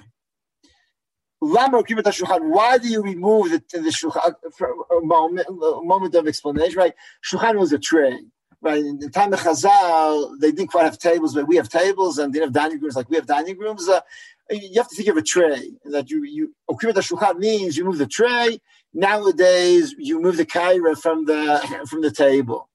למה 1.55 1.79
לוקחים 1.79 1.99
את 1.99 2.07
השולחן? 2.07 2.35
Why 2.35 2.79
do 2.79 2.87
you 2.87 3.03
remove 3.03 3.51
the, 3.51 3.61
the 3.79 3.91
shulchan 3.91 4.33
for 4.57 4.69
a 4.69 5.05
moment, 5.05 5.47
a 5.49 5.85
moment 5.85 6.15
of 6.15 6.27
explanation, 6.27 6.79
right? 6.79 6.95
Shulchan 7.23 7.59
was 7.59 7.73
a 7.73 7.79
tray. 7.79 8.19
Right, 8.63 8.83
in 8.83 8.99
the 8.99 9.11
time 9.11 9.31
of 9.35 9.41
Chazal, 9.41 10.39
they 10.41 10.51
didn't 10.51 10.69
quite 10.69 10.87
have 10.87 10.99
tables, 10.99 11.35
but 11.35 11.47
we 11.47 11.57
have 11.57 11.69
tables 11.69 12.17
and 12.17 12.33
they 12.33 12.41
have 12.41 12.51
dining 12.51 12.81
rooms 12.81 12.97
like 12.97 13.11
we 13.11 13.17
have 13.17 13.27
dining 13.27 13.59
rooms. 13.59 13.87
Uh, 13.87 14.01
you 14.51 14.79
have 14.81 14.89
to 14.89 14.97
think 14.97 15.09
of 15.09 15.19
a 15.19 15.23
tray 15.23 15.73
that 15.85 16.11
you 16.11 16.25
you 16.25 16.55
okrivat 16.71 16.95
shulchan 16.95 17.37
means 17.39 17.77
you 17.77 17.85
move 17.85 17.99
the 17.99 18.07
tray. 18.07 18.59
Nowadays, 18.95 19.95
you 19.99 20.19
move 20.19 20.39
the 20.39 20.47
kaira 20.47 20.97
from 20.97 21.27
the 21.27 21.43
from 21.91 22.01
the 22.01 22.11
table 22.11 22.71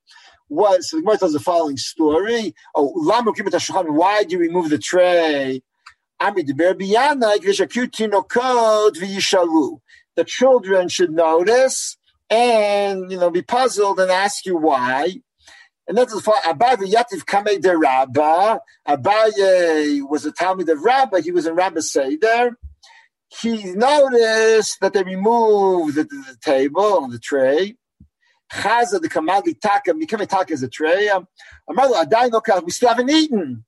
what 0.48 0.82
so 0.82 0.96
the 0.96 1.02
Gemara 1.02 1.18
tells 1.18 1.32
the 1.32 1.40
following 1.40 1.76
story. 1.76 2.54
Oh, 2.74 2.92
why 2.94 4.24
do 4.24 4.34
you 4.34 4.40
remove 4.40 4.70
the 4.70 4.78
tray? 4.78 5.62
The 10.16 10.24
children 10.24 10.88
should 10.88 11.10
notice 11.10 11.96
and 12.30 13.10
you 13.10 13.18
know 13.18 13.30
be 13.30 13.42
puzzled 13.42 14.00
and 14.00 14.10
ask 14.10 14.46
you 14.46 14.56
why. 14.56 15.20
And 15.86 15.98
that's 15.98 16.14
the 16.14 16.20
Abaye 16.20 16.76
Yativ 16.76 17.24
Kamei 17.24 17.60
de 17.60 17.76
Rabba. 17.76 18.60
Abaye 18.88 20.08
was 20.08 20.24
a 20.24 20.32
talmid 20.32 20.70
of 20.70 20.82
Rabba. 20.82 21.20
He 21.20 21.30
was 21.30 21.46
in 21.46 21.54
Rabba 21.54 21.82
Seder. 21.82 22.56
He 23.40 23.72
noticed 23.72 24.78
that 24.80 24.92
they 24.94 25.02
removed 25.02 25.96
the, 25.96 26.04
the 26.04 26.36
table, 26.42 27.08
the 27.08 27.18
tray, 27.18 27.76
Chaza 28.54 29.00
the 29.00 29.08
Kamali 29.08 29.58
Taka, 29.60 29.92
Mikame 29.92 30.28
Taka 30.28 30.52
is 30.52 30.62
a 30.62 30.68
tray. 30.68 31.10
Amalo 31.68 32.02
Adai 32.04 32.30
no 32.30 32.40
we 32.64 32.70
still 32.70 32.88
haven't 32.88 33.10
eaten. 33.10 33.64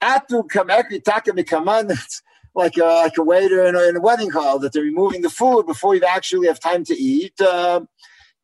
Atu 0.00 0.48
Kamekri 0.48 1.02
Taka 1.02 1.32
Mikaman, 1.32 1.96
like 2.54 2.76
a, 2.76 2.84
like 2.84 3.18
a 3.18 3.22
waiter 3.22 3.66
in 3.66 3.74
a, 3.74 3.88
in 3.88 3.96
a 3.96 4.00
wedding 4.00 4.30
hall 4.30 4.58
that 4.58 4.72
they're 4.72 4.82
removing 4.82 5.22
the 5.22 5.30
food 5.30 5.66
before 5.66 5.94
you 5.94 6.04
actually 6.04 6.46
have 6.46 6.60
time 6.60 6.84
to 6.84 6.94
eat. 6.94 7.38
Uh, 7.40 7.80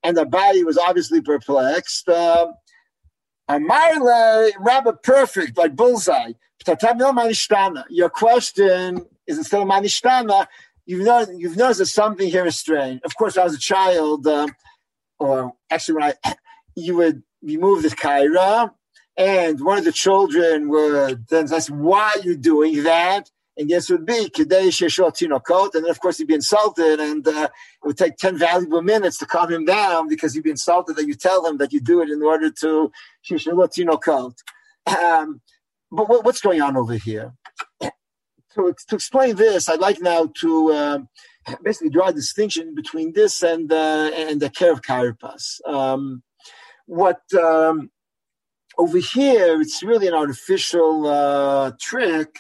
and 0.02 0.30
body 0.30 0.64
was 0.64 0.76
obviously 0.76 1.20
perplexed. 1.20 2.08
Uh, 2.08 2.48
Amarle, 3.48 4.50
Rabbi 4.58 4.90
perfect, 5.02 5.56
like 5.56 5.76
bullseye. 5.76 6.32
Your 7.90 8.10
question 8.10 9.06
is 9.26 9.38
instead 9.38 9.60
of 9.60 9.68
manishtana, 9.68 10.46
you've 10.86 11.04
noticed, 11.04 11.38
you've 11.38 11.56
noticed 11.56 11.78
that 11.80 11.86
something 11.86 12.28
here 12.28 12.46
is 12.46 12.58
strange. 12.58 13.00
Of 13.04 13.16
course, 13.16 13.36
as 13.36 13.54
a 13.54 13.58
child, 13.58 14.26
uh, 14.26 14.46
or 15.24 15.52
actually 15.70 15.94
when 15.94 16.14
I, 16.24 16.34
you 16.76 16.96
would 16.96 17.22
remove 17.42 17.82
the 17.82 17.88
kaira, 17.88 18.72
and 19.16 19.60
one 19.60 19.78
of 19.78 19.84
the 19.84 19.92
children 19.92 20.68
would 20.68 21.28
then 21.28 21.52
ask, 21.52 21.70
why 21.70 22.14
are 22.16 22.20
you 22.20 22.36
doing 22.36 22.82
that? 22.82 23.30
And 23.56 23.70
yes, 23.70 23.88
would 23.88 24.04
be 24.04 24.28
Kadesh 24.28 24.80
Tinokot. 24.80 25.74
And 25.74 25.84
then, 25.84 25.90
of 25.90 26.00
course, 26.00 26.18
he'd 26.18 26.26
be 26.26 26.34
insulted, 26.34 26.98
and 26.98 27.26
uh, 27.26 27.48
it 27.50 27.86
would 27.86 27.96
take 27.96 28.16
10 28.16 28.36
valuable 28.36 28.82
minutes 28.82 29.18
to 29.18 29.26
calm 29.26 29.52
him 29.52 29.64
down 29.64 30.08
because 30.08 30.34
he'd 30.34 30.42
be 30.42 30.50
insulted 30.50 30.96
that 30.96 31.06
you 31.06 31.14
tell 31.14 31.46
him 31.46 31.58
that 31.58 31.72
you 31.72 31.80
do 31.80 32.02
it 32.02 32.10
in 32.10 32.20
order 32.22 32.50
to 32.50 32.90
Tinokot. 33.24 34.34
Um, 34.86 35.40
but 35.92 36.08
what, 36.08 36.24
what's 36.24 36.40
going 36.40 36.60
on 36.60 36.76
over 36.76 36.94
here? 36.94 37.32
To, 38.54 38.72
to 38.86 38.94
explain 38.94 39.34
this, 39.34 39.68
I'd 39.68 39.80
like 39.80 40.00
now 40.00 40.30
to 40.42 40.72
um, 40.72 41.08
basically 41.62 41.90
draw 41.90 42.08
a 42.08 42.12
distinction 42.12 42.74
between 42.74 43.12
this 43.12 43.42
and 43.42 43.72
uh, 43.72 44.10
and 44.14 44.40
the 44.40 44.50
care 44.50 44.72
of 44.72 44.82
karpas. 44.82 45.66
Um, 45.66 46.22
what 46.86 47.20
um, 47.34 47.90
over 48.76 48.98
here, 48.98 49.60
it's 49.60 49.82
really 49.82 50.08
an 50.08 50.14
artificial 50.14 51.06
uh, 51.06 51.72
trick 51.80 52.38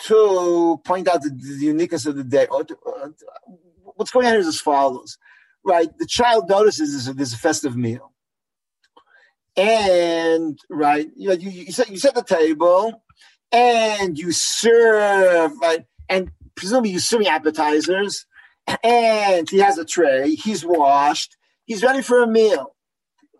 to 0.00 0.80
point 0.84 1.08
out 1.08 1.22
the, 1.22 1.30
the, 1.30 1.66
uniqueness 1.66 2.06
of 2.06 2.16
the 2.16 2.24
day. 2.24 2.46
Uh, 2.50 2.64
what's 3.96 4.10
going 4.10 4.26
on 4.26 4.36
is 4.36 4.46
as 4.46 4.60
follows, 4.60 5.18
right? 5.64 5.88
The 5.98 6.06
child 6.06 6.48
notices 6.48 7.12
there's 7.12 7.32
a, 7.32 7.38
festive 7.38 7.76
meal, 7.76 8.12
and 9.56 10.58
right, 10.70 11.10
you, 11.16 11.32
you, 11.32 11.50
you 11.50 11.72
set 11.72 11.90
you 11.90 11.98
set 11.98 12.14
the 12.14 12.22
table, 12.22 13.02
and 13.50 14.18
you 14.18 14.32
serve, 14.32 15.52
right, 15.60 15.84
and 16.08 16.30
presumably 16.54 16.90
you're 16.90 17.00
serving 17.00 17.26
appetizers, 17.26 18.26
and 18.82 19.48
he 19.48 19.58
has 19.58 19.78
a 19.78 19.84
tray. 19.84 20.34
He's 20.34 20.64
washed. 20.64 21.36
He's 21.64 21.82
ready 21.82 22.02
for 22.02 22.22
a 22.22 22.26
meal. 22.26 22.74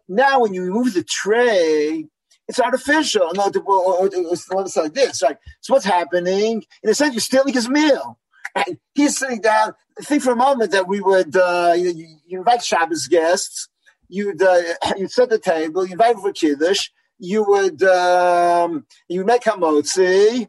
Now, 0.08 0.40
when 0.40 0.54
you 0.54 0.62
remove 0.62 0.94
the 0.94 1.02
tray, 1.02 2.06
it's 2.48 2.60
artificial. 2.60 3.30
No, 3.34 3.50
it's 3.52 4.76
like 4.76 4.94
this, 4.94 5.22
right? 5.22 5.36
So 5.60 5.74
what's 5.74 5.84
happening? 5.84 6.64
In 6.82 6.90
a 6.90 6.94
sense, 6.94 7.14
you're 7.14 7.20
stealing 7.20 7.52
his 7.52 7.68
meal. 7.68 8.18
And 8.54 8.78
he's 8.94 9.18
sitting 9.18 9.42
down. 9.42 9.74
Think 10.00 10.22
for 10.22 10.32
a 10.32 10.36
moment 10.36 10.70
that 10.72 10.88
we 10.88 11.00
would 11.00 11.36
uh, 11.36 11.74
you, 11.76 12.18
you, 12.26 12.38
invite 12.38 12.64
Shabbos 12.64 13.06
guests. 13.06 13.68
You'd 14.08 14.42
uh, 14.42 14.62
you'd 14.96 15.10
set 15.10 15.28
the 15.28 15.38
table. 15.38 15.84
You 15.84 15.92
invite 15.92 16.18
for 16.18 16.32
kiddush. 16.32 16.88
You 17.18 17.44
would 17.44 17.82
um, 17.82 18.86
you 19.08 19.24
make 19.24 19.42
hamotzi, 19.42 20.48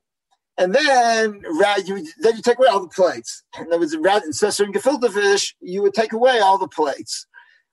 and 0.60 0.76
then 0.76 1.42
right, 1.58 1.88
you 1.88 2.06
then 2.20 2.36
you 2.36 2.42
take 2.42 2.60
away 2.60 2.68
all 2.68 2.82
the 2.82 2.90
plates. 2.90 3.44
In 3.58 3.68
other 3.68 3.80
words, 3.80 3.96
rather 3.98 4.26
instead 4.26 4.48
of 4.48 4.54
serving 4.54 4.74
gefilte 4.74 5.10
fish, 5.10 5.56
you 5.62 5.82
would 5.82 5.94
take 5.94 6.12
away 6.12 6.40
all 6.40 6.58
the 6.58 6.68
plates. 6.68 7.26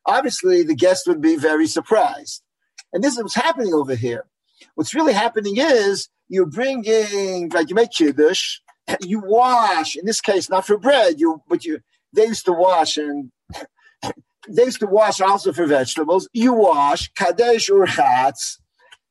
Obviously, 0.07 0.63
the 0.63 0.77
guest 0.77 1.09
would 1.09 1.21
be 1.21 1.35
very 1.35 1.67
surprised. 1.67 2.43
And 2.93 3.03
this 3.03 3.15
is 3.15 3.23
what's 3.23 3.35
happening 3.35 3.75
over 3.75 3.97
here. 3.97 4.25
What's 4.77 4.95
really 4.95 5.13
happening 5.13 5.57
is 5.57 6.09
you're 6.29 6.47
bringing, 6.47 7.49
like 7.49 7.69
you 7.71 7.75
make 7.75 7.91
kiddush, 7.91 8.61
you 9.01 9.21
wash. 9.21 9.97
In 9.97 10.07
this 10.07 10.21
case, 10.21 10.49
not 10.49 10.65
for 10.65 10.79
bread, 10.79 11.19
you 11.19 11.43
but 11.49 11.65
you 11.65 11.81
they 12.13 12.27
used 12.27 12.45
to 12.45 12.53
wash 12.53 12.97
and 12.97 13.33
they 14.49 14.65
used 14.65 14.79
to 14.79 14.87
wash 14.87 15.21
also 15.21 15.53
for 15.53 15.67
vegetables. 15.67 16.29
You 16.33 16.53
wash 16.53 17.11
kadesh 17.15 17.69
or 17.69 17.85
chatz, 17.87 18.61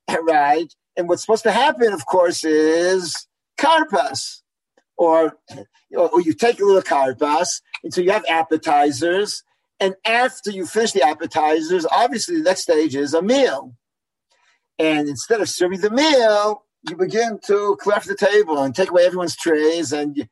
right? 0.21 0.73
And 0.95 1.09
what's 1.09 1.23
supposed 1.23 1.43
to 1.43 1.51
happen, 1.51 1.91
of 1.91 2.05
course, 2.05 2.45
is 2.45 3.27
karpas, 3.57 4.41
or 4.97 5.37
or 5.95 6.21
you 6.21 6.33
take 6.33 6.59
a 6.59 6.65
little 6.65 6.81
karpas, 6.81 7.61
and 7.83 7.93
so 7.93 8.01
you 8.01 8.11
have 8.11 8.25
appetizers, 8.27 9.43
and 9.79 9.95
after 10.05 10.51
you 10.51 10.65
finish 10.65 10.91
the 10.91 11.03
appetizers, 11.03 11.85
obviously 11.91 12.37
the 12.37 12.43
next 12.43 12.61
stage 12.61 12.95
is 12.95 13.13
a 13.13 13.21
meal. 13.21 13.75
And 14.79 15.07
instead 15.07 15.41
of 15.41 15.49
serving 15.49 15.81
the 15.81 15.89
meal, 15.89 16.63
you 16.89 16.95
begin 16.95 17.39
to 17.47 17.77
clear 17.79 17.95
off 17.95 18.05
the 18.05 18.15
table 18.15 18.61
and 18.61 18.75
take 18.75 18.91
away 18.91 19.05
everyone's 19.05 19.35
trays. 19.35 19.91
And 19.91 20.27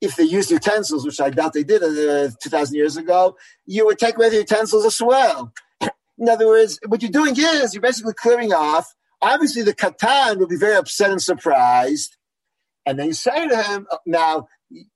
if 0.00 0.16
they 0.16 0.24
used 0.24 0.50
utensils, 0.50 1.04
which 1.04 1.20
I 1.20 1.30
doubt 1.30 1.52
they 1.52 1.64
did 1.64 1.82
uh, 1.82 2.30
2,000 2.42 2.74
years 2.74 2.96
ago, 2.96 3.36
you 3.66 3.86
would 3.86 3.98
take 3.98 4.16
away 4.16 4.30
the 4.30 4.36
utensils 4.36 4.84
as 4.84 5.00
well. 5.00 5.52
In 6.18 6.28
other 6.28 6.46
words, 6.46 6.78
what 6.86 7.02
you're 7.02 7.10
doing 7.10 7.34
is 7.36 7.74
you're 7.74 7.82
basically 7.82 8.14
clearing 8.14 8.52
off. 8.52 8.94
Obviously, 9.20 9.62
the 9.62 9.74
katan 9.74 10.38
will 10.38 10.46
be 10.46 10.56
very 10.56 10.76
upset 10.76 11.10
and 11.10 11.22
surprised. 11.22 12.15
And 12.86 12.98
then 12.98 13.08
you 13.08 13.12
say 13.14 13.48
to 13.48 13.62
him, 13.62 13.86
now, 14.06 14.48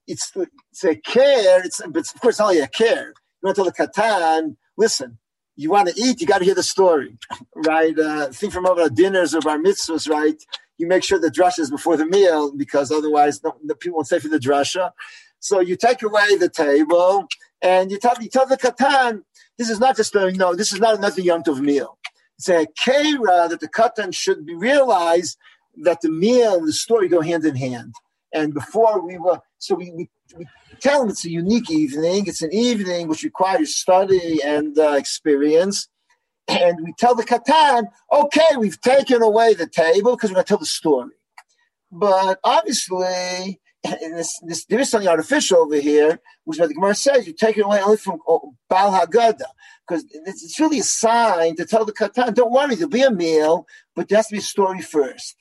it's, 0.07 0.33
it's 0.37 0.85
a 0.85 0.95
care, 0.95 1.65
it's, 1.65 1.81
but 1.89 2.05
of 2.15 2.21
course, 2.21 2.41
only 2.41 2.61
a 2.61 2.69
care 2.69 3.15
you 3.43 3.47
want 3.47 3.57
to 3.57 3.65
the 3.65 3.73
katan, 3.73 4.57
listen, 4.77 5.19
you 5.57 5.71
want 5.71 5.89
to 5.89 6.01
eat, 6.01 6.21
you 6.21 6.27
got 6.27 6.39
to 6.39 6.45
hear 6.45 6.55
the 6.55 6.63
story, 6.63 7.17
right? 7.55 7.99
Uh, 7.99 8.29
think 8.29 8.53
from 8.53 8.67
over 8.67 8.85
the 8.85 8.91
dinners 8.91 9.35
or 9.35 9.41
bar 9.41 9.59
mitzvahs, 9.59 10.09
right? 10.09 10.43
You 10.79 10.87
make 10.87 11.05
sure 11.05 11.19
the 11.19 11.31
drasha 11.31 11.61
is 11.61 11.71
before 11.71 11.97
the 11.97 12.07
meal 12.07 12.53
because 12.55 12.91
otherwise 12.91 13.43
no, 13.43 13.55
the 13.65 13.75
people 13.75 13.97
won't 13.97 14.07
stay 14.07 14.19
for 14.19 14.29
the 14.29 14.39
drasha. 14.39 14.91
So 15.39 15.61
you 15.61 15.77
take 15.77 16.03
away 16.03 16.37
the 16.37 16.49
table 16.49 17.27
and 17.63 17.91
you 17.91 17.99
tell, 17.99 18.15
you 18.21 18.29
tell 18.29 18.47
the 18.47 18.57
katan, 18.57 19.23
this 19.59 19.69
is 19.71 19.81
not 19.81 19.97
just 19.97 20.15
a, 20.15 20.33
no, 20.33 20.55
this 20.55 20.73
is 20.73 20.81
not 20.81 20.97
another 20.97 21.21
Yom 21.21 21.43
Tov 21.43 21.61
meal. 21.61 21.99
It's 22.39 22.49
a 22.49 22.67
kera 22.67 23.49
that 23.51 23.61
the 23.61 23.69
katan 23.69 24.15
should 24.15 24.47
be 24.47 24.55
realized 24.55 25.37
that 25.83 26.01
the 26.01 26.11
meal 26.11 26.57
and 26.57 26.69
the 26.69 26.73
story 26.73 27.09
go 27.09 27.21
hand 27.21 27.45
in 27.45 27.57
hand. 27.57 27.95
And 28.33 28.55
before 28.55 29.05
we 29.05 29.19
were, 29.19 29.41
so 29.59 29.75
we, 29.75 29.91
we, 29.91 30.09
we 30.37 30.47
tell 30.81 31.01
them 31.01 31.11
it's 31.11 31.25
a 31.25 31.31
unique 31.31 31.71
evening. 31.71 32.27
It's 32.27 32.43
an 32.43 32.55
evening 32.55 33.09
which 33.09 33.25
requires 33.25 33.75
study 33.75 34.41
and 34.45 34.79
uh, 34.79 34.93
experience. 34.93 35.89
And 36.49 36.79
we 36.83 36.93
tell 36.99 37.15
the 37.15 37.25
katan, 37.25 37.85
okay, 38.13 38.57
we've 38.59 38.81
taken 38.81 39.23
away 39.23 39.55
the 39.55 39.69
table 39.69 40.17
because 40.17 40.31
we're 40.31 40.35
going 40.35 40.45
to 40.45 40.49
tell 40.49 40.59
the 40.59 40.67
story. 40.67 41.15
But 41.93 42.39
obviously, 42.45 43.61
this, 43.83 44.39
this, 44.47 44.65
there 44.67 44.81
is 44.81 44.91
something 44.91 45.09
artificial 45.09 45.59
over 45.59 45.77
here, 45.77 46.21
which 46.45 46.59
what 46.59 46.69
the 46.69 46.75
Gemara 46.75 46.95
says, 46.95 47.27
you 47.27 47.33
take 47.33 47.59
it 47.59 47.65
away 47.65 47.81
only 47.81 47.97
from 47.97 48.21
oh, 48.29 48.55
Baal 48.69 48.93
Haggadah. 48.93 49.43
Because 49.87 50.05
it's, 50.13 50.45
it's 50.45 50.61
really 50.61 50.81
a 50.81 50.85
sign 50.85 51.57
to 51.57 51.65
tell 51.65 51.85
the 51.85 51.93
katan, 51.93 52.35
don't 52.35 52.53
worry, 52.53 52.75
there'll 52.75 52.91
be 52.91 53.03
a 53.03 53.11
meal, 53.11 53.67
but 53.97 54.09
there 54.09 54.19
has 54.19 54.29
to 54.29 54.35
be 54.35 54.39
a 54.39 54.43
story 54.43 54.83
first. 54.83 55.37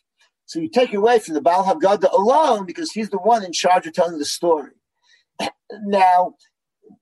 So 0.48 0.58
you 0.60 0.68
take 0.68 0.92
it 0.92 0.96
away 0.96 1.18
from 1.18 1.34
the 1.34 1.40
Baal 1.40 1.64
Haggadah 1.64 2.12
alone 2.12 2.66
because 2.66 2.92
he's 2.92 3.10
the 3.10 3.18
one 3.18 3.44
in 3.44 3.52
charge 3.52 3.86
of 3.86 3.94
telling 3.94 4.18
the 4.18 4.24
story. 4.24 4.72
Now, 5.82 6.34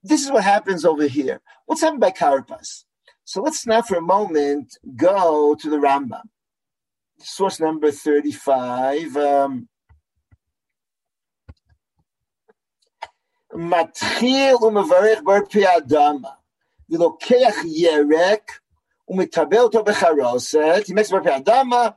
this 0.02 0.24
is 0.24 0.30
what 0.30 0.44
happens 0.44 0.84
over 0.84 1.06
here. 1.06 1.40
What's 1.66 1.80
happened 1.80 2.00
by 2.00 2.10
Karpas? 2.10 2.84
So 3.24 3.42
let's 3.42 3.66
now, 3.66 3.82
for 3.82 3.96
a 3.96 4.02
moment, 4.02 4.76
go 4.96 5.54
to 5.54 5.70
the 5.70 5.76
Rambam. 5.76 6.22
Source 7.18 7.60
number 7.60 7.90
35. 7.90 9.16
Um, 9.16 9.68
מתחיל 13.54 14.54
ומברך 14.54 15.22
בר 15.24 15.46
פי 15.50 15.76
אדמה, 15.76 16.28
ולוקח 16.90 17.54
ירק 17.64 18.58
ומטבל 19.08 19.58
אותו 19.58 19.84
בחרוסת, 19.84 20.82
he 20.86 20.92
makes 20.92 21.10
בר 21.10 21.22
פי 21.22 21.36
אדמה, 21.36 21.88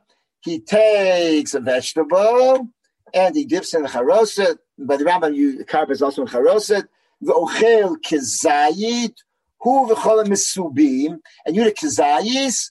he 0.43 0.61
takes 0.61 1.55
a 1.55 1.61
vegetable, 1.61 2.68
and 3.12 3.34
he 3.34 3.45
dips 3.45 3.74
in 3.74 3.82
the 3.82 3.88
charoset, 3.88 4.59
by 4.78 4.97
the 4.97 5.05
Rambam, 5.05 5.34
you 5.34 5.64
carb 5.64 5.91
is 5.91 6.03
also 6.03 6.22
in 6.22 6.28
charoset. 6.28 6.86
V'ochel 7.22 7.97
kezayit 8.03 9.14
hu 9.61 9.88
v'chol 9.88 10.24
mesubim, 10.26 11.18
and 11.45 11.57
you 11.57 11.64
the 11.64 11.72
kezayis 11.72 12.70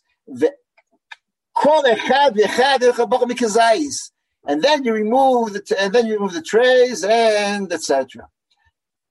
kol 1.56 1.84
echad 1.84 2.36
v'echad 2.36 2.80
v'chabach 2.80 3.30
mikezayis, 3.30 4.12
and 4.48 4.64
then 4.64 4.84
you 4.84 4.94
remove 4.94 5.54
the 5.54 5.76
and 5.80 5.94
then 5.94 6.08
you 6.08 6.14
remove 6.16 6.34
the 6.34 6.42
trays 6.42 7.04
and 7.04 7.72
etc. 7.72 8.28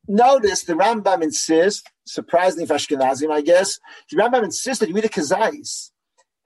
Notice 0.09 0.65
the 0.65 0.73
Rambam 0.73 1.23
insists, 1.23 1.85
surprisingly 2.07 2.67
for 2.67 2.75
Ashkenazim, 2.75 3.31
I 3.31 3.43
guess, 3.43 3.79
the 4.11 4.17
Rambam 4.17 4.43
insists 4.43 4.81
that 4.81 4.89
you 4.89 4.97
eat 4.97 5.05
a 5.05 5.09
kazayis. 5.09 5.91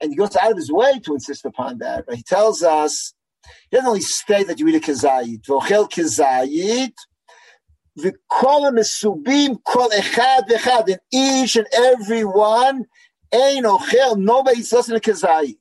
And 0.03 0.11
he 0.11 0.17
goes 0.17 0.35
out 0.35 0.51
of 0.51 0.57
his 0.57 0.69
way 0.69 0.99
to 0.99 1.13
insist 1.13 1.45
upon 1.45 1.77
that. 1.77 2.03
He 2.13 2.23
tells 2.23 2.61
us 2.61 3.13
he 3.71 3.77
doesn't 3.77 3.87
only 3.87 4.01
state 4.01 4.47
that 4.47 4.59
you 4.59 4.67
eat 4.67 4.75
a 4.75 4.79
kazayit. 4.79 5.43
V'ochel 5.43 5.89
kazayit, 5.89 6.91
v'kol 7.97 8.77
mesubim 8.77 9.63
kol 9.63 9.89
echad 9.91 10.49
v'echad. 10.49 10.89
And 10.89 10.99
each 11.13 11.55
and 11.55 11.67
every 11.73 12.25
one, 12.25 12.83
ein 13.33 13.63
ochel, 13.63 14.17
nobody's 14.17 14.73
listening 14.73 14.99
to 14.99 15.11
kazayit. 15.11 15.55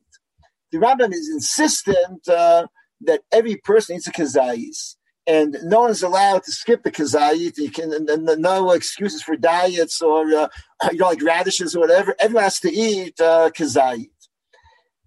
The 0.73 0.79
Rambam 0.79 1.13
is 1.13 1.31
insistent 1.31 2.27
uh, 2.29 2.67
that 3.03 3.21
every 3.31 3.57
person 3.59 3.95
eats 3.95 4.09
a 4.09 4.13
kazayis. 4.13 4.97
And 5.25 5.57
no 5.63 5.83
one's 5.83 6.03
allowed 6.03 6.43
to 6.43 6.51
skip 6.51 6.83
the 6.83 6.91
kazayit. 6.91 7.57
You 7.59 7.71
can, 7.71 7.93
and, 7.93 8.11
and 8.11 8.43
no 8.43 8.73
excuses 8.73 9.23
for 9.23 9.37
diets 9.37 10.03
or 10.03 10.23
uh, 10.35 10.49
you 10.91 10.99
know, 10.99 11.07
like 11.07 11.23
radishes 11.23 11.77
or 11.77 11.79
whatever. 11.79 12.17
Everyone 12.19 12.43
has 12.43 12.59
to 12.59 12.73
eat 12.73 13.21
uh, 13.21 13.51
kazayit. 13.57 14.09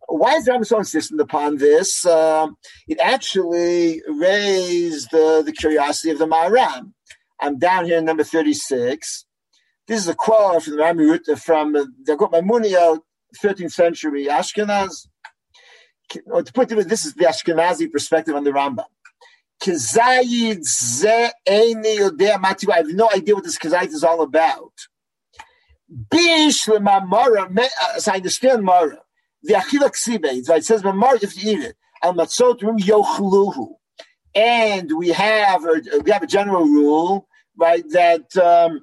Why 0.08 0.36
is 0.36 0.46
the 0.46 0.52
Rambam 0.52 0.66
so 0.66 0.78
insistent 0.78 1.20
upon 1.20 1.58
this? 1.58 2.06
Um, 2.06 2.58
it 2.88 3.00
actually 3.00 4.02
raised 4.08 5.14
uh, 5.14 5.42
the 5.42 5.52
curiosity 5.52 6.12
of 6.12 6.20
the 6.20 6.28
Maharam. 6.28 6.94
I'm 7.40 7.58
down 7.60 7.86
here 7.86 7.98
in 7.98 8.06
number 8.06 8.24
36. 8.24 9.26
This 9.88 10.00
is 10.00 10.08
a 10.08 10.16
quote 10.16 10.64
from 10.64 10.78
the 10.78 10.82
Rambam 10.82 11.40
from 11.40 11.76
uh, 11.76 11.86
the 12.04 12.16
Maimuniyah, 12.16 13.00
13th 13.44 13.72
century 13.72 14.26
Ashkenaz. 14.26 15.08
Or 16.28 16.44
to 16.44 16.54
put 16.54 16.72
it, 16.72 16.88
this 16.88 17.06
is 17.06 17.14
the 17.16 17.26
Ashkenazi 17.26 17.92
perspective 17.92 18.36
on 18.36 18.44
the 18.44 18.52
Rambam. 18.52 18.86
I 19.68 19.72
have 22.78 22.88
no 22.88 23.10
idea 23.16 23.36
what 23.36 23.44
this 23.44 23.58
kazayit 23.58 23.88
is 23.88 24.04
all 24.04 24.22
about. 24.22 24.74
Uh, 26.14 26.50
so 26.52 26.76
I 28.12 28.16
understand 28.16 28.64
Mara. 28.64 29.05
The 29.46 29.54
achila 29.54 29.90
ksibe? 29.92 30.26
It 30.26 30.66
says 30.66 30.82
if 30.84 31.44
you 31.44 31.52
eat 31.52 31.64
it. 31.64 31.76
Al 32.04 32.14
matzot 32.14 32.64
rum 32.64 32.78
yochluhu. 32.78 33.76
And 34.34 34.92
we 34.98 35.10
have 35.10 35.64
a, 35.64 35.82
we 36.04 36.12
have 36.12 36.24
a 36.24 36.28
general 36.28 36.66
rule, 36.66 37.28
right, 37.58 37.84
that 37.92 38.36
um, 38.38 38.82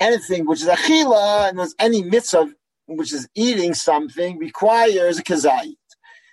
anything 0.00 0.46
which 0.46 0.62
is 0.62 0.68
achila 0.68 1.48
and 1.48 1.58
there's 1.58 1.74
any 1.78 2.02
mitzvah 2.02 2.50
which 2.86 3.12
is 3.12 3.28
eating 3.34 3.74
something 3.74 4.38
requires 4.38 5.18
a 5.18 5.22
kazayit. 5.22 5.76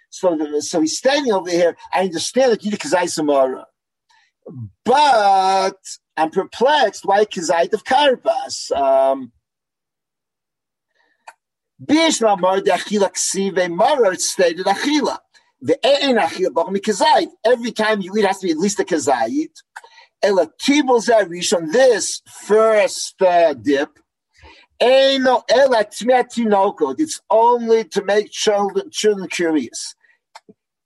So, 0.09 0.37
the, 0.37 0.61
so 0.61 0.81
he's 0.81 0.97
standing 0.97 1.31
over 1.31 1.49
here. 1.49 1.77
I 1.93 2.01
understand 2.01 2.51
that 2.51 2.63
you 2.63 2.71
kazai 2.71 3.09
samara, 3.09 3.65
but 4.85 5.77
I'm 6.17 6.29
perplexed. 6.31 7.05
Why 7.05 7.25
kazai 7.25 7.73
of 7.73 7.83
karpas? 7.83 8.71
Um, 8.71 9.31
Mar 11.87 12.61
de 12.61 12.71
stated 14.19 14.65
achila. 14.65 15.17
The. 15.61 15.77
Every 17.45 17.71
time 17.71 18.01
you 18.01 18.15
eat 18.17 18.25
has 18.25 18.39
to 18.39 18.47
be 18.47 18.51
at 18.51 18.57
least 18.57 18.79
a 18.79 18.83
kazait. 18.83 19.51
Ela 20.21 20.47
tibul 20.61 21.03
zarishon. 21.03 21.71
This 21.71 22.21
first 22.27 23.21
uh, 23.21 23.53
dip. 23.53 23.99
It's 24.79 26.03
only 27.29 27.83
to 27.83 28.03
make 28.03 28.31
children 28.31 28.89
children 28.91 29.27
curious. 29.27 29.95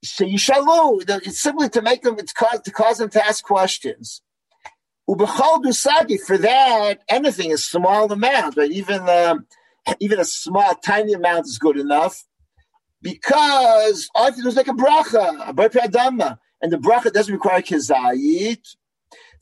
It's 0.01 1.41
simply 1.41 1.69
to 1.69 1.81
make 1.81 2.03
them. 2.03 2.15
It's 2.19 2.33
cause 2.33 2.61
to 2.61 2.71
cause 2.71 2.97
them 2.99 3.09
to 3.09 3.25
ask 3.25 3.43
questions. 3.43 4.21
For 5.07 6.37
that, 6.37 6.99
anything 7.09 7.51
is 7.51 7.65
small 7.65 8.11
amount, 8.11 8.57
right? 8.57 8.71
Even. 8.71 9.09
Um, 9.09 9.45
even 9.99 10.19
a 10.19 10.25
small, 10.25 10.75
tiny 10.75 11.13
amount 11.13 11.45
is 11.45 11.57
good 11.57 11.77
enough 11.77 12.23
because 13.01 14.09
all 14.15 14.23
you 14.23 14.27
have 14.27 14.35
to 14.35 14.41
do 14.41 14.47
is 14.49 14.55
make 14.55 14.67
a 14.67 14.71
bracha, 14.71 15.49
a 15.49 15.53
bracha 15.53 15.85
adama, 15.85 16.39
and 16.61 16.71
the 16.71 16.77
bracha 16.77 17.13
doesn't 17.13 17.33
require 17.33 17.61
kizayit. 17.61 18.75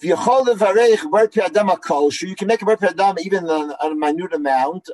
You 0.02 0.16
can 2.36 2.48
make 2.48 2.62
a 2.62 2.66
bracha 2.66 2.94
adama 2.94 3.20
even 3.22 3.50
on, 3.50 3.72
on 3.72 3.92
a 3.92 3.96
minute 3.96 4.34
amount. 4.34 4.90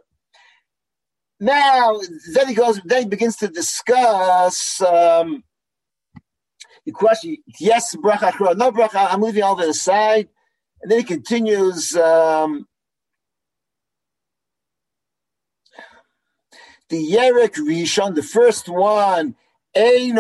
Now, 1.40 2.00
then 2.34 2.48
he 2.48 2.54
goes, 2.54 2.80
then 2.86 3.04
he 3.04 3.10
begins 3.10 3.38
to 3.38 3.48
discuss 3.48 4.82
um, 4.82 5.44
the 6.86 6.92
question, 6.92 7.38
yes, 7.60 7.96
bracha, 7.96 8.56
no 8.56 8.72
bracha, 8.72 9.08
I'm 9.12 9.22
leaving 9.22 9.42
all 9.42 9.56
that 9.56 9.70
aside. 9.70 10.30
And 10.82 10.92
then 10.92 11.00
he 11.00 11.06
continues, 11.06 11.96
um, 11.96 12.68
the 16.90 17.12
Yerek 17.12 17.56
Rishon, 17.56 18.16
the 18.16 18.24
first 18.24 18.68
one. 18.68 19.36
And 19.76 20.18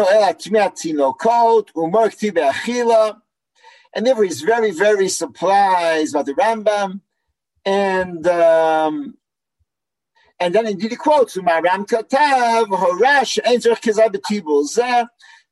therefore 4.06 4.24
he's 4.24 4.42
very, 4.42 4.72
very 4.72 5.10
surprised 5.10 6.14
by 6.14 6.24
the 6.24 6.34
Rambam. 6.34 7.02
And 7.66 8.26
um, 8.28 9.18
and 10.40 10.56
then 10.56 10.68
indeed 10.68 10.92
he 10.92 10.98
quotes 10.98 11.36
Umaram 11.36 11.86
Katav, 11.86 12.68
Horash, 12.68 13.38
Enzer 13.44 13.76
Kazai 13.76 14.08
Betibul 14.08 14.64
Zeh. 14.66 15.06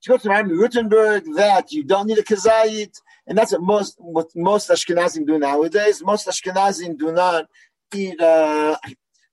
Go 0.07 0.15
to 0.15 0.30
Rami 0.30 0.53
Rutenberg 0.53 1.36
that 1.36 1.74
you 1.74 1.84
don't 1.84 2.07
need 2.07 2.18
a 2.18 2.24
kazayit, 2.24 3.01
and 3.26 3.38
that's 3.38 3.51
what 3.51 3.61
most 3.61 3.95
what 3.97 4.28
most 4.36 4.70
Ashkenazim 4.70 5.28
do 5.28 5.38
nowadays. 5.38 6.01
Most 6.01 6.28
Ashkenazim 6.28 6.97
do 6.97 7.11
not 7.11 7.47
eat 7.93 8.22
uh, 8.22 8.78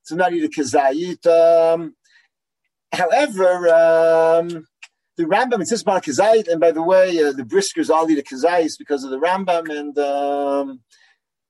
to 0.06 0.16
not 0.16 0.32
a 0.32 0.36
kazayit. 0.48 1.26
Um, 1.26 1.94
however, 2.92 3.68
um, 3.68 4.66
the 5.16 5.24
Rambam 5.24 5.60
insists 5.60 5.82
about 5.82 6.06
a 6.06 6.10
kazayit, 6.10 6.48
and 6.48 6.60
by 6.60 6.72
the 6.72 6.82
way, 6.82 7.22
uh, 7.22 7.32
the 7.32 7.44
briskers 7.44 7.90
all 7.90 8.10
eat 8.10 8.18
a 8.18 8.22
kazayit 8.22 8.78
because 8.78 9.04
of 9.04 9.10
the 9.10 9.18
Rambam, 9.18 9.68
and 9.70 9.96
um, 9.98 10.80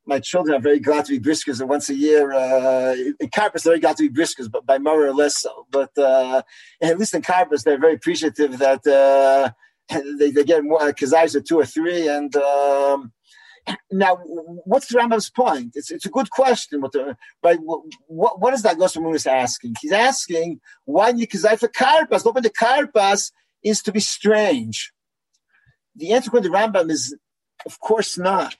my 0.06 0.20
children 0.20 0.54
are 0.54 0.60
very 0.60 0.80
glad 0.80 1.06
to 1.06 1.18
be 1.18 1.20
briskers, 1.20 1.60
and 1.60 1.68
once 1.68 1.88
a 1.88 1.94
year, 1.94 2.32
uh, 2.32 2.94
in 3.20 3.28
Karpas, 3.30 3.62
they're 3.62 3.72
very 3.72 3.80
glad 3.80 3.96
to 3.96 4.08
be 4.08 4.22
briskers, 4.22 4.50
but 4.50 4.66
by 4.66 4.78
more 4.78 5.06
or 5.06 5.14
less 5.14 5.40
so. 5.40 5.66
But 5.70 5.96
uh, 5.96 6.42
at 6.82 6.98
least 6.98 7.14
in 7.14 7.22
Karpas, 7.22 7.62
they're 7.62 7.80
very 7.80 7.94
appreciative 7.94 8.58
that 8.58 8.86
uh, 8.86 9.50
they, 10.18 10.30
they 10.30 10.44
get 10.44 10.62
more 10.64 10.82
uh, 10.82 10.92
kazayis 10.92 11.34
or 11.34 11.40
two 11.40 11.58
or 11.58 11.66
three, 11.66 12.08
and 12.08 12.34
um, 12.36 13.12
now, 13.90 14.16
what's 14.64 14.88
the 14.88 14.98
Rambam's 14.98 15.30
point? 15.30 15.72
It's, 15.74 15.90
it's 15.90 16.06
a 16.06 16.10
good 16.10 16.30
question. 16.30 16.80
but, 16.80 16.94
uh, 16.94 17.04
the, 17.04 17.16
right, 17.42 17.58
what, 18.06 18.40
what 18.40 18.54
is 18.54 18.62
that 18.62 18.76
Gossamun 18.76 19.26
asking? 19.26 19.76
He's 19.80 19.92
asking 19.92 20.60
why 20.84 21.12
Yikazai 21.12 21.58
for 21.58 21.68
Karpas. 21.68 22.26
Open 22.26 22.42
the 22.42 22.50
Karpas 22.50 23.32
is 23.62 23.82
to 23.82 23.92
be 23.92 24.00
strange. 24.00 24.92
The 25.96 26.12
answer 26.12 26.30
to 26.30 26.40
the 26.40 26.48
Rambam 26.48 26.90
is, 26.90 27.16
of 27.64 27.80
course 27.80 28.18
not. 28.18 28.56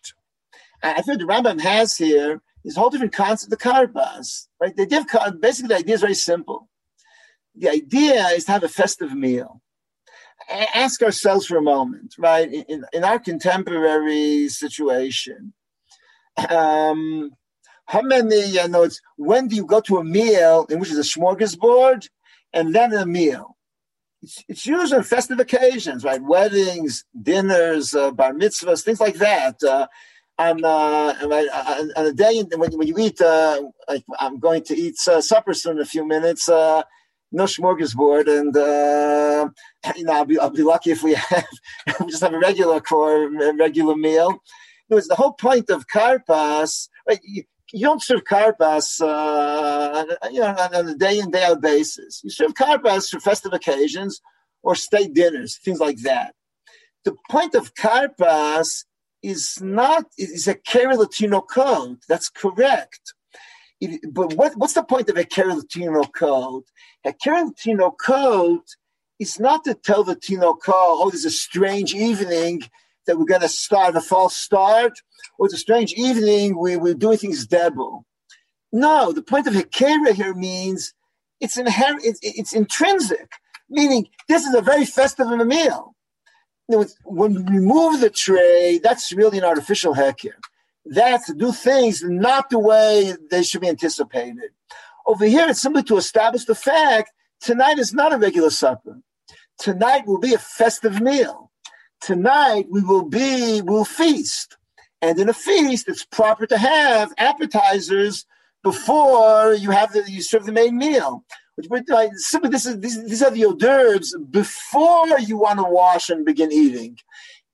I 0.82 1.02
think 1.02 1.18
the 1.18 1.26
Rambam 1.26 1.60
has 1.60 1.96
here 1.96 2.40
is 2.64 2.76
a 2.76 2.80
whole 2.80 2.90
different 2.90 3.12
concept 3.12 3.52
of 3.52 3.58
the 3.58 3.64
Karpas. 3.64 4.46
Right? 4.60 4.76
They 4.76 4.86
give 4.86 5.06
basically 5.40 5.68
the 5.68 5.76
idea 5.76 5.94
is 5.94 6.00
very 6.00 6.14
simple. 6.14 6.68
The 7.56 7.70
idea 7.70 8.26
is 8.28 8.44
to 8.44 8.52
have 8.52 8.64
a 8.64 8.68
festive 8.68 9.14
meal 9.14 9.60
ask 10.50 11.02
ourselves 11.02 11.46
for 11.46 11.56
a 11.56 11.62
moment, 11.62 12.14
right? 12.18 12.52
In, 12.52 12.84
in 12.92 13.04
our 13.04 13.18
contemporary 13.18 14.48
situation, 14.48 15.52
um, 16.50 17.30
how 17.86 18.02
many, 18.02 18.46
you 18.46 18.68
know, 18.68 18.82
it's 18.84 19.00
when 19.16 19.48
do 19.48 19.56
you 19.56 19.66
go 19.66 19.80
to 19.82 19.98
a 19.98 20.04
meal 20.04 20.66
in 20.70 20.80
which 20.80 20.90
is 20.90 20.98
a 20.98 21.18
smorgasbord 21.18 22.08
and 22.52 22.74
then 22.74 22.92
a 22.92 23.04
meal? 23.06 23.56
It's, 24.22 24.42
it's 24.48 24.66
usually 24.66 25.02
festive 25.02 25.38
occasions, 25.38 26.02
right? 26.02 26.22
Weddings, 26.22 27.04
dinners, 27.20 27.94
uh, 27.94 28.10
bar 28.10 28.32
mitzvahs, 28.32 28.82
things 28.82 29.00
like 29.00 29.16
that. 29.16 29.62
Uh, 29.62 29.86
on, 30.38 30.64
uh, 30.64 31.14
on, 31.22 31.92
on 31.96 32.06
a 32.06 32.12
day 32.12 32.42
when, 32.56 32.72
when 32.72 32.88
you 32.88 32.96
eat, 32.98 33.20
uh, 33.20 33.62
I'm 34.18 34.38
going 34.40 34.64
to 34.64 34.76
eat 34.76 34.96
uh, 35.06 35.20
supper 35.20 35.54
soon 35.54 35.76
in 35.76 35.82
a 35.82 35.86
few 35.86 36.06
minutes. 36.06 36.48
Uh, 36.48 36.82
no 37.34 37.44
smorgasbord, 37.44 38.28
and 38.28 38.56
uh, 38.56 39.48
you 39.96 40.04
know, 40.04 40.12
I'll 40.12 40.24
be 40.24 40.38
I'll 40.38 40.50
be 40.50 40.62
lucky 40.62 40.92
if 40.92 41.02
we 41.02 41.14
have 41.14 41.46
we 42.00 42.06
just 42.06 42.22
have 42.22 42.32
a 42.32 42.38
regular 42.38 42.80
core, 42.80 43.24
a 43.26 43.54
regular 43.56 43.96
meal. 43.96 44.38
It 44.88 44.94
was 44.94 45.08
the 45.08 45.16
whole 45.16 45.32
point 45.32 45.68
of 45.70 45.86
karpas. 45.88 46.88
Right? 47.08 47.18
You, 47.24 47.42
you 47.72 47.80
don't 47.80 48.02
serve 48.02 48.22
karpas, 48.24 49.00
uh, 49.00 50.04
you 50.30 50.38
know, 50.38 50.54
on, 50.54 50.88
a 50.88 50.94
day 50.94 51.18
in 51.18 51.30
day 51.30 51.42
out 51.44 51.60
basis. 51.60 52.20
You 52.22 52.30
serve 52.30 52.54
karpas 52.54 53.10
for 53.10 53.18
festive 53.18 53.52
occasions 53.52 54.20
or 54.62 54.76
state 54.76 55.12
dinners, 55.12 55.58
things 55.58 55.80
like 55.80 55.98
that. 56.02 56.34
The 57.04 57.16
point 57.30 57.54
of 57.56 57.74
karpas 57.74 58.84
is 59.22 59.58
not 59.60 60.04
is 60.16 60.46
a 60.46 60.54
Keri 60.54 60.96
Latino 60.96 61.40
code. 61.40 61.98
That's 62.08 62.28
correct 62.28 63.14
but 64.10 64.34
what, 64.34 64.56
what's 64.56 64.74
the 64.74 64.82
point 64.82 65.10
of 65.10 65.16
a 65.16 65.24
Latino 65.44 66.02
code? 66.04 66.64
A 67.04 67.12
Latino 67.26 67.90
code 67.90 68.60
is 69.18 69.38
not 69.38 69.64
to 69.64 69.74
tell 69.74 70.04
the 70.04 70.16
Tino 70.16 70.54
code, 70.54 70.74
oh, 70.74 71.10
there's 71.10 71.24
a 71.24 71.30
strange 71.30 71.94
evening 71.94 72.62
that 73.06 73.18
we're 73.18 73.24
going 73.24 73.40
to 73.42 73.48
start 73.48 73.96
a 73.96 74.00
false 74.00 74.36
start, 74.36 74.92
or 75.38 75.46
it's 75.46 75.54
a 75.54 75.58
strange 75.58 75.92
evening 75.94 76.58
we, 76.58 76.76
we're 76.76 76.94
doing 76.94 77.18
things 77.18 77.46
double. 77.46 78.04
No, 78.72 79.12
the 79.12 79.22
point 79.22 79.46
of 79.46 79.54
Hekera 79.54 80.14
here 80.14 80.34
means 80.34 80.94
it's 81.40 81.56
inherent, 81.56 82.02
it's, 82.04 82.18
it's 82.22 82.52
intrinsic, 82.52 83.30
meaning 83.68 84.08
this 84.28 84.44
is 84.44 84.54
a 84.54 84.60
very 84.60 84.84
festive 84.84 85.28
meal. 85.46 85.94
When 86.66 87.34
we 87.34 87.42
remove 87.42 88.00
the 88.00 88.10
tray, 88.10 88.80
that's 88.82 89.12
really 89.12 89.38
an 89.38 89.44
artificial 89.44 89.92
that's 89.94 90.38
to 90.92 91.34
do 91.36 91.52
things 91.52 92.02
not 92.02 92.50
the 92.50 92.58
way 92.58 93.14
they 93.30 93.42
should 93.42 93.60
be 93.60 93.68
anticipated. 93.68 94.50
Over 95.06 95.26
here, 95.26 95.48
it's 95.48 95.60
simply 95.60 95.82
to 95.84 95.96
establish 95.96 96.44
the 96.44 96.54
fact 96.54 97.12
tonight 97.40 97.78
is 97.78 97.92
not 97.92 98.12
a 98.12 98.18
regular 98.18 98.50
supper. 98.50 99.00
Tonight 99.58 100.06
will 100.06 100.18
be 100.18 100.34
a 100.34 100.38
festive 100.38 101.00
meal. 101.00 101.50
Tonight 102.00 102.66
we 102.70 102.82
will 102.82 103.08
be, 103.08 103.62
we'll 103.62 103.84
feast. 103.84 104.56
And 105.00 105.18
in 105.18 105.28
a 105.28 105.34
feast, 105.34 105.88
it's 105.88 106.04
proper 106.04 106.46
to 106.46 106.56
have 106.56 107.12
appetizers 107.18 108.26
before 108.62 109.52
you 109.54 109.70
have 109.70 109.92
the, 109.92 110.10
you 110.10 110.22
serve 110.22 110.46
the 110.46 110.52
main 110.52 110.78
meal. 110.78 111.24
Which, 111.56 111.68
simply, 112.16 112.50
this 112.50 112.66
is, 112.66 112.80
these, 112.80 113.04
these 113.04 113.22
are 113.22 113.30
the 113.30 113.44
hors 113.44 113.54
d'oeuvres 113.54 114.16
before 114.30 115.18
you 115.20 115.36
want 115.36 115.60
to 115.60 115.64
wash 115.64 116.10
and 116.10 116.24
begin 116.24 116.50
eating. 116.50 116.98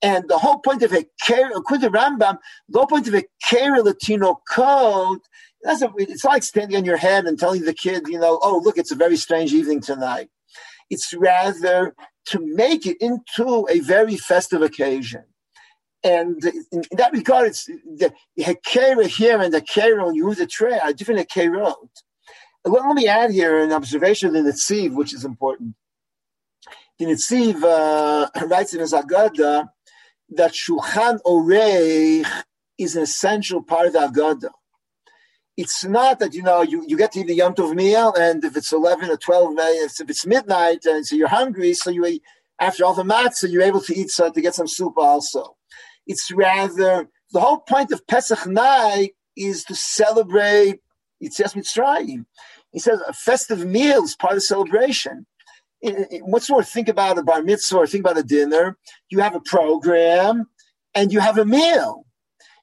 And 0.03 0.29
the 0.29 0.39
whole 0.39 0.59
point 0.59 0.83
of 0.83 0.93
a 0.93 1.05
according 1.29 1.91
to 1.91 1.91
Rambam, 1.91 2.39
the 2.69 2.79
whole 2.79 2.87
point 2.87 3.07
of 3.09 3.15
a 3.15 3.25
Keri 3.45 3.83
Latino 3.83 4.41
code, 4.51 5.21
that's 5.63 5.83
it's 5.99 6.25
like 6.25 6.43
standing 6.43 6.77
on 6.77 6.87
your 6.87 6.97
head 6.97 7.27
and 7.27 7.39
telling 7.39 7.65
the 7.65 7.75
kid, 7.75 8.05
you 8.09 8.19
know, 8.19 8.39
oh, 8.43 8.61
look, 8.65 8.79
it's 8.79 8.93
a 8.93 8.97
very 8.97 9.17
strange 9.17 9.53
evening 9.53 9.81
tonight. 9.81 10.31
It's 10.89 11.13
rather 11.13 11.95
to 12.27 12.55
make 12.55 12.87
it 12.87 12.97
into 13.01 13.67
a 13.71 13.81
very 13.81 14.17
festive 14.17 14.63
occasion. 14.63 15.25
And 16.03 16.43
in, 16.73 16.83
that 16.93 17.13
regard, 17.13 17.49
it's 17.49 17.67
the 17.67 18.13
Hekera 18.39 19.07
here 19.07 19.39
and 19.41 19.53
the 19.53 19.63
move 20.15 20.37
the 20.39 20.47
tray 20.47 20.79
are 20.79 20.95
different 20.95 21.29
Hekerot. 21.29 21.75
Let, 22.65 22.87
let 22.87 22.95
me 22.95 23.07
add 23.07 23.33
here 23.33 23.59
an 23.59 23.73
observation 23.73 24.35
in 24.35 24.45
the 24.45 24.53
Tziv, 24.53 24.95
which 24.95 25.13
is 25.13 25.27
important. 25.27 25.75
The 26.99 27.07
Netziv 27.07 27.63
uh, 27.63 28.29
writes 28.47 28.75
in 28.75 28.81
his 28.81 28.93
Agada 28.93 29.69
that 30.31 30.53
Shulchan 30.53 31.19
Orech 31.27 32.27
is 32.79 32.97
an 32.97 33.03
essential 33.03 33.63
part 33.63 33.87
of 33.89 33.93
the 33.93 33.99
Agada. 34.01 34.51
it's 35.57 35.85
not 35.85 36.19
that 36.21 36.33
you 36.35 36.43
know 36.43 36.63
you, 36.63 36.85
you 36.87 36.97
get 36.97 37.13
to 37.13 37.21
eat 37.21 37.27
the 37.27 37.35
Yom 37.35 37.55
Tov 37.55 37.75
meal, 37.75 38.15
and 38.19 38.43
if 38.45 38.57
it's 38.57 38.73
eleven 38.73 39.11
or 39.11 39.17
twelve, 39.17 39.59
uh, 39.59 39.63
if 39.67 40.09
it's 40.09 40.27
midnight, 40.27 40.85
and 40.87 41.07
so 41.07 41.17
you're 41.17 41.29
hungry, 41.29 41.75
so 41.75 41.91
you 41.91 42.21
after 42.59 42.85
all 42.85 42.95
the 42.95 43.03
matzah, 43.03 43.51
you're 43.51 43.63
able 43.63 43.81
to 43.81 43.97
eat 43.97 44.11
so 44.11 44.31
to 44.31 44.41
get 44.41 44.55
some 44.55 44.69
soup 44.69 44.95
also. 44.97 45.57
It's 46.07 46.31
rather 46.31 47.09
the 47.33 47.41
whole 47.41 47.59
point 47.59 47.93
of 47.93 48.07
Pesach 48.07 48.47
night 48.47 49.13
is 49.37 49.65
to 49.65 49.75
celebrate 49.75 50.81
It's 51.21 51.39
Yitzias 51.41 51.55
Mitzrayim. 51.55 52.25
He 52.73 52.79
says 52.79 53.01
a 53.07 53.13
festive 53.13 53.65
meal 53.67 54.05
is 54.05 54.17
part 54.17 54.35
of 54.35 54.43
celebration. 54.43 55.27
What's 55.83 56.51
more, 56.51 56.63
think 56.63 56.89
about 56.89 57.19
a 57.19 57.23
bar 57.23 57.43
mitzvah 57.43 57.79
or 57.79 57.87
think 57.87 58.05
about 58.05 58.19
a 58.19 58.23
dinner. 58.23 58.77
You 59.09 59.21
have 59.21 59.35
a 59.35 59.41
program 59.41 60.47
and 60.95 61.13
you 61.13 61.21
have 61.21 61.39
a 61.39 61.45
meal. 61.45 62.05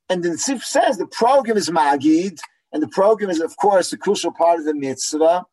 And 0.10 0.24
the 0.24 0.38
Sif 0.38 0.64
says 0.64 0.98
the 0.98 1.08
program 1.08 1.58
is 1.58 1.70
Magid, 1.70 2.40
and 2.72 2.82
the 2.82 2.88
program 2.88 3.30
is, 3.30 3.42
of 3.42 3.58
course, 3.58 3.92
a 3.92 3.98
crucial 3.98 4.32
part 4.32 4.60
of 4.60 4.66
the 4.66 4.74
mitzvah, 4.74 5.46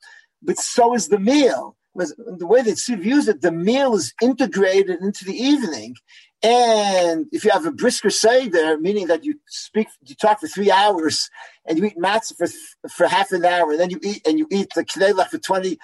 but 0.42 0.58
so 0.58 0.94
is 0.94 1.08
the 1.08 1.18
meal. 1.18 1.76
The 1.94 2.46
way 2.46 2.62
that 2.62 2.78
Sif 2.78 3.00
views 3.00 3.28
it, 3.28 3.40
the 3.40 3.52
meal 3.52 3.94
is 3.94 4.12
integrated 4.20 5.00
into 5.00 5.24
the 5.24 5.34
evening. 5.34 5.94
And 6.42 7.26
if 7.32 7.44
you 7.44 7.50
have 7.50 7.66
a 7.66 7.72
brisker 7.72 8.10
seder, 8.10 8.78
meaning 8.78 9.06
that 9.06 9.24
you 9.24 9.40
speak, 9.46 9.88
you 10.02 10.14
talk 10.14 10.40
for 10.40 10.48
three 10.48 10.70
hours, 10.70 11.30
and 11.66 11.78
you 11.78 11.86
eat 11.86 11.96
matzah 11.96 12.36
for 12.36 12.46
for 12.88 13.06
half 13.06 13.32
an 13.32 13.44
hour, 13.44 13.70
and 13.70 13.80
then 13.80 13.90
you 13.90 13.98
eat 14.02 14.26
and 14.26 14.38
you 14.38 14.46
eat 14.50 14.68
the 14.74 14.84
kneidlach 14.84 15.28
for 15.28 15.38
twenty 15.38 15.78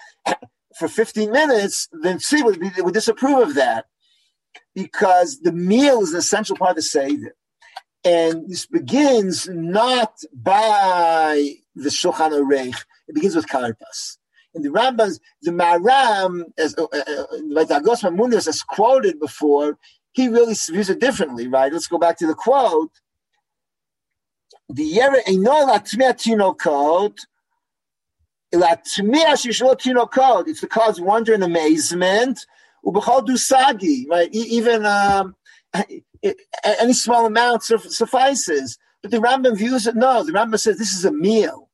for 0.78 0.88
fifteen 0.88 1.30
minutes, 1.32 1.88
then 1.92 2.18
Tzif 2.18 2.44
would, 2.44 2.60
would 2.78 2.94
disapprove 2.94 3.48
of 3.48 3.54
that 3.54 3.86
because 4.74 5.40
the 5.40 5.52
meal 5.52 6.02
is 6.02 6.12
an 6.12 6.18
essential 6.18 6.56
part 6.56 6.70
of 6.70 6.76
the 6.76 6.82
seder. 6.82 7.34
And 8.04 8.48
this 8.48 8.66
begins 8.66 9.48
not 9.48 10.14
by 10.32 11.54
the 11.74 11.90
Shulchan 11.90 12.32
Aruch, 12.32 12.84
it 13.08 13.14
begins 13.14 13.36
with 13.36 13.46
Karpas. 13.46 14.16
In 14.54 14.62
the 14.62 14.70
Rambam, 14.70 15.18
the 15.42 15.50
Maram, 15.50 16.44
as 16.58 16.74
uh, 16.76 16.84
uh, 16.84 17.26
Mamundas 18.10 18.46
has 18.46 18.62
quoted 18.62 19.20
before, 19.20 19.78
he 20.12 20.28
really 20.28 20.54
views 20.54 20.90
it 20.90 20.98
differently, 20.98 21.46
right? 21.46 21.72
Let's 21.72 21.86
go 21.86 21.98
back 21.98 22.18
to 22.18 22.26
the 22.26 22.34
quote. 22.34 22.90
The 24.68 24.82
Yere 24.82 25.22
Latmea 25.28 26.14
Shishlo 26.14 26.56
Tinokot. 26.56 27.18
It's 28.52 29.00
the 30.60 30.68
cause 30.68 31.00
wonder 31.00 31.34
and 31.34 31.44
amazement. 31.44 32.46
Dusagi, 32.84 34.08
right? 34.08 34.28
Even 34.32 34.86
um, 34.86 35.36
any 36.64 36.92
small 36.92 37.26
amount 37.26 37.62
suffices. 37.62 38.78
But 39.02 39.10
the 39.10 39.18
Rambam 39.18 39.56
views 39.56 39.86
it 39.86 39.96
no. 39.96 40.22
The 40.22 40.32
Rambam 40.32 40.58
says 40.58 40.78
this 40.78 40.94
is 40.94 41.04
a 41.04 41.12
meal. 41.12 41.68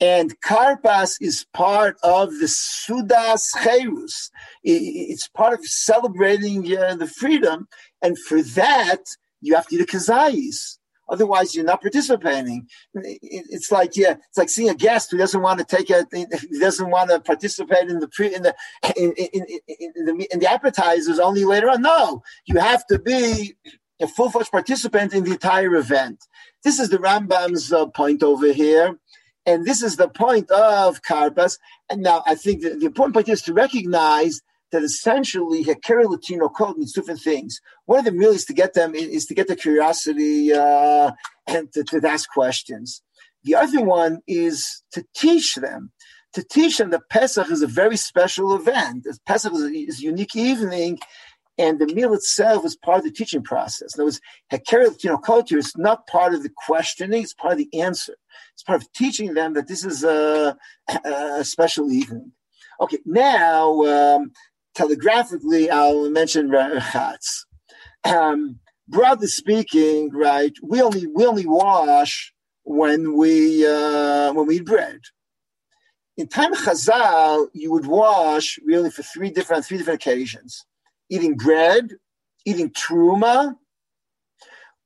And 0.00 0.40
karpas 0.40 1.16
is 1.20 1.44
part 1.52 1.96
of 2.02 2.30
the 2.38 2.46
sudas 2.46 3.42
cherus. 3.62 4.30
It's 4.64 5.28
part 5.28 5.52
of 5.52 5.64
celebrating 5.64 6.76
uh, 6.76 6.96
the 6.96 7.06
freedom, 7.06 7.68
and 8.00 8.18
for 8.18 8.42
that 8.42 9.00
you 9.42 9.54
have 9.54 9.66
to 9.66 9.76
eat 9.76 9.82
a 9.82 9.84
kazayis. 9.84 10.78
Otherwise, 11.10 11.54
you're 11.54 11.64
not 11.64 11.82
participating. 11.82 12.66
It's 12.94 13.70
like 13.70 13.96
yeah, 13.96 14.14
it's 14.28 14.38
like 14.38 14.48
seeing 14.48 14.70
a 14.70 14.74
guest 14.74 15.10
who 15.10 15.18
doesn't 15.18 15.42
want 15.42 15.58
to 15.58 15.64
take 15.64 15.90
a, 15.90 16.06
he 16.12 16.58
doesn't 16.58 16.90
want 16.90 17.10
to 17.10 17.20
participate 17.20 17.88
in 17.88 17.98
the 17.98 18.08
pre, 18.08 18.34
in 18.34 18.42
the 18.42 18.54
in, 18.96 19.12
in, 19.12 19.44
in, 19.44 19.92
in 19.96 20.04
the 20.06 20.28
in 20.32 20.38
the 20.38 20.50
appetizers 20.50 21.18
only 21.18 21.44
later 21.44 21.68
on. 21.68 21.82
No, 21.82 22.22
you 22.46 22.58
have 22.58 22.86
to 22.86 22.98
be 22.98 23.54
a 24.00 24.06
full-fledged 24.06 24.50
participant 24.50 25.12
in 25.12 25.24
the 25.24 25.32
entire 25.32 25.74
event. 25.74 26.24
This 26.64 26.78
is 26.78 26.88
the 26.88 26.98
Rambam's 26.98 27.72
uh, 27.72 27.86
point 27.86 28.22
over 28.22 28.52
here. 28.52 28.98
And 29.46 29.64
this 29.64 29.82
is 29.82 29.96
the 29.96 30.08
point 30.08 30.50
of 30.50 31.02
Karpas. 31.02 31.58
And 31.90 32.02
now 32.02 32.22
I 32.26 32.34
think 32.34 32.62
the, 32.62 32.70
the 32.70 32.86
important 32.86 33.14
point 33.14 33.28
is 33.28 33.42
to 33.42 33.52
recognize 33.54 34.42
that 34.72 34.82
essentially 34.82 35.64
Hekeri 35.64 36.06
Latino 36.08 36.48
code 36.48 36.78
means 36.78 36.92
different 36.92 37.20
things. 37.20 37.60
One 37.86 37.98
of 37.98 38.04
them 38.04 38.18
really 38.18 38.36
is 38.36 38.44
to 38.46 38.52
get 38.52 38.74
them 38.74 38.94
is 38.94 39.26
to 39.26 39.34
get 39.34 39.48
the 39.48 39.56
curiosity 39.56 40.52
uh, 40.52 41.12
and 41.46 41.72
to, 41.72 41.84
to 41.84 42.08
ask 42.08 42.28
questions. 42.30 43.02
The 43.44 43.54
other 43.54 43.82
one 43.82 44.20
is 44.26 44.82
to 44.92 45.04
teach 45.14 45.54
them. 45.56 45.92
To 46.34 46.44
teach 46.44 46.78
them 46.78 46.90
that 46.90 47.08
Pesach 47.10 47.50
is 47.50 47.62
a 47.62 47.66
very 47.66 47.96
special 47.96 48.54
event. 48.54 49.06
Pesach 49.26 49.52
is 49.52 49.64
a, 49.64 49.70
is 49.70 49.98
a 49.98 50.04
unique 50.04 50.36
evening, 50.36 51.00
and 51.58 51.80
the 51.80 51.92
meal 51.92 52.14
itself 52.14 52.64
is 52.64 52.76
part 52.76 52.98
of 52.98 53.04
the 53.04 53.10
teaching 53.10 53.42
process. 53.42 53.94
In 53.94 54.00
other 54.00 54.04
words, 54.06 54.20
Hekeri 54.52 54.88
Latino 54.88 55.16
culture 55.16 55.58
is 55.58 55.76
not 55.76 56.06
part 56.06 56.32
of 56.32 56.44
the 56.44 56.50
questioning; 56.66 57.22
it's 57.22 57.34
part 57.34 57.54
of 57.54 57.58
the 57.58 57.80
answer. 57.80 58.14
It's 58.54 58.62
part 58.62 58.80
of 58.80 58.92
teaching 58.92 59.34
them 59.34 59.54
that 59.54 59.66
this 59.66 59.84
is 59.84 60.04
a, 60.04 60.56
a 61.04 61.44
special 61.44 61.90
evening. 61.90 62.30
Okay, 62.80 62.98
now 63.04 63.82
um, 63.82 64.32
telegraphically, 64.74 65.70
I'll 65.70 66.10
mention 66.10 66.48
Rechatz. 66.48 67.44
Um, 68.04 68.60
broadly 68.88 69.26
speaking, 69.26 70.10
right, 70.12 70.52
we 70.62 70.80
only 70.80 71.06
we 71.06 71.26
only 71.26 71.46
wash 71.46 72.32
when 72.64 73.16
we 73.16 73.66
uh, 73.66 74.32
when 74.32 74.46
we 74.46 74.56
eat 74.56 74.66
bread. 74.66 75.00
In 76.16 76.28
time 76.28 76.54
Chazal, 76.54 77.48
you 77.54 77.72
would 77.72 77.86
wash 77.86 78.58
really 78.64 78.90
for 78.90 79.02
three 79.02 79.30
different 79.30 79.64
three 79.64 79.78
different 79.78 80.02
occasions: 80.02 80.64
eating 81.08 81.36
bread, 81.36 81.92
eating 82.44 82.70
truma, 82.70 83.54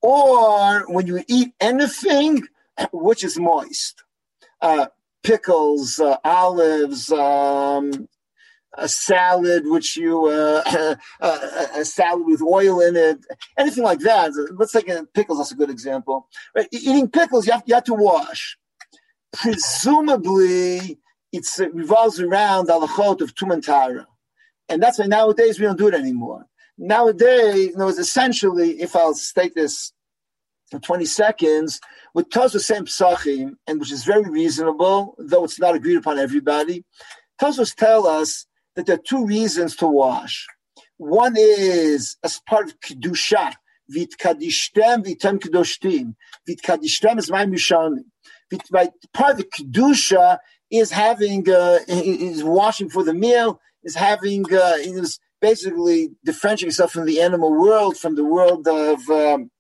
or 0.02 0.84
when 0.92 1.06
you 1.06 1.22
eat 1.28 1.52
anything 1.60 2.42
which 2.92 3.24
is 3.24 3.38
moist. 3.38 4.02
Uh, 4.60 4.86
pickles, 5.22 5.98
uh, 5.98 6.16
olives, 6.24 7.10
um, 7.10 8.08
a 8.76 8.88
salad 8.88 9.64
which 9.66 9.96
you 9.96 10.26
uh, 10.26 10.96
a 11.20 11.84
salad 11.84 12.26
with 12.26 12.42
oil 12.42 12.80
in 12.80 12.96
it, 12.96 13.24
anything 13.58 13.84
like 13.84 14.00
that. 14.00 14.32
Let's 14.56 14.72
take 14.72 14.88
a, 14.88 15.06
pickles. 15.14 15.38
That's 15.38 15.52
a 15.52 15.56
good 15.56 15.70
example. 15.70 16.28
Right? 16.54 16.68
Eating 16.72 17.08
pickles, 17.08 17.46
you 17.46 17.52
have, 17.52 17.62
you 17.66 17.74
have 17.74 17.84
to 17.84 17.94
wash. 17.94 18.56
Presumably, 19.32 20.98
it 21.32 21.46
revolves 21.72 22.20
around 22.20 22.66
the 22.66 22.72
halachot 22.72 23.20
of 23.20 23.34
tumantara, 23.34 24.06
and 24.68 24.82
that's 24.82 24.98
why 24.98 25.06
nowadays 25.06 25.58
we 25.58 25.66
don't 25.66 25.78
do 25.78 25.88
it 25.88 25.94
anymore. 25.94 26.46
Nowadays, 26.76 27.66
you 27.66 27.76
know, 27.76 27.88
it's 27.88 27.98
essentially, 27.98 28.80
if 28.80 28.96
I'll 28.96 29.14
state 29.14 29.54
this 29.54 29.92
for 30.70 30.80
20 30.80 31.04
seconds, 31.04 31.80
with 32.14 32.30
Tosfos 32.30 32.60
same 32.60 32.84
Pesachim, 32.84 33.54
and 33.66 33.80
which 33.80 33.92
is 33.92 34.04
very 34.04 34.28
reasonable, 34.28 35.14
though 35.18 35.44
it's 35.44 35.60
not 35.60 35.74
agreed 35.74 35.96
upon 35.96 36.18
everybody. 36.18 36.84
Tosfos 37.40 37.74
tell 37.74 38.06
us 38.06 38.46
that 38.76 38.86
there 38.86 38.96
are 38.96 39.02
two 39.06 39.26
reasons 39.26 39.76
to 39.76 39.86
wash. 39.86 40.46
One 40.96 41.34
is 41.36 42.16
as 42.22 42.40
part 42.46 42.66
of 42.66 42.80
kedusha, 42.80 43.54
vitkadishtem 43.94 45.04
vitem 45.04 45.38
kedoshtim. 45.38 46.14
Vitkadishtem 46.48 47.18
is 47.18 47.30
my 47.30 47.46
mishanim. 47.46 48.04
Part 49.12 49.32
of 49.32 49.36
the 49.38 49.44
kedusha 49.44 50.38
is 50.70 50.90
having 50.90 51.48
uh, 51.48 51.80
is 51.88 52.42
washing 52.44 52.90
for 52.90 53.02
the 53.02 53.14
meal, 53.14 53.60
is 53.82 53.94
having 53.94 54.44
uh, 54.52 54.76
is 54.78 55.18
basically 55.40 56.10
differentiating 56.24 56.68
yourself 56.68 56.92
from 56.92 57.06
the 57.06 57.20
animal 57.20 57.52
world, 57.52 57.96
from 57.96 58.14
the 58.14 58.24
world 58.24 58.66
of 58.68 59.08
um, 59.10 59.50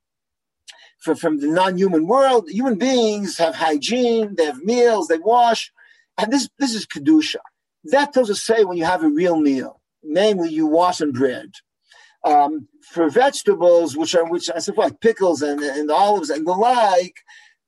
from, 1.00 1.16
from 1.16 1.40
the 1.40 1.48
non-human 1.48 2.06
world. 2.06 2.48
Human 2.48 2.76
beings 2.76 3.36
have 3.38 3.54
hygiene, 3.54 4.36
they 4.36 4.46
have 4.46 4.62
meals, 4.62 5.08
they 5.08 5.18
wash, 5.18 5.72
and 6.18 6.32
this 6.32 6.48
this 6.58 6.74
is 6.74 6.86
kedusha. 6.86 7.36
That 7.84 8.12
tells 8.12 8.30
us 8.30 8.42
say 8.42 8.64
when 8.64 8.76
you 8.76 8.84
have 8.84 9.04
a 9.04 9.08
real 9.08 9.36
meal, 9.36 9.80
namely 10.02 10.50
you 10.50 10.66
wash 10.66 11.00
and 11.00 11.12
bread. 11.12 11.52
Um, 12.24 12.68
for 12.90 13.10
vegetables, 13.10 13.96
which 13.96 14.14
are 14.14 14.24
which 14.24 14.50
I 14.54 14.58
said 14.58 14.78
like 14.78 15.00
pickles 15.00 15.42
and, 15.42 15.60
and 15.60 15.90
olives 15.90 16.30
and 16.30 16.46
the 16.46 16.52
like, 16.52 17.16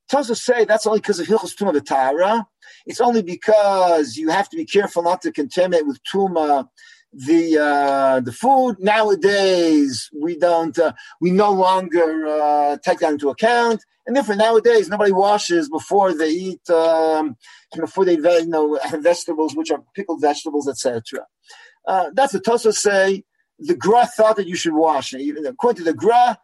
tells 0.09 0.31
us 0.31 0.43
say 0.43 0.65
that's 0.65 0.87
only 0.87 1.01
because 1.01 1.21
of 1.21 1.27
hilchos 1.27 1.55
tuma 1.55 1.75
v'tara. 1.75 2.45
It's 2.87 3.01
only 3.01 3.23
because 3.23 4.17
you 4.17 4.31
have 4.31 4.49
to 4.51 4.57
be 4.57 4.65
careful 4.65 5.03
not 5.03 5.21
to 5.23 5.33
contaminate 5.33 5.87
with 5.87 6.01
tuma 6.03 6.69
the 7.13 7.59
uh, 7.59 8.21
the 8.21 8.33
food. 8.33 8.77
Nowadays, 8.79 10.11
we 10.15 10.37
don't 10.37 10.79
uh, 10.79 10.93
we 11.21 11.31
no 11.31 11.53
longer 11.53 12.27
uh, 12.27 12.77
take 12.85 13.01
that 13.01 13.13
into 13.13 13.31
account, 13.31 13.85
and 14.07 14.15
therefore 14.15 14.37
nowadays 14.37 14.89
nobody 14.89 15.13
washes 15.13 15.69
before 15.69 16.15
they 16.15 16.31
eat 16.31 16.69
um, 16.71 17.37
before 17.75 18.05
they 18.05 18.15
you 18.15 18.47
know 18.47 18.79
vegetables 19.01 19.55
which 19.55 19.71
are 19.71 19.83
pickled 19.95 20.21
vegetables, 20.21 20.69
etc. 20.69 21.27
Uh, 21.87 22.11
that's 22.13 22.33
the 22.33 22.41
Tosa 22.41 22.73
say. 22.73 23.25
The 23.59 23.75
Gra 23.75 24.07
thought 24.07 24.37
that 24.37 24.47
you 24.47 24.57
should 24.57 24.75
wash. 24.75 25.15
Even 25.15 25.47
according 25.47 25.79
to 25.79 25.91
the 25.91 25.97
Gra, 25.97 26.39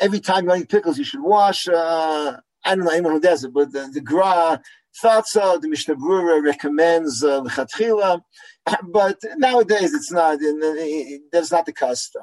every 0.00 0.20
time 0.20 0.48
you 0.48 0.54
eat 0.54 0.68
pickles, 0.68 0.98
you 0.98 1.04
should 1.04 1.22
wash. 1.22 1.66
Uh, 1.68 2.36
I 2.64 2.74
don't 2.74 2.84
know 2.84 2.92
anyone 2.92 3.12
who 3.12 3.20
does 3.20 3.42
it, 3.42 3.52
but 3.52 3.72
the, 3.72 3.90
the 3.92 4.00
Gra 4.00 4.60
thought 5.00 5.26
so. 5.26 5.58
The 5.58 5.68
Mishnah 5.68 5.96
Berurah 5.96 6.42
recommends 6.42 7.24
uh, 7.24 7.42
but 8.84 9.18
nowadays 9.36 9.94
it's 9.94 10.12
not. 10.12 10.38
That's 11.32 11.52
not 11.52 11.66
the 11.66 11.72
custom. 11.72 12.22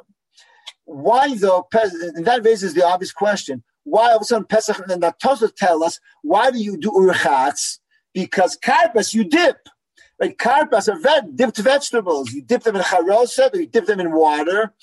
Why 0.86 1.36
though? 1.36 1.68
That 1.72 2.42
raises 2.44 2.74
the 2.74 2.86
obvious 2.86 3.12
question: 3.12 3.64
why 3.84 4.10
all 4.10 4.18
of 4.18 4.22
a 4.22 4.26
sudden 4.26 4.46
Pesach 4.46 4.80
and 4.80 5.04
the 5.04 5.14
Tosfos 5.24 5.56
tell 5.56 5.84
us 5.84 6.00
why 6.22 6.52
do 6.52 6.60
you 6.60 6.78
do 6.78 6.92
urchatz? 6.92 7.80
Because 8.14 8.58
karpas 8.58 9.14
you 9.14 9.24
dip. 9.24 9.58
Right, 10.20 10.38
karpas 10.38 10.88
are 10.88 11.00
ve- 11.00 11.32
dipped 11.34 11.58
vegetables. 11.58 12.32
You 12.32 12.44
dip 12.44 12.64
them 12.64 12.76
in 12.76 12.84
charoset 12.84 13.54
or 13.56 13.60
you 13.60 13.68
dip 13.68 13.86
them 13.86 14.00
in 14.00 14.12
water, 14.12 14.74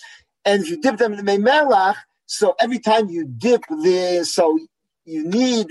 and 0.44 0.62
if 0.62 0.70
you 0.70 0.80
dip 0.80 0.96
them 0.96 1.12
in 1.12 1.24
the 1.24 1.96
so 2.26 2.54
every 2.60 2.78
time 2.78 3.08
you 3.08 3.24
dip 3.26 3.64
the 3.68 4.22
so 4.24 4.58
you 5.04 5.24
need 5.24 5.68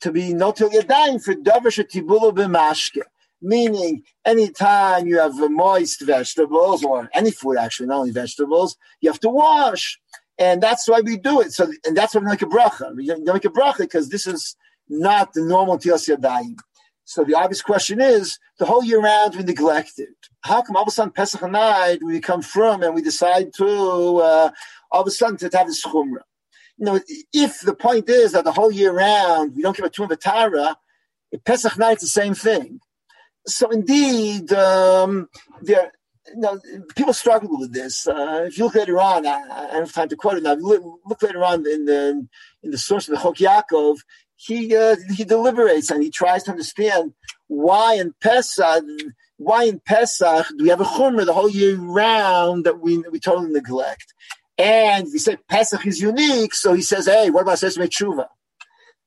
to 0.00 0.12
be 0.12 0.32
notil 0.32 0.70
yadayim 0.70 1.22
for 1.22 1.34
davar 1.34 1.72
shetibulu 1.72 2.32
b'mashke. 2.32 3.02
Meaning, 3.40 4.02
anytime 4.24 5.06
you 5.06 5.18
have 5.18 5.34
moist 5.50 6.02
vegetables 6.02 6.84
or 6.84 7.08
any 7.14 7.30
food, 7.30 7.56
actually, 7.56 7.86
not 7.86 7.98
only 7.98 8.10
vegetables, 8.10 8.76
you 9.00 9.10
have 9.10 9.20
to 9.20 9.28
wash. 9.28 9.98
And 10.38 10.60
that's 10.60 10.88
why 10.88 11.00
we 11.00 11.16
do 11.16 11.40
it. 11.40 11.52
So, 11.52 11.70
and 11.84 11.96
that's 11.96 12.14
why 12.14 12.20
we 12.20 12.26
make 12.26 12.42
a 12.42 12.46
bracha. 12.46 12.94
We 12.96 13.06
don't 13.06 13.24
make 13.24 13.44
a 13.44 13.48
bracha 13.48 13.78
because 13.78 14.08
this 14.08 14.26
is 14.26 14.56
not 14.88 15.34
the 15.34 15.42
normal 15.42 15.78
tilas 15.78 16.08
yadayim. 16.08 16.58
So 17.04 17.24
the 17.24 17.34
obvious 17.34 17.62
question 17.62 18.00
is, 18.00 18.38
the 18.58 18.66
whole 18.66 18.84
year 18.84 19.00
round 19.00 19.34
we 19.34 19.42
neglect 19.42 19.98
it. 19.98 20.08
How 20.42 20.60
come 20.60 20.76
all 20.76 20.82
of 20.82 20.88
a 20.88 20.90
sudden 20.90 21.12
Pesach 21.12 21.42
night 21.50 22.00
we 22.02 22.20
come 22.20 22.42
from 22.42 22.82
and 22.82 22.94
we 22.94 23.02
decide 23.02 23.52
to 23.54 23.66
uh, 24.18 24.50
all 24.92 25.00
of 25.00 25.06
a 25.06 25.10
sudden 25.10 25.38
to 25.38 25.56
have 25.56 25.68
this 25.68 25.84
chumrah? 25.84 26.18
You 26.78 26.84
know, 26.84 27.00
if 27.32 27.60
the 27.60 27.74
point 27.74 28.08
is 28.08 28.32
that 28.32 28.44
the 28.44 28.52
whole 28.52 28.70
year 28.70 28.92
round 28.92 29.54
we 29.54 29.62
don't 29.62 29.76
give 29.76 29.84
a 29.84 29.90
tuim 29.90 30.16
Tara, 30.18 30.76
Pesach 31.44 31.76
night 31.78 31.94
it's 31.94 32.02
the 32.02 32.08
same 32.08 32.34
thing. 32.34 32.80
So 33.46 33.70
indeed, 33.70 34.52
um, 34.52 35.28
there 35.62 35.92
you 36.34 36.40
know, 36.40 36.60
people 36.94 37.12
struggle 37.12 37.58
with 37.58 37.72
this. 37.72 38.06
Uh, 38.06 38.44
if 38.46 38.58
you 38.58 38.64
look 38.64 38.74
later 38.74 39.00
on, 39.00 39.26
I, 39.26 39.40
I, 39.50 39.60
don't 39.72 39.80
have 39.80 39.92
time 39.92 40.08
to 40.08 40.16
quote 40.16 40.36
it 40.36 40.42
now. 40.42 40.54
Look, 40.54 40.82
look, 41.06 41.22
later 41.22 41.44
on 41.44 41.66
in 41.66 41.86
the 41.86 42.26
in 42.62 42.70
the 42.70 42.78
source 42.78 43.08
of 43.08 43.14
the 43.14 43.20
Chok 43.20 43.36
Yaakov, 43.36 43.98
he 44.36 44.76
uh, 44.76 44.96
he 45.14 45.24
deliberates 45.24 45.90
and 45.90 46.02
he 46.02 46.10
tries 46.10 46.44
to 46.44 46.50
understand 46.50 47.12
why 47.46 47.94
in 47.94 48.14
Pesach, 48.20 48.84
why 49.36 49.64
in 49.64 49.80
Pesach 49.80 50.46
do 50.56 50.64
we 50.64 50.68
have 50.68 50.80
a 50.80 50.84
chumrah 50.84 51.26
the 51.26 51.32
whole 51.32 51.50
year 51.50 51.76
round 51.76 52.64
that 52.64 52.80
we 52.80 52.98
we 53.10 53.18
totally 53.18 53.50
neglect. 53.50 54.12
And 54.58 55.06
we 55.12 55.18
said 55.18 55.38
Pesach 55.48 55.86
is 55.86 56.00
unique, 56.00 56.52
so 56.54 56.74
he 56.74 56.82
says, 56.82 57.06
"Hey, 57.06 57.30
what 57.30 57.42
about 57.42 57.60
Sesame 57.60 57.86
Tshuva?" 57.86 58.26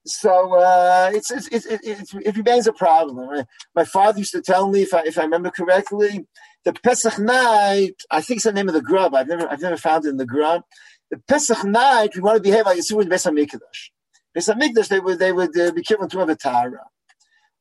So 0.05 0.55
uh, 0.55 1.11
it's, 1.13 1.29
it's, 1.29 1.47
it's, 1.49 1.65
it's, 1.65 2.13
it 2.13 2.35
remains 2.35 2.65
a 2.65 2.73
problem. 2.73 3.45
My 3.75 3.85
father 3.85 4.19
used 4.19 4.31
to 4.31 4.41
tell 4.41 4.67
me, 4.67 4.81
if 4.81 4.93
I, 4.93 5.01
if 5.01 5.19
I 5.19 5.23
remember 5.23 5.51
correctly, 5.51 6.25
the 6.65 6.73
Pesach 6.73 7.19
night, 7.19 7.93
I 8.09 8.21
think 8.21 8.37
it's 8.37 8.45
the 8.45 8.53
name 8.53 8.67
of 8.67 8.73
the 8.73 8.81
grub. 8.81 9.13
I've 9.13 9.27
never, 9.27 9.47
I've 9.47 9.61
never 9.61 9.77
found 9.77 10.05
it 10.05 10.09
in 10.09 10.17
the 10.17 10.25
grub. 10.25 10.63
The 11.11 11.19
Pesach 11.27 11.63
night, 11.65 12.15
we 12.15 12.21
want 12.21 12.37
to 12.37 12.41
behave 12.41 12.65
like 12.65 12.77
with 12.77 13.09
Beis 13.09 13.29
Hamikdash. 13.29 13.91
Beis 14.35 14.51
Hamikdash, 14.51 14.87
they 14.87 14.99
would, 14.99 15.19
they 15.19 15.33
would 15.33 15.57
uh, 15.59 15.71
be 15.71 15.83
careful 15.83 16.07
to 16.07 16.19
have 16.19 16.29
a 16.29 16.35
Tara. 16.35 16.85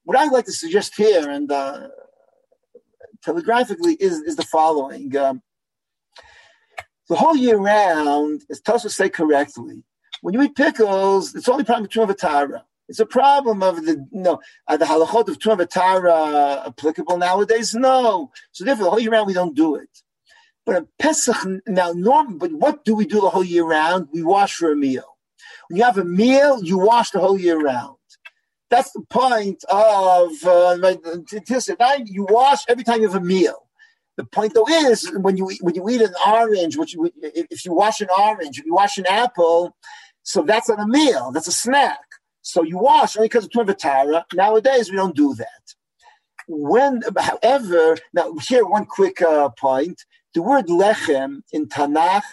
What 0.05 0.16
I'd 0.16 0.32
like 0.32 0.47
to 0.47 0.53
suggest 0.53 0.95
here, 0.97 1.28
and 1.28 1.51
uh, 1.51 1.88
telegraphically, 3.22 3.95
is, 3.95 4.20
is 4.20 4.36
the 4.36 4.45
following. 4.45 5.14
Um, 5.16 5.43
the 7.11 7.16
whole 7.16 7.36
year 7.36 7.56
round, 7.56 8.44
as 8.50 8.62
Tosfos 8.62 8.92
say 8.92 9.11
correctly, 9.11 9.82
when 10.22 10.32
you 10.32 10.42
eat 10.42 10.54
pickles, 10.54 11.34
it's 11.34 11.48
only 11.48 11.64
problem 11.64 11.88
a 12.08 12.14
Tara. 12.14 12.64
It's 12.88 13.00
a 13.00 13.06
problem 13.06 13.64
of 13.64 13.84
the 13.84 14.06
know 14.12 14.40
are 14.68 14.78
the 14.78 14.84
halachot 14.84 15.28
of 15.28 15.68
Tara 15.68 16.62
applicable 16.66 17.18
nowadays? 17.18 17.74
No. 17.74 18.30
So 18.52 18.64
therefore, 18.64 18.84
the 18.84 18.90
whole 18.90 19.00
year 19.00 19.11
round 19.11 19.26
we 19.26 19.34
don't 19.34 19.56
do 19.56 19.74
it. 19.74 19.90
But 20.64 20.76
a 20.76 20.88
Pesach 21.00 21.36
now, 21.66 21.90
norm. 21.92 22.38
But 22.38 22.52
what 22.52 22.84
do 22.84 22.94
we 22.94 23.06
do 23.06 23.20
the 23.20 23.30
whole 23.30 23.44
year 23.44 23.64
round? 23.64 24.08
We 24.12 24.22
wash 24.22 24.54
for 24.54 24.70
a 24.70 24.76
meal. 24.76 25.16
When 25.68 25.78
you 25.78 25.84
have 25.84 25.98
a 25.98 26.04
meal, 26.04 26.62
you 26.62 26.78
wash 26.78 27.11
the 27.11 27.18
whole 27.18 27.38
year 27.38 27.58
round. 27.61 27.96
That's 28.70 28.92
the 28.92 29.02
point 29.02 29.64
of 29.68 30.30
uh, 30.44 30.76
you 32.06 32.24
wash 32.30 32.62
every 32.68 32.84
time 32.84 33.00
you 33.00 33.08
have 33.08 33.20
a 33.20 33.24
meal. 33.24 33.66
The 34.20 34.26
point 34.26 34.52
though 34.52 34.68
is 34.68 35.10
when 35.16 35.38
you 35.38 35.50
when 35.62 35.74
you 35.74 35.88
eat 35.88 36.02
an 36.02 36.12
orange, 36.26 36.76
which 36.76 36.92
you, 36.92 37.10
if 37.22 37.64
you 37.64 37.72
wash 37.72 38.02
an 38.02 38.08
orange, 38.18 38.58
if 38.58 38.66
you 38.66 38.74
wash 38.74 38.98
an 38.98 39.06
apple, 39.06 39.74
so 40.24 40.42
that's 40.42 40.68
not 40.68 40.78
a 40.78 40.86
meal, 40.86 41.30
that's 41.32 41.46
a 41.46 41.52
snack. 41.52 42.04
So 42.42 42.62
you 42.62 42.76
wash 42.76 43.16
only 43.16 43.28
because 43.30 43.46
of 43.46 43.50
Tuvatara. 43.50 44.24
Nowadays, 44.34 44.90
we 44.90 44.98
don't 44.98 45.16
do 45.16 45.34
that. 45.36 45.64
When, 46.48 47.00
however, 47.16 47.96
now 48.12 48.34
here 48.46 48.66
one 48.66 48.84
quick 48.84 49.22
uh, 49.22 49.48
point: 49.58 50.04
the 50.34 50.42
word 50.42 50.66
lechem 50.66 51.40
in 51.50 51.66
Tanakh 51.66 52.28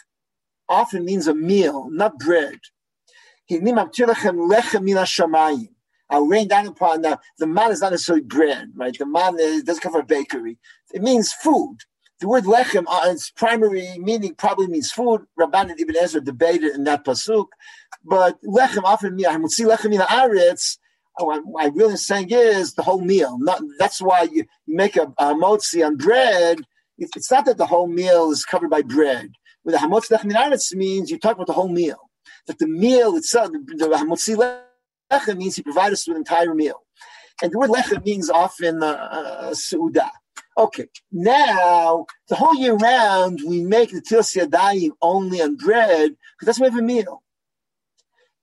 often 0.68 1.06
means 1.06 1.28
a 1.30 1.34
meal, 1.34 1.90
not 1.90 2.20
bread. 2.20 2.60
I'll 6.10 6.26
rain 6.26 6.48
down 6.48 6.68
upon 6.68 7.02
now. 7.02 7.20
The 7.38 7.48
man 7.48 7.72
is 7.72 7.82
not 7.82 7.92
necessarily 7.92 8.24
bread, 8.24 8.72
right? 8.76 8.98
The 8.98 9.06
man 9.06 9.38
is, 9.40 9.64
doesn't 9.64 9.82
come 9.82 9.92
from 9.92 10.02
a 10.02 10.06
bakery. 10.06 10.58
It 10.94 11.02
means 11.02 11.34
food. 11.34 11.78
The 12.20 12.28
word 12.28 12.46
lechem, 12.46 12.86
uh, 12.88 13.12
its 13.12 13.30
primary 13.30 14.00
meaning 14.00 14.34
probably 14.34 14.68
means 14.68 14.92
food. 14.92 15.26
Ramban 15.40 15.72
and 15.72 15.80
Ibn 15.80 15.96
Ezra 15.98 16.22
debated 16.22 16.74
in 16.74 16.84
that 16.86 17.06
pasuk, 17.06 17.46
but 18.04 18.42
lechem 18.44 18.84
often 18.84 19.16
means 19.16 19.28
I 19.28 19.36
would 19.36 19.52
see 19.52 19.66
lechem 19.66 19.92
in 19.92 20.00
the 20.00 20.06
aretz. 20.06 20.78
What 21.20 21.44
I 21.60 21.68
really 21.68 21.98
saying 21.98 22.30
is 22.32 22.74
the 22.74 22.84
whole 22.84 23.02
meal. 23.02 23.38
Not 23.40 23.62
that's 23.78 24.02
why 24.02 24.24
you, 24.24 24.46
you 24.66 24.76
make 24.76 24.96
a, 24.96 25.14
a 25.20 25.36
motzi 25.36 25.86
on 25.86 25.98
bread. 25.98 26.62
It, 26.98 27.10
it's 27.16 27.30
not 27.30 27.46
that 27.46 27.58
the 27.58 27.68
whole 27.68 27.88
meal 27.88 28.32
is 28.32 28.46
covered 28.46 28.72
by 28.72 28.82
bread. 28.82 29.32
With 29.64 29.76
the 29.76 29.82
hamotzi 29.82 30.18
lechem 30.18 30.26
in 30.26 30.32
aretz 30.32 30.74
means 30.74 31.12
you 31.12 31.20
talk 31.20 31.36
about 31.36 31.48
the 31.48 31.54
whole 31.54 31.70
meal. 31.70 32.10
That 32.48 32.58
the 32.58 32.68
meal 32.68 33.16
itself, 33.16 33.52
the, 33.52 33.60
the 33.78 33.86
hamotzi 33.90 34.36
lechem 34.36 34.62
means 35.36 35.56
he 35.56 35.64
provides 35.64 35.94
us 35.94 36.08
with 36.08 36.16
an 36.16 36.22
entire 36.22 36.54
meal, 36.54 36.84
and 37.42 37.52
the 37.52 37.58
word 37.58 37.70
lechem 37.70 38.04
means 38.06 38.30
often 38.30 38.84
uh, 38.84 39.54
uh, 39.54 40.10
Okay, 40.58 40.88
now 41.12 42.08
the 42.30 42.36
whole 42.36 42.56
year 42.56 42.74
round 42.74 43.42
we 43.48 43.62
make 43.62 43.92
the 43.92 44.02
tilas 44.02 44.36
yadayim 44.36 44.90
only 45.04 45.40
on 45.40 45.56
bread 45.56 46.10
because 46.10 46.46
that's 46.46 46.60
why 46.60 46.68
we 46.68 46.74
have 46.74 46.80
a 46.80 46.84
meal. 46.84 47.22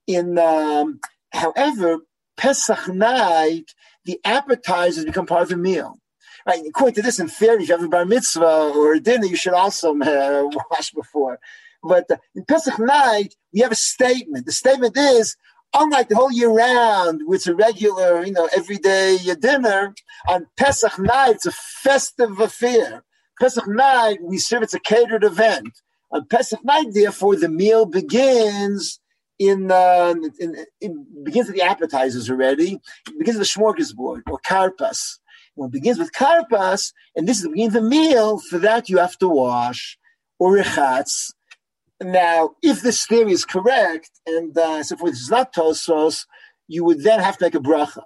In 0.07 0.39
um, 0.39 1.01
however, 1.33 1.99
Pesach 2.37 2.89
night 2.89 3.73
the 4.05 4.21
appetizers 4.25 5.05
become 5.05 5.27
part 5.27 5.43
of 5.43 5.49
the 5.49 5.57
meal. 5.57 5.99
Right, 6.47 6.62
according 6.69 6.97
to 6.97 7.03
this, 7.03 7.19
in 7.19 7.29
theory, 7.29 7.62
if 7.62 7.71
you 7.71 7.75
have 7.75 7.85
a 7.85 7.89
bar 7.89 8.05
mitzvah 8.05 8.73
or 8.77 8.93
a 8.93 9.01
dinner, 9.01 9.25
you 9.25 9.37
should 9.37 9.55
also 9.55 9.99
uh, 9.99 10.51
wash 10.71 10.91
before. 10.91 11.41
But 11.83 12.11
uh, 12.11 12.17
in 12.35 12.45
Pesach 12.45 12.79
night, 12.79 13.35
we 13.53 13.61
have 13.61 13.73
a 13.73 13.77
statement. 13.77 14.45
The 14.45 14.53
statement 14.53 14.97
is 14.97 15.37
unlike 15.75 16.09
the 16.09 16.16
whole 16.16 16.33
year 16.33 16.51
round, 16.51 17.22
with 17.27 17.47
a 17.47 17.55
regular, 17.55 18.25
you 18.25 18.33
know, 18.33 18.49
everyday 18.57 19.18
dinner, 19.41 19.95
on 20.29 20.47
Pesach 20.57 20.99
night, 20.99 21.37
it's 21.37 21.47
a 21.47 21.53
festive 21.53 22.41
affair. 22.41 23.03
Pesach 23.41 23.66
night, 23.66 24.18
we 24.22 24.39
serve, 24.39 24.62
it's 24.62 24.75
a 24.75 24.81
catered 24.81 25.25
event. 25.25 25.81
On 26.12 26.25
Pesach 26.27 26.64
night, 26.64 26.87
therefore, 26.93 27.37
the 27.37 27.49
meal 27.49 27.87
begins 27.87 29.01
in, 29.39 29.70
uh, 29.70 30.14
in, 30.39 30.64
in 30.81 31.07
begins 31.25 31.49
with 31.49 31.57
the 31.57 31.62
appetizers 31.62 32.31
already. 32.31 32.81
It 33.09 33.18
begins 33.18 33.39
with 33.39 33.53
the 33.53 33.61
smorgasbord 33.61 34.22
or 34.31 34.39
karpas. 34.47 35.18
When 35.57 35.68
it 35.68 35.72
begins 35.72 35.99
with 35.99 36.12
karpas, 36.12 36.93
and 37.16 37.27
this 37.29 37.39
is 37.39 37.43
the 37.43 37.51
beginning 37.51 37.68
of 37.68 37.83
the 37.83 37.83
meal, 37.83 38.39
for 38.39 38.59
that 38.59 38.89
you 38.89 38.99
have 38.99 39.18
to 39.18 39.29
wash 39.29 39.99
or 40.39 40.57
rechatz, 40.57 41.33
now, 42.05 42.50
if 42.62 42.82
this 42.82 43.07
theory 43.07 43.32
is 43.32 43.44
correct, 43.44 44.11
and 44.26 44.57
uh, 44.57 44.82
so 44.82 44.96
forth, 44.96 45.12
it's 45.12 45.30
not 45.30 45.55
Tosfos, 45.55 46.26
you 46.68 46.84
would 46.84 47.02
then 47.02 47.20
have 47.20 47.36
to 47.38 47.44
make 47.44 47.55
a 47.55 47.61
bracha. 47.61 48.02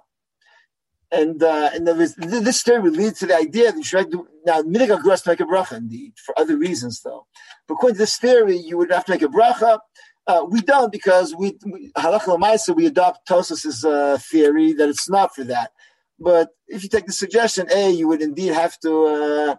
And 1.11 1.41
uh, 1.41 1.71
and 1.73 1.87
this 1.87 2.61
theory 2.61 2.81
would 2.81 2.95
lead 2.95 3.15
to 3.15 3.25
the 3.25 3.35
idea 3.35 3.71
that 3.71 3.77
you 3.77 3.83
should 3.83 4.13
now 4.45 4.61
minig 4.61 4.95
agros 4.95 5.23
to 5.23 5.31
make 5.31 5.39
a 5.39 5.43
bracha 5.43 5.75
indeed 5.77 6.13
for 6.23 6.37
other 6.39 6.55
reasons 6.55 7.01
though. 7.01 7.25
But 7.67 7.75
according 7.75 7.95
to 7.95 7.99
this 7.99 8.17
theory, 8.17 8.57
you 8.57 8.77
would 8.77 8.91
have 8.91 9.05
to 9.05 9.11
make 9.11 9.23
a 9.23 9.27
bracha. 9.27 9.79
Uh, 10.27 10.45
we 10.47 10.61
don't 10.61 10.91
because 10.91 11.33
we, 11.33 11.57
we 11.65 11.91
halach 11.97 12.75
we 12.75 12.85
adopt 12.85 13.27
Tosfos's 13.27 13.83
uh, 13.83 14.19
theory 14.19 14.73
that 14.73 14.87
it's 14.87 15.09
not 15.09 15.33
for 15.33 15.43
that. 15.45 15.71
But 16.19 16.49
if 16.67 16.83
you 16.83 16.89
take 16.89 17.07
the 17.07 17.13
suggestion, 17.13 17.67
a 17.73 17.89
you 17.89 18.07
would 18.07 18.21
indeed 18.21 18.53
have 18.53 18.77
to 18.81 19.05
uh, 19.05 19.55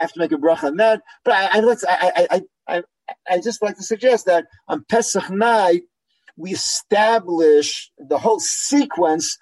have 0.00 0.12
to 0.12 0.18
make 0.18 0.32
a 0.32 0.36
bracha 0.36 0.64
on 0.64 0.76
that. 0.78 1.02
But 1.24 1.34
I, 1.34 1.60
I, 1.60 1.76
I, 1.88 2.26
I, 2.30 2.42
I, 3.30 3.40
just 3.40 3.62
like 3.62 3.76
to 3.76 3.82
suggest 3.82 4.26
that 4.26 4.46
on 4.68 4.84
Pesach 4.88 5.30
night, 5.30 5.82
we 6.36 6.52
establish 6.52 7.90
the 7.98 8.18
whole 8.18 8.40
sequence 8.40 9.36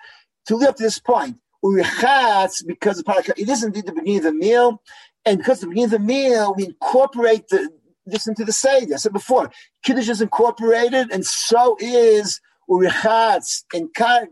to 0.47 0.57
live 0.57 0.71
up 0.71 0.77
to 0.77 0.83
this 0.83 0.99
point. 0.99 1.37
Urichatz, 1.65 2.65
because 2.67 3.03
it 3.37 3.49
is 3.49 3.65
indeed 3.65 3.87
the 3.87 3.93
beginning 3.93 4.19
of 4.19 4.23
the 4.25 4.33
meal, 4.33 4.83
and 5.25 5.39
because 5.39 5.61
the 5.61 5.67
beginning 5.67 5.87
of 5.87 5.91
the 5.91 5.99
meal, 5.99 6.55
we 6.55 6.67
incorporate 6.67 7.49
the, 7.49 7.69
this 8.05 8.29
into 8.29 8.45
the 8.45 8.53
Seder. 8.53 8.95
I 8.95 8.99
said 8.99 9.13
before, 9.13 9.51
Kiddush 9.83 10.09
is 10.09 10.21
incorporated, 10.21 11.11
and 11.11 11.27
so 11.27 11.77
is 11.81 12.41
Urichatz 12.71 13.65
and, 13.75 13.93
Kar- 13.95 14.29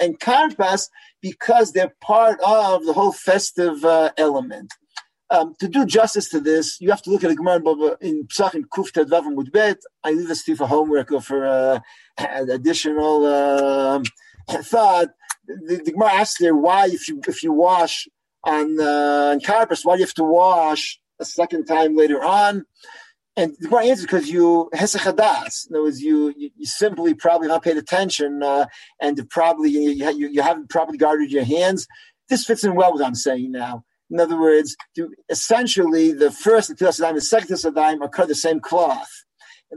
and 0.00 0.18
Karpas 0.20 0.88
because 1.22 1.72
they're 1.72 1.94
part 2.02 2.38
of 2.44 2.84
the 2.84 2.92
whole 2.92 3.12
festive 3.12 3.84
uh, 3.84 4.10
element. 4.18 4.72
Um, 5.34 5.54
to 5.58 5.66
do 5.66 5.84
justice 5.84 6.28
to 6.28 6.38
this, 6.38 6.80
you 6.80 6.90
have 6.90 7.02
to 7.02 7.10
look 7.10 7.24
at 7.24 7.28
the 7.28 7.34
Gemara 7.34 7.58
in 8.00 8.28
Psach 8.28 8.54
and 8.54 8.70
Kuf 8.70 8.92
Tedvav 8.92 9.34
with 9.34 9.50
Bet. 9.50 9.78
I 10.04 10.12
leave 10.12 10.28
this 10.28 10.44
to 10.44 10.52
you 10.52 10.56
for 10.56 10.68
homework 10.68 11.10
or 11.10 11.20
for 11.20 11.44
uh, 11.44 11.80
additional 12.18 13.24
uh, 13.26 14.02
thought. 14.62 15.08
The, 15.46 15.82
the 15.84 15.92
Gemara 15.92 16.12
asks 16.12 16.38
there 16.38 16.54
why, 16.54 16.86
if 16.86 17.08
you 17.08 17.20
if 17.26 17.42
you 17.42 17.52
wash 17.52 18.06
on 18.44 18.78
uh, 18.78 19.36
on 19.36 19.40
why 19.82 19.94
do 19.96 20.00
you 20.00 20.06
have 20.06 20.14
to 20.14 20.24
wash 20.24 21.00
a 21.18 21.24
second 21.24 21.64
time 21.64 21.96
later 21.96 22.22
on? 22.22 22.64
And 23.36 23.56
the 23.58 23.66
Gemara 23.66 23.86
answers 23.86 24.06
because 24.06 24.30
you 24.30 24.70
hesechadas. 24.72 25.68
In 25.68 25.74
other 25.74 25.82
words, 25.82 26.00
you, 26.00 26.32
you, 26.36 26.50
you 26.56 26.66
simply 26.66 27.12
probably 27.14 27.48
not 27.48 27.64
paid 27.64 27.76
attention, 27.76 28.40
uh, 28.44 28.66
and 29.00 29.28
probably 29.30 29.70
you, 29.70 29.90
you, 29.90 30.28
you 30.28 30.42
haven't 30.42 30.70
properly 30.70 30.98
guarded 30.98 31.32
your 31.32 31.44
hands. 31.44 31.88
This 32.28 32.44
fits 32.44 32.62
in 32.62 32.76
well 32.76 32.92
with 32.92 33.00
what 33.00 33.08
I'm 33.08 33.16
saying 33.16 33.50
now. 33.50 33.84
In 34.10 34.20
other 34.20 34.38
words, 34.38 34.76
essentially, 35.28 36.12
the 36.12 36.30
first 36.30 36.70
and 36.70 36.78
the 36.78 37.20
second 37.20 37.78
are 37.78 38.08
cut 38.08 38.28
the 38.28 38.34
same 38.34 38.60
cloth. 38.60 39.10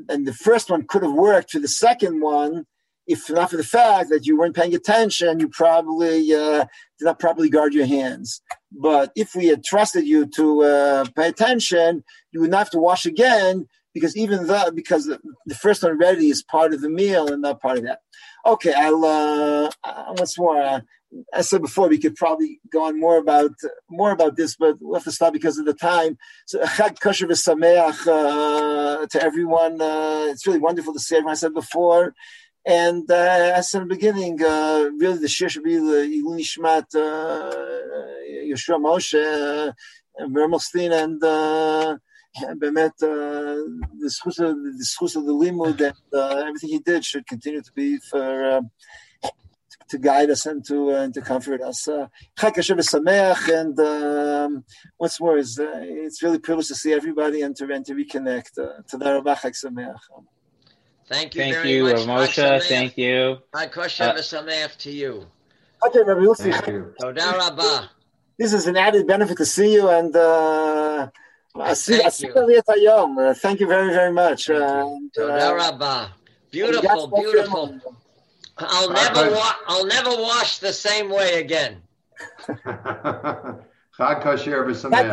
And, 0.09 0.27
the 0.27 0.33
first 0.33 0.69
one 0.69 0.85
could 0.85 1.03
have 1.03 1.13
worked 1.13 1.51
for 1.51 1.59
the 1.59 1.67
second 1.67 2.21
one 2.21 2.65
if 3.07 3.29
not 3.29 3.49
for 3.49 3.57
the 3.57 3.63
fact 3.63 4.09
that 4.09 4.25
you 4.25 4.37
weren't 4.37 4.55
paying 4.55 4.75
attention, 4.75 5.39
you 5.39 5.47
probably 5.47 6.33
uh, 6.33 6.65
did 6.99 7.05
not 7.05 7.19
properly 7.19 7.49
guard 7.49 7.73
your 7.73 7.85
hands. 7.85 8.41
But 8.71 9.11
if 9.15 9.33
we 9.33 9.47
had 9.47 9.63
trusted 9.63 10.05
you 10.05 10.25
to 10.27 10.63
uh, 10.63 11.05
pay 11.15 11.29
attention, 11.29 12.03
you 12.31 12.41
would 12.41 12.51
not 12.51 12.59
have 12.59 12.69
to 12.71 12.79
wash 12.79 13.05
again 13.05 13.65
because 13.93 14.15
even 14.17 14.45
though 14.47 14.71
because 14.71 15.05
the, 15.05 15.19
the, 15.45 15.55
first 15.55 15.81
one 15.81 15.93
already 15.93 16.29
is 16.29 16.43
part 16.43 16.73
of 16.73 16.81
the 16.81 16.89
meal 16.89 17.31
and 17.31 17.41
not 17.41 17.61
part 17.61 17.77
of 17.77 17.85
that. 17.85 17.99
Okay, 18.45 18.73
I'll 18.73 19.05
uh, 19.05 19.69
once 20.17 20.37
more. 20.37 20.83
Uh, 21.15 21.21
I 21.33 21.41
said 21.41 21.61
before, 21.61 21.87
we 21.87 21.99
could 21.99 22.15
probably 22.15 22.59
go 22.71 22.83
on 22.85 22.99
more 22.99 23.17
about 23.17 23.51
more 23.89 24.11
about 24.11 24.35
this, 24.35 24.55
but 24.55 24.77
we'll 24.81 24.95
have 24.95 25.03
to 25.05 25.11
stop 25.11 25.33
because 25.33 25.57
of 25.57 25.65
the 25.65 25.73
time. 25.73 26.17
So, 26.45 26.59
Chag 26.63 26.99
Kosher 26.99 27.27
v'Sameach 27.27 28.07
uh, 28.07 29.07
to 29.07 29.23
everyone. 29.23 29.81
Uh, 29.81 30.27
it's 30.29 30.45
really 30.45 30.59
wonderful 30.59 30.93
to 30.93 30.99
see 30.99 31.15
everyone. 31.15 31.33
I 31.33 31.35
said 31.35 31.53
before, 31.53 32.13
and 32.65 33.09
uh, 33.09 33.53
as 33.55 33.73
in 33.73 33.81
the 33.81 33.95
beginning, 33.95 34.43
uh, 34.43 34.89
really 34.97 35.19
the 35.19 35.27
shir 35.27 35.49
should 35.49 35.63
be 35.63 35.77
the 35.77 36.01
iluy 36.17 36.41
nishmat, 36.41 36.87
uh, 36.95 37.55
Yeshua 38.51 38.77
Moshe, 38.77 39.15
uh, 39.23 40.25
Mermelstein, 40.25 40.91
and 40.91 41.23
uh, 41.23 41.97
Bemet, 42.55 42.91
uh, 43.01 43.63
the 43.99 44.11
schus 44.15 44.39
of 44.39 45.25
the 45.25 45.31
the 45.31 45.33
limud 45.33 45.79
and 45.79 45.95
uh, 46.13 46.43
everything 46.47 46.69
he 46.69 46.79
did 46.79 47.03
should 47.03 47.25
continue 47.25 47.61
to 47.61 47.71
be 47.73 47.97
for. 47.97 48.51
Uh, 48.51 48.61
to 49.89 49.97
guide 49.97 50.29
us 50.29 50.45
and 50.45 50.65
to 50.65 50.91
uh, 50.91 51.03
and 51.03 51.13
to 51.13 51.21
comfort 51.21 51.61
us. 51.61 51.87
Uh, 51.87 52.07
and 52.41 53.79
um, 53.79 54.63
what's 54.97 55.19
more 55.19 55.37
is 55.37 55.59
uh, 55.59 55.79
it's 55.81 56.21
really 56.23 56.39
privileged 56.39 56.69
to 56.69 56.75
see 56.75 56.93
everybody 56.93 57.41
and 57.41 57.55
to 57.55 57.71
and 57.71 57.85
to 57.85 57.93
reconnect. 57.93 58.57
Uh, 58.57 58.81
to 58.87 58.97
the 58.97 59.05
Rabbi 59.05 59.33
Sameach. 59.35 59.99
Thank 61.07 61.35
you 61.35 61.41
thank 61.41 61.55
very 61.55 61.71
you, 61.71 61.83
much. 61.83 62.05
Moshe. 62.05 62.63
Thank 62.63 62.97
you. 62.97 63.37
Kosher 63.71 64.03
uh, 64.03 64.67
to 64.79 64.91
you. 64.91 65.25
Okay, 65.85 65.99
Rabbi 66.03 66.21
Yossi. 66.21 66.51
Thank 66.51 66.67
you. 66.67 67.87
This 68.37 68.53
is 68.53 68.67
an 68.67 68.75
added 68.75 69.07
benefit 69.07 69.37
to 69.37 69.45
see 69.45 69.73
you 69.73 69.89
and. 69.89 70.15
Uh, 70.15 71.07
thank, 71.55 72.19
you. 72.19 72.91
Uh, 72.91 73.33
thank 73.33 73.59
you 73.59 73.67
very, 73.67 73.91
very 73.91 74.11
much. 74.11 74.47
Thank 74.47 75.17
you. 75.17 75.23
Uh, 75.23 76.09
beautiful, 76.51 77.07
beautiful. 77.07 77.79
I'll 78.59 78.89
never, 78.89 79.31
wa- 79.31 79.55
I'll 79.67 79.85
never 79.85 80.09
wash 80.09 80.59
the 80.59 80.73
same 80.73 81.09
way 81.09 81.39
again. 81.39 81.81
Chag 83.97 84.21
kosher 84.21 84.63
v'sameach. 84.63 85.11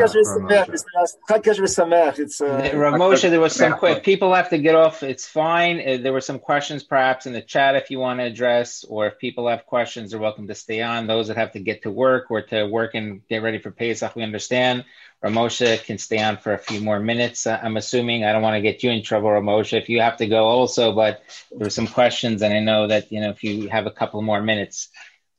Chag 1.30 1.42
kosher 1.42 1.62
v'sameach. 1.62 2.18
It's 2.18 2.40
uh, 2.42 2.70
Rav 2.74 2.94
Moshe. 2.94 3.30
There 3.30 3.40
was 3.40 3.54
some 3.54 3.74
quick. 3.74 4.04
People 4.04 4.34
have 4.34 4.50
to 4.50 4.58
get 4.58 4.74
off. 4.74 5.02
It's 5.02 5.26
fine. 5.26 5.80
Uh, 5.80 5.98
there 6.02 6.12
were 6.12 6.20
some 6.20 6.38
questions, 6.38 6.82
perhaps 6.82 7.24
in 7.24 7.32
the 7.32 7.40
chat, 7.40 7.76
if 7.76 7.90
you 7.90 7.98
want 7.98 8.20
to 8.20 8.24
address, 8.24 8.84
or 8.84 9.06
if 9.06 9.18
people 9.18 9.48
have 9.48 9.64
questions, 9.64 10.10
they're 10.10 10.20
welcome 10.20 10.48
to 10.48 10.54
stay 10.54 10.82
on. 10.82 11.06
Those 11.06 11.28
that 11.28 11.38
have 11.38 11.52
to 11.52 11.60
get 11.60 11.82
to 11.84 11.90
work 11.90 12.30
or 12.30 12.42
to 12.42 12.66
work 12.66 12.94
and 12.94 13.26
get 13.28 13.42
ready 13.42 13.58
for 13.58 13.70
Pesach, 13.70 14.14
we 14.16 14.22
understand. 14.22 14.84
Rav 15.24 15.32
Moshe 15.32 15.82
can 15.84 15.96
stay 15.96 16.18
on 16.18 16.36
for 16.36 16.52
a 16.52 16.58
few 16.58 16.82
more 16.82 17.00
minutes. 17.00 17.46
Uh, 17.46 17.58
I'm 17.62 17.78
assuming. 17.78 18.24
I 18.24 18.32
don't 18.32 18.42
want 18.42 18.56
to 18.56 18.60
get 18.60 18.82
you 18.82 18.90
in 18.90 19.02
trouble, 19.02 19.30
Rav 19.30 19.42
Moshe, 19.42 19.72
if 19.72 19.88
you 19.88 20.02
have 20.02 20.18
to 20.18 20.26
go 20.26 20.44
also. 20.44 20.92
But 20.92 21.22
there 21.50 21.64
were 21.64 21.70
some 21.70 21.86
questions, 21.86 22.42
and 22.42 22.52
I 22.52 22.60
know 22.60 22.86
that 22.88 23.10
you 23.10 23.22
know 23.22 23.30
if 23.30 23.42
you 23.42 23.68
have 23.70 23.86
a 23.86 23.90
couple 23.90 24.20
more 24.20 24.42
minutes. 24.42 24.90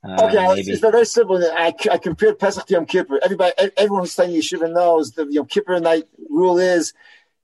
Uh, 0.03 0.25
okay, 0.25 0.59
it's, 0.59 0.67
it's, 0.67 0.79
very 0.79 1.05
simple. 1.05 1.37
I, 1.37 1.71
I 1.91 1.99
compared 1.99 2.39
Pesach 2.39 2.65
to 2.65 2.73
Yom 2.73 2.87
Kippur. 2.87 3.19
Everybody, 3.23 3.53
everyone 3.77 4.01
who's 4.01 4.13
studying 4.13 4.41
Yeshiva 4.41 4.73
knows 4.73 5.11
the 5.11 5.27
Yom 5.29 5.45
Kippur 5.45 5.79
night 5.79 6.05
rule 6.31 6.57
is 6.57 6.93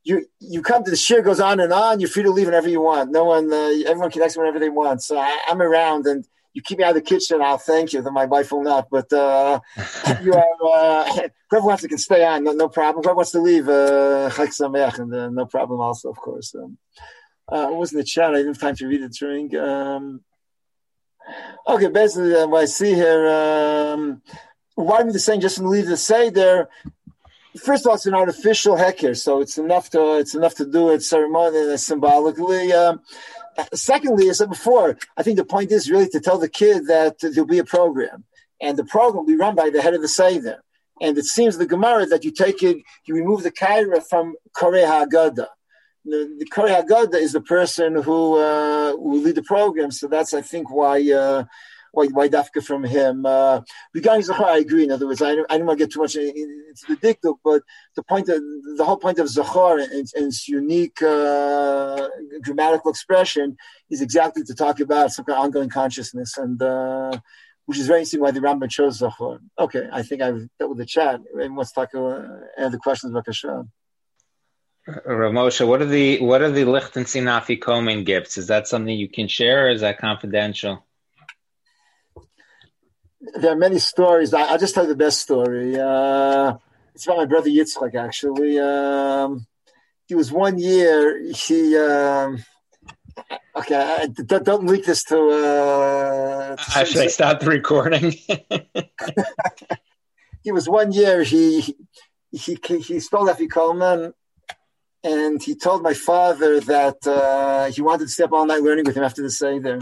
you 0.04 0.26
you 0.40 0.64
come 0.64 0.84
to 0.84 0.90
the 0.90 0.98
shir 0.98 1.22
goes 1.22 1.40
on 1.40 1.60
and 1.60 1.72
on. 1.72 2.00
You're 2.00 2.10
free 2.10 2.24
to 2.24 2.32
leave 2.32 2.48
whenever 2.48 2.70
you 2.70 2.82
want. 2.82 3.12
No 3.12 3.26
one, 3.26 3.54
uh, 3.54 3.72
everyone 3.86 4.10
can 4.10 4.24
exit 4.24 4.40
whenever 4.40 4.58
they 4.58 4.70
want. 4.70 5.04
So 5.04 5.20
I, 5.20 5.38
am 5.48 5.62
around, 5.62 6.08
and 6.08 6.28
you 6.54 6.62
keep 6.62 6.78
me 6.78 6.84
out 6.84 6.96
of 6.96 6.96
the 6.96 7.02
kitchen. 7.02 7.42
I'll 7.42 7.58
thank 7.58 7.94
you. 7.94 8.02
Then 8.02 8.14
my 8.14 8.26
wife 8.26 8.52
will 8.52 8.64
not. 8.64 8.88
But 8.90 9.12
uh, 9.14 9.60
you 10.22 10.34
are 10.34 10.46
uh, 10.74 11.28
whoever 11.50 11.66
wants 11.66 11.84
to 11.84 11.90
can 11.90 11.98
stay 11.98 12.26
on. 12.26 12.44
No, 12.44 12.52
no 12.52 12.70
problem. 12.70 13.04
Whoever 13.04 13.16
wants 13.16 13.32
to 13.32 13.42
leave, 13.42 13.70
uh, 13.70 14.30
and 14.60 15.14
uh, 15.14 15.30
no 15.30 15.46
problem. 15.46 15.80
Also, 15.80 16.10
of 16.10 16.18
course. 16.18 16.54
Um, 16.56 16.78
uh, 17.52 17.70
it 17.70 17.76
wasn't 17.76 18.00
the 18.00 18.06
chat. 18.06 18.32
I 18.32 18.38
didn't 18.38 18.54
have 18.54 18.60
time 18.60 18.76
to 18.78 18.88
read 18.88 19.02
it 19.02 19.14
during. 19.14 19.56
Um, 19.58 20.22
Okay, 21.68 21.88
basically, 21.88 22.36
uh, 22.36 22.48
what 22.48 22.64
I 22.64 22.66
see 22.66 22.94
here, 22.94 23.28
um, 23.28 24.22
why 24.76 25.00
am 25.00 25.10
I 25.10 25.12
saying 25.14 25.42
just 25.42 25.60
leave 25.60 25.88
the 25.88 25.98
say 25.98 26.30
there? 26.30 26.70
First 27.64 27.86
of 27.86 27.90
all, 27.90 27.96
it's 27.96 28.06
an 28.06 28.14
artificial 28.14 28.76
heker, 28.76 29.16
so 29.16 29.42
it's 29.42 29.58
enough 29.58 29.90
to 29.92 30.18
it's 30.18 30.36
enough 30.36 30.56
to 30.56 30.66
do 30.66 30.90
it 30.90 31.04
ceremonially, 31.04 31.78
symbolically. 31.78 32.72
Um, 32.72 33.02
secondly, 33.74 34.30
as 34.30 34.42
I 34.42 34.46
said 34.46 34.50
before, 34.50 34.98
I 35.18 35.24
think 35.24 35.38
the 35.38 35.46
point 35.46 35.72
is 35.72 35.90
really 35.90 36.10
to 36.10 36.20
tell 36.20 36.38
the 36.38 36.50
kid 36.50 36.88
that 36.88 37.20
there'll 37.22 37.46
be 37.46 37.60
a 37.60 37.66
program, 37.66 38.26
and 38.62 38.78
the 38.78 38.86
program 38.86 39.26
will 39.26 39.34
be 39.34 39.38
run 39.38 39.56
by 39.56 39.70
the 39.70 39.82
head 39.82 39.94
of 39.94 40.02
the 40.02 40.08
Seder. 40.08 40.64
And 41.02 41.18
it 41.18 41.26
seems 41.26 41.58
the 41.58 41.66
Gemara 41.66 42.06
that 42.08 42.24
you 42.24 42.32
take 42.32 42.62
it, 42.62 42.78
you 43.06 43.16
remove 43.16 43.44
the 43.44 43.52
ke'arah 43.52 44.08
from 44.08 44.36
Korei 44.56 44.86
Haggadah 44.86 45.48
the, 46.06 46.36
the 46.40 46.46
Kari 46.46 46.72
Haggadah 46.72 47.16
is 47.16 47.34
the 47.34 47.42
person 47.42 47.96
who 47.96 48.38
uh, 48.38 48.96
will 48.96 49.22
lead 49.22 49.36
the 49.36 49.44
program. 49.44 49.92
So 49.92 50.08
that's, 50.08 50.34
I 50.34 50.42
think, 50.42 50.72
why 50.72 51.12
uh, 51.12 51.46
why, 51.92 52.06
why 52.08 52.28
dafka 52.30 52.64
from 52.64 52.84
him. 52.84 53.26
Uh, 53.26 53.62
regarding 53.94 54.30
I 54.32 54.58
agree. 54.58 54.84
In 54.84 54.92
other 54.92 55.08
words, 55.08 55.22
I, 55.22 55.32
I 55.50 55.58
don't 55.58 55.66
want 55.66 55.80
to 55.80 55.86
get 55.86 55.94
too 55.94 56.00
much 56.00 56.16
into 56.16 56.86
the 56.88 56.96
dikduk, 56.96 57.38
but 57.44 57.64
the 57.96 58.04
point 58.04 58.30
of 58.30 58.42
the 58.78 58.86
whole 58.86 58.98
point 58.98 59.20
of 59.20 59.28
Zachar 59.28 59.80
and, 59.80 59.92
and 59.92 60.28
its 60.28 60.48
unique 60.48 61.02
uh, 61.02 62.08
grammatical 62.42 62.92
expression 62.92 63.58
is 63.90 64.02
exactly 64.02 64.44
to 64.44 64.56
talk 64.56 64.80
about 64.80 65.12
some 65.12 65.26
kind 65.26 65.38
of 65.38 65.46
ongoing 65.46 65.70
consciousness 65.70 66.38
and. 66.38 66.62
Uh, 66.62 67.18
which 67.68 67.78
is 67.78 67.88
very 67.88 68.00
interesting 68.00 68.20
why 68.20 68.32
the 68.32 68.40
Rambam 68.40 68.70
chose 68.70 69.00
Zachor. 69.00 69.40
Okay, 69.58 69.88
I 69.94 70.02
think 70.02 70.22
I've 70.22 70.50
dealt 70.58 70.72
with 70.72 70.80
the 70.80 70.86
chat. 70.86 71.22
Anyone 71.36 71.58
wants 71.58 71.72
to 71.72 71.76
talk 71.76 71.96
uh, 71.96 72.26
any 72.58 72.78
questions 72.80 73.12
about 73.12 73.26
Kashan? 73.28 73.70
Rav 74.88 75.32
Moshe, 75.32 75.66
what 75.66 75.82
are 75.82 75.86
the 75.86 76.20
what 76.20 76.42
are 76.42 76.50
the 76.50 76.66
Lichtenstein 76.66 77.26
Afikomen 77.26 78.04
gifts? 78.04 78.38
Is 78.38 78.48
that 78.48 78.68
something 78.68 78.98
you 78.98 79.08
can 79.08 79.28
share, 79.28 79.68
or 79.68 79.70
is 79.70 79.82
that 79.82 80.00
confidential? 80.00 80.86
There 83.36 83.52
are 83.52 83.56
many 83.56 83.80
stories. 83.80 84.34
I, 84.34 84.52
will 84.52 84.58
just 84.58 84.74
tell 84.74 84.84
you 84.84 84.90
the 84.90 84.96
best 84.96 85.22
story. 85.22 85.80
Uh, 85.80 86.56
it's 86.96 87.06
about 87.06 87.18
my 87.18 87.26
brother 87.26 87.50
Yitzchak. 87.50 87.96
Actually, 87.96 88.60
um, 88.60 89.46
he 90.08 90.16
was 90.16 90.32
one 90.32 90.58
year. 90.58 91.22
He 91.32 91.78
um, 91.78 92.44
okay. 93.56 94.08
don't, 94.26 94.44
don't, 94.44 94.66
leak 94.66 94.86
this 94.86 95.04
to. 95.06 95.18
Uh, 95.18 96.56
to 96.56 96.80
uh, 96.80 96.84
should 96.84 97.02
I 97.04 97.08
stop 97.08 97.40
the 97.40 97.48
recording? 97.48 98.14
he 100.44 100.52
was 100.52 100.68
one 100.68 100.92
year. 100.92 101.24
He 101.24 101.62
he 102.32 102.58
he, 102.66 102.80
he 102.80 103.00
stole 103.00 103.28
Afikomen 103.28 104.14
and 105.04 105.42
he 105.42 105.56
told 105.56 105.82
my 105.82 105.94
father 105.94 106.60
that 106.60 107.06
uh, 107.08 107.72
he 107.72 107.82
wanted 107.82 108.06
to 108.06 108.10
stay 108.10 108.24
up 108.24 108.34
all 108.34 108.46
night 108.46 108.62
learning 108.62 108.86
with 108.86 108.96
him 108.96 109.04
after 109.04 109.22
the 109.22 109.32
Seder. 109.32 109.80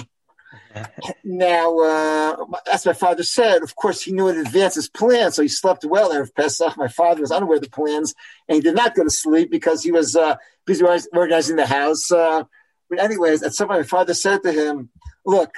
Now, 1.23 1.79
uh, 1.79 2.45
as 2.71 2.85
my 2.85 2.93
father 2.93 3.23
said, 3.23 3.63
of 3.63 3.75
course, 3.75 4.01
he 4.01 4.11
knew 4.11 4.27
in 4.27 4.37
advance 4.37 4.75
his 4.75 4.89
plan, 4.89 5.31
so 5.31 5.41
he 5.41 5.47
slept 5.47 5.83
well 5.85 6.09
there 6.09 6.21
of 6.21 6.35
Pesach. 6.35 6.77
My 6.77 6.87
father 6.87 7.21
was 7.21 7.31
unaware 7.31 7.57
of 7.57 7.63
the 7.63 7.69
plans, 7.69 8.13
and 8.47 8.55
he 8.55 8.61
did 8.61 8.75
not 8.75 8.95
go 8.95 9.03
to 9.03 9.09
sleep 9.09 9.49
because 9.49 9.83
he 9.83 9.91
was 9.91 10.15
uh, 10.15 10.35
busy 10.65 10.83
organizing 11.13 11.55
the 11.55 11.65
house. 11.65 12.11
Uh, 12.11 12.43
but 12.89 12.99
anyways, 12.99 13.43
at 13.43 13.53
some 13.53 13.67
point, 13.67 13.81
my 13.81 13.85
father 13.85 14.13
said 14.13 14.43
to 14.43 14.51
him, 14.51 14.89
look, 15.25 15.51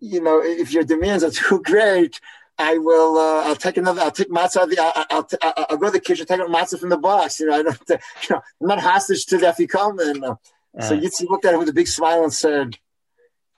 you 0.00 0.20
know, 0.20 0.42
if 0.42 0.72
your 0.72 0.84
demands 0.84 1.24
are 1.24 1.30
too 1.48 1.62
great, 1.62 2.20
I 2.58 2.78
will. 2.78 3.16
Uh, 3.16 3.48
I'll 3.48 3.56
take 3.56 3.76
another. 3.76 4.02
I'll 4.02 4.10
take 4.10 4.28
matzah. 4.28 4.76
I'll, 4.78 5.06
I'll, 5.10 5.28
I'll, 5.42 5.66
I'll, 5.70 5.76
go 5.78 5.86
to 5.86 5.92
the 5.92 6.00
kitchen, 6.00 6.26
take 6.26 6.40
out 6.40 6.50
matzah 6.50 6.78
from 6.78 6.90
the 6.90 6.98
box. 6.98 7.40
You 7.40 7.46
know, 7.46 7.54
I 7.54 7.62
don't. 7.62 7.78
You 7.88 8.36
know, 8.36 8.42
I'm 8.60 8.68
not 8.68 8.80
hostage 8.80 9.26
to 9.26 9.38
the 9.38 9.46
afikomen. 9.46 10.22
Uh, 10.22 10.36
uh, 10.78 10.88
so 10.88 10.98
Yitzi 10.98 11.28
looked 11.28 11.44
at 11.44 11.54
him 11.54 11.60
with 11.60 11.68
a 11.68 11.72
big 11.72 11.88
smile 11.88 12.22
and 12.22 12.32
said, 12.32 12.78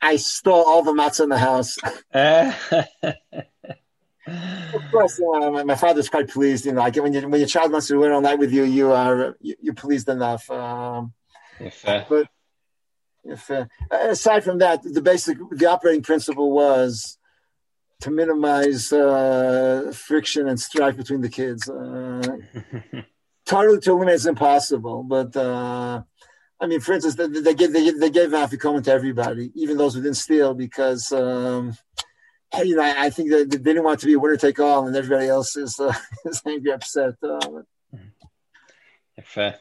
"I 0.05 0.17
stole 0.17 0.65
all 0.65 0.83
the 0.83 0.93
matzah 0.93 1.25
in 1.25 1.29
the 1.31 1.39
house." 1.39 1.77
of 4.27 4.91
course, 4.91 5.21
uh, 5.21 5.51
my, 5.51 5.65
my, 5.65 5.75
father's 5.75 6.09
quite 6.09 6.29
pleased. 6.29 6.67
You 6.67 6.73
know, 6.73 6.81
like 6.81 6.97
when 6.97 7.13
you, 7.13 7.29
when 7.29 7.41
your 7.41 7.49
child 7.49 7.73
wants 7.73 7.89
to 7.89 7.99
win 7.99 8.13
all 8.13 8.21
night 8.21 8.39
with 8.39 8.53
you, 8.53 8.65
you 8.65 8.93
are 8.93 9.37
you, 9.41 9.57
are 9.71 9.75
pleased 9.75 10.09
enough. 10.09 10.51
Um, 10.51 11.13
if, 11.61 11.87
uh, 11.89 12.05
but 12.09 12.29
if 13.25 13.51
uh, 13.51 13.67
aside 13.91 14.45
from 14.45 14.59
that, 14.59 14.83
the 14.83 15.03
basic 15.03 15.39
the 15.51 15.67
operating 15.67 16.03
principle 16.03 16.53
was 16.53 17.19
to 18.01 18.11
minimize 18.11 18.93
uh, 18.93 19.93
friction 19.95 20.49
and 20.49 20.61
strife 20.61 20.97
between 20.97 21.21
the 21.21 21.29
kids. 21.29 21.69
Uh, 21.69 22.23
totally 23.47 23.81
to 23.81 23.91
eliminate 23.91 24.17
is 24.17 24.27
impossible, 24.27 25.03
but 25.03 25.35
uh, 25.37 26.03
I 26.61 26.67
mean, 26.67 26.81
for 26.81 26.93
instance, 26.93 27.17
they, 27.17 27.27
they 27.27 27.55
gave 27.55 27.73
they, 27.73 27.91
they 27.91 28.11
gave 28.11 28.31
Afikomen 28.31 28.85
to 28.85 28.93
everybody, 28.93 29.51
even 29.55 29.77
those 29.77 29.95
who 29.95 30.03
didn't 30.03 30.17
steal, 30.17 30.55
because 30.55 31.11
um, 31.13 31.77
hey, 32.53 32.65
you 32.65 32.77
know, 32.77 32.83
I, 32.83 33.07
I 33.07 33.11
think 33.11 33.31
that 33.31 33.51
they 33.51 33.59
didn't 33.59 33.85
want 33.85 34.01
to 34.01 34.07
be 34.07 34.15
a 34.15 34.19
winner 34.19 34.37
take 34.37 34.61
all, 34.61 34.87
and 34.87 34.97
everybody 34.97 35.29
else 35.29 35.57
is 35.57 35.79
uh, 35.81 35.93
is 36.25 36.41
angry, 36.47 36.73
upset. 36.73 37.15
Uh, 37.23 37.63
if, 39.17 39.39
uh, 39.39 39.53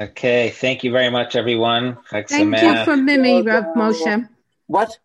okay, 0.00 0.50
thank 0.50 0.84
you 0.84 0.92
very 0.92 1.10
much, 1.10 1.36
everyone. 1.36 1.98
Thank 2.10 2.30
you 2.30 2.84
from 2.84 3.04
Mimi, 3.04 3.42
Rav 3.42 3.64
Moshe. 3.76 4.28
What? 4.66 4.98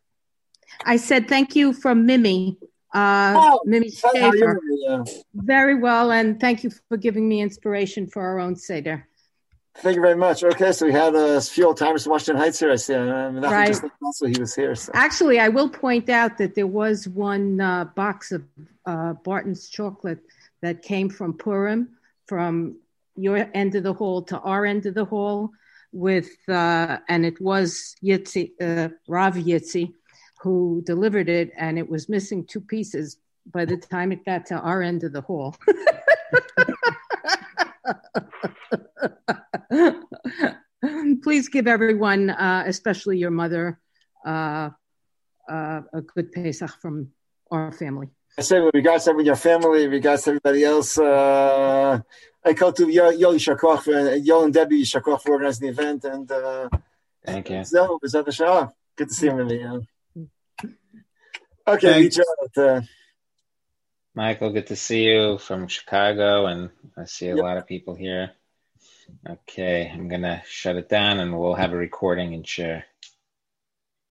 I 0.86 0.98
said 0.98 1.28
thank 1.28 1.56
you 1.56 1.74
from 1.74 2.06
Mimi. 2.06 2.58
Uh, 2.94 3.34
oh, 3.38 3.62
Mimi 3.66 3.90
Schaefer. 3.90 4.60
Very 5.34 5.76
well, 5.76 6.12
and 6.12 6.40
thank 6.40 6.64
you 6.64 6.72
for 6.90 6.98
giving 6.98 7.28
me 7.28 7.42
inspiration 7.42 8.08
for 8.08 8.22
our 8.22 8.40
own 8.40 8.56
Seder. 8.56 9.08
Thank 9.76 9.96
you 9.96 10.02
very 10.02 10.16
much. 10.16 10.44
Okay, 10.44 10.74
so 10.74 10.86
we 10.86 10.92
had 10.92 11.16
a 11.16 11.40
few 11.40 11.68
old 11.68 11.78
timers 11.78 12.04
from 12.04 12.12
Washington 12.12 12.42
Heights 12.42 12.60
here. 12.60 12.72
I 12.72 12.76
see. 12.76 12.94
I 12.94 13.32
mean, 13.32 13.42
right. 13.42 13.68
Just 13.68 13.84
also 14.04 14.28
he 14.28 14.40
was 14.40 14.54
here. 14.54 14.76
So. 14.76 14.92
Actually, 14.94 15.40
I 15.40 15.48
will 15.48 15.70
point 15.70 16.10
out 16.10 16.38
that 16.40 16.56
there 16.56 16.68
was 16.68 17.08
one 17.08 17.62
uh, 17.62 17.86
box 17.86 18.32
of 18.32 18.44
uh, 18.86 19.14
Barton's 19.14 19.70
chocolate 19.70 20.20
that 20.62 20.82
came 20.82 21.10
from 21.10 21.34
Purim, 21.34 21.90
from 22.28 22.78
your 23.16 23.50
end 23.54 23.76
of 23.76 23.84
the 23.84 23.94
hall 23.94 24.22
to 24.24 24.40
our 24.40 24.66
end 24.66 24.86
of 24.86 24.94
the 24.94 25.06
hall, 25.06 25.52
with 25.94 26.30
uh, 26.50 26.98
and 27.08 27.26
it 27.26 27.40
was 27.42 27.96
Yitzi, 28.04 28.52
uh, 28.62 28.90
Rav 29.08 29.36
Yitzi, 29.36 29.94
who 30.42 30.84
delivered 30.86 31.30
it, 31.30 31.52
and 31.58 31.80
it 31.80 31.90
was 31.90 32.10
missing 32.10 32.46
two 32.46 32.62
pieces 32.62 33.18
by 33.52 33.66
the 33.66 33.78
time 33.78 34.12
it 34.12 34.26
got 34.26 34.46
to 34.48 34.56
our 34.56 34.82
end 34.82 35.04
of 35.04 35.14
the 35.14 35.22
hall. 35.22 35.56
Please 41.24 41.50
give 41.50 41.68
everyone, 41.68 42.30
uh, 42.30 42.64
especially 42.66 43.18
your 43.18 43.32
mother, 43.32 43.80
uh, 44.26 44.70
uh, 45.50 45.82
a 45.94 46.02
good 46.02 46.32
Pesach 46.32 46.72
from 46.82 47.10
our 47.52 47.72
family. 47.72 48.10
I 48.38 48.42
say 48.42 48.60
with 48.62 48.74
regards 48.74 49.06
to 49.06 49.24
your 49.24 49.36
family, 49.36 49.88
regards 49.88 50.24
to 50.24 50.32
everybody 50.32 50.64
else, 50.64 50.98
uh, 50.98 52.00
I 52.44 52.54
call 52.54 52.72
to 52.74 52.90
Yo, 52.90 53.10
Yo 53.10 53.34
Shakoch, 53.34 53.88
uh, 53.88 54.16
Yo 54.16 54.44
and 54.44 54.54
Debbie 54.54 54.84
Shakoch 54.84 55.22
for 55.22 55.34
organizing 55.34 55.68
the 55.68 55.74
event. 55.74 56.06
And 56.06 56.32
uh, 56.32 56.70
thank 57.26 57.50
you. 57.50 57.64
So, 57.66 58.00
is 58.02 58.14
that 58.14 58.26
the 58.26 58.32
show? 58.32 58.72
Good 58.96 59.10
to 59.10 59.14
see 59.14 59.28
you, 59.28 59.36
Mimi. 59.36 59.60
Yeah. 59.60 59.80
Okay, 61.68 62.00
reach 62.00 62.20
out. 62.20 62.58
Uh, 62.58 62.82
Michael, 64.16 64.52
good 64.52 64.68
to 64.68 64.76
see 64.76 65.04
you 65.04 65.38
from 65.38 65.68
Chicago, 65.68 66.48
and 66.48 66.70
I 66.98 67.06
see 67.06 67.28
a 67.28 67.36
yep. 67.36 67.44
lot 67.44 67.58
of 67.58 67.68
people 67.68 67.96
here. 67.96 68.32
Okay, 69.28 69.90
I'm 69.94 70.08
gonna 70.08 70.44
shut 70.46 70.76
it 70.76 70.90
down, 70.90 71.20
and 71.20 71.40
we'll 71.40 71.56
have 71.56 71.74
a 71.74 71.78
recording 71.78 72.34
and 72.34 72.48
share. 72.48 72.86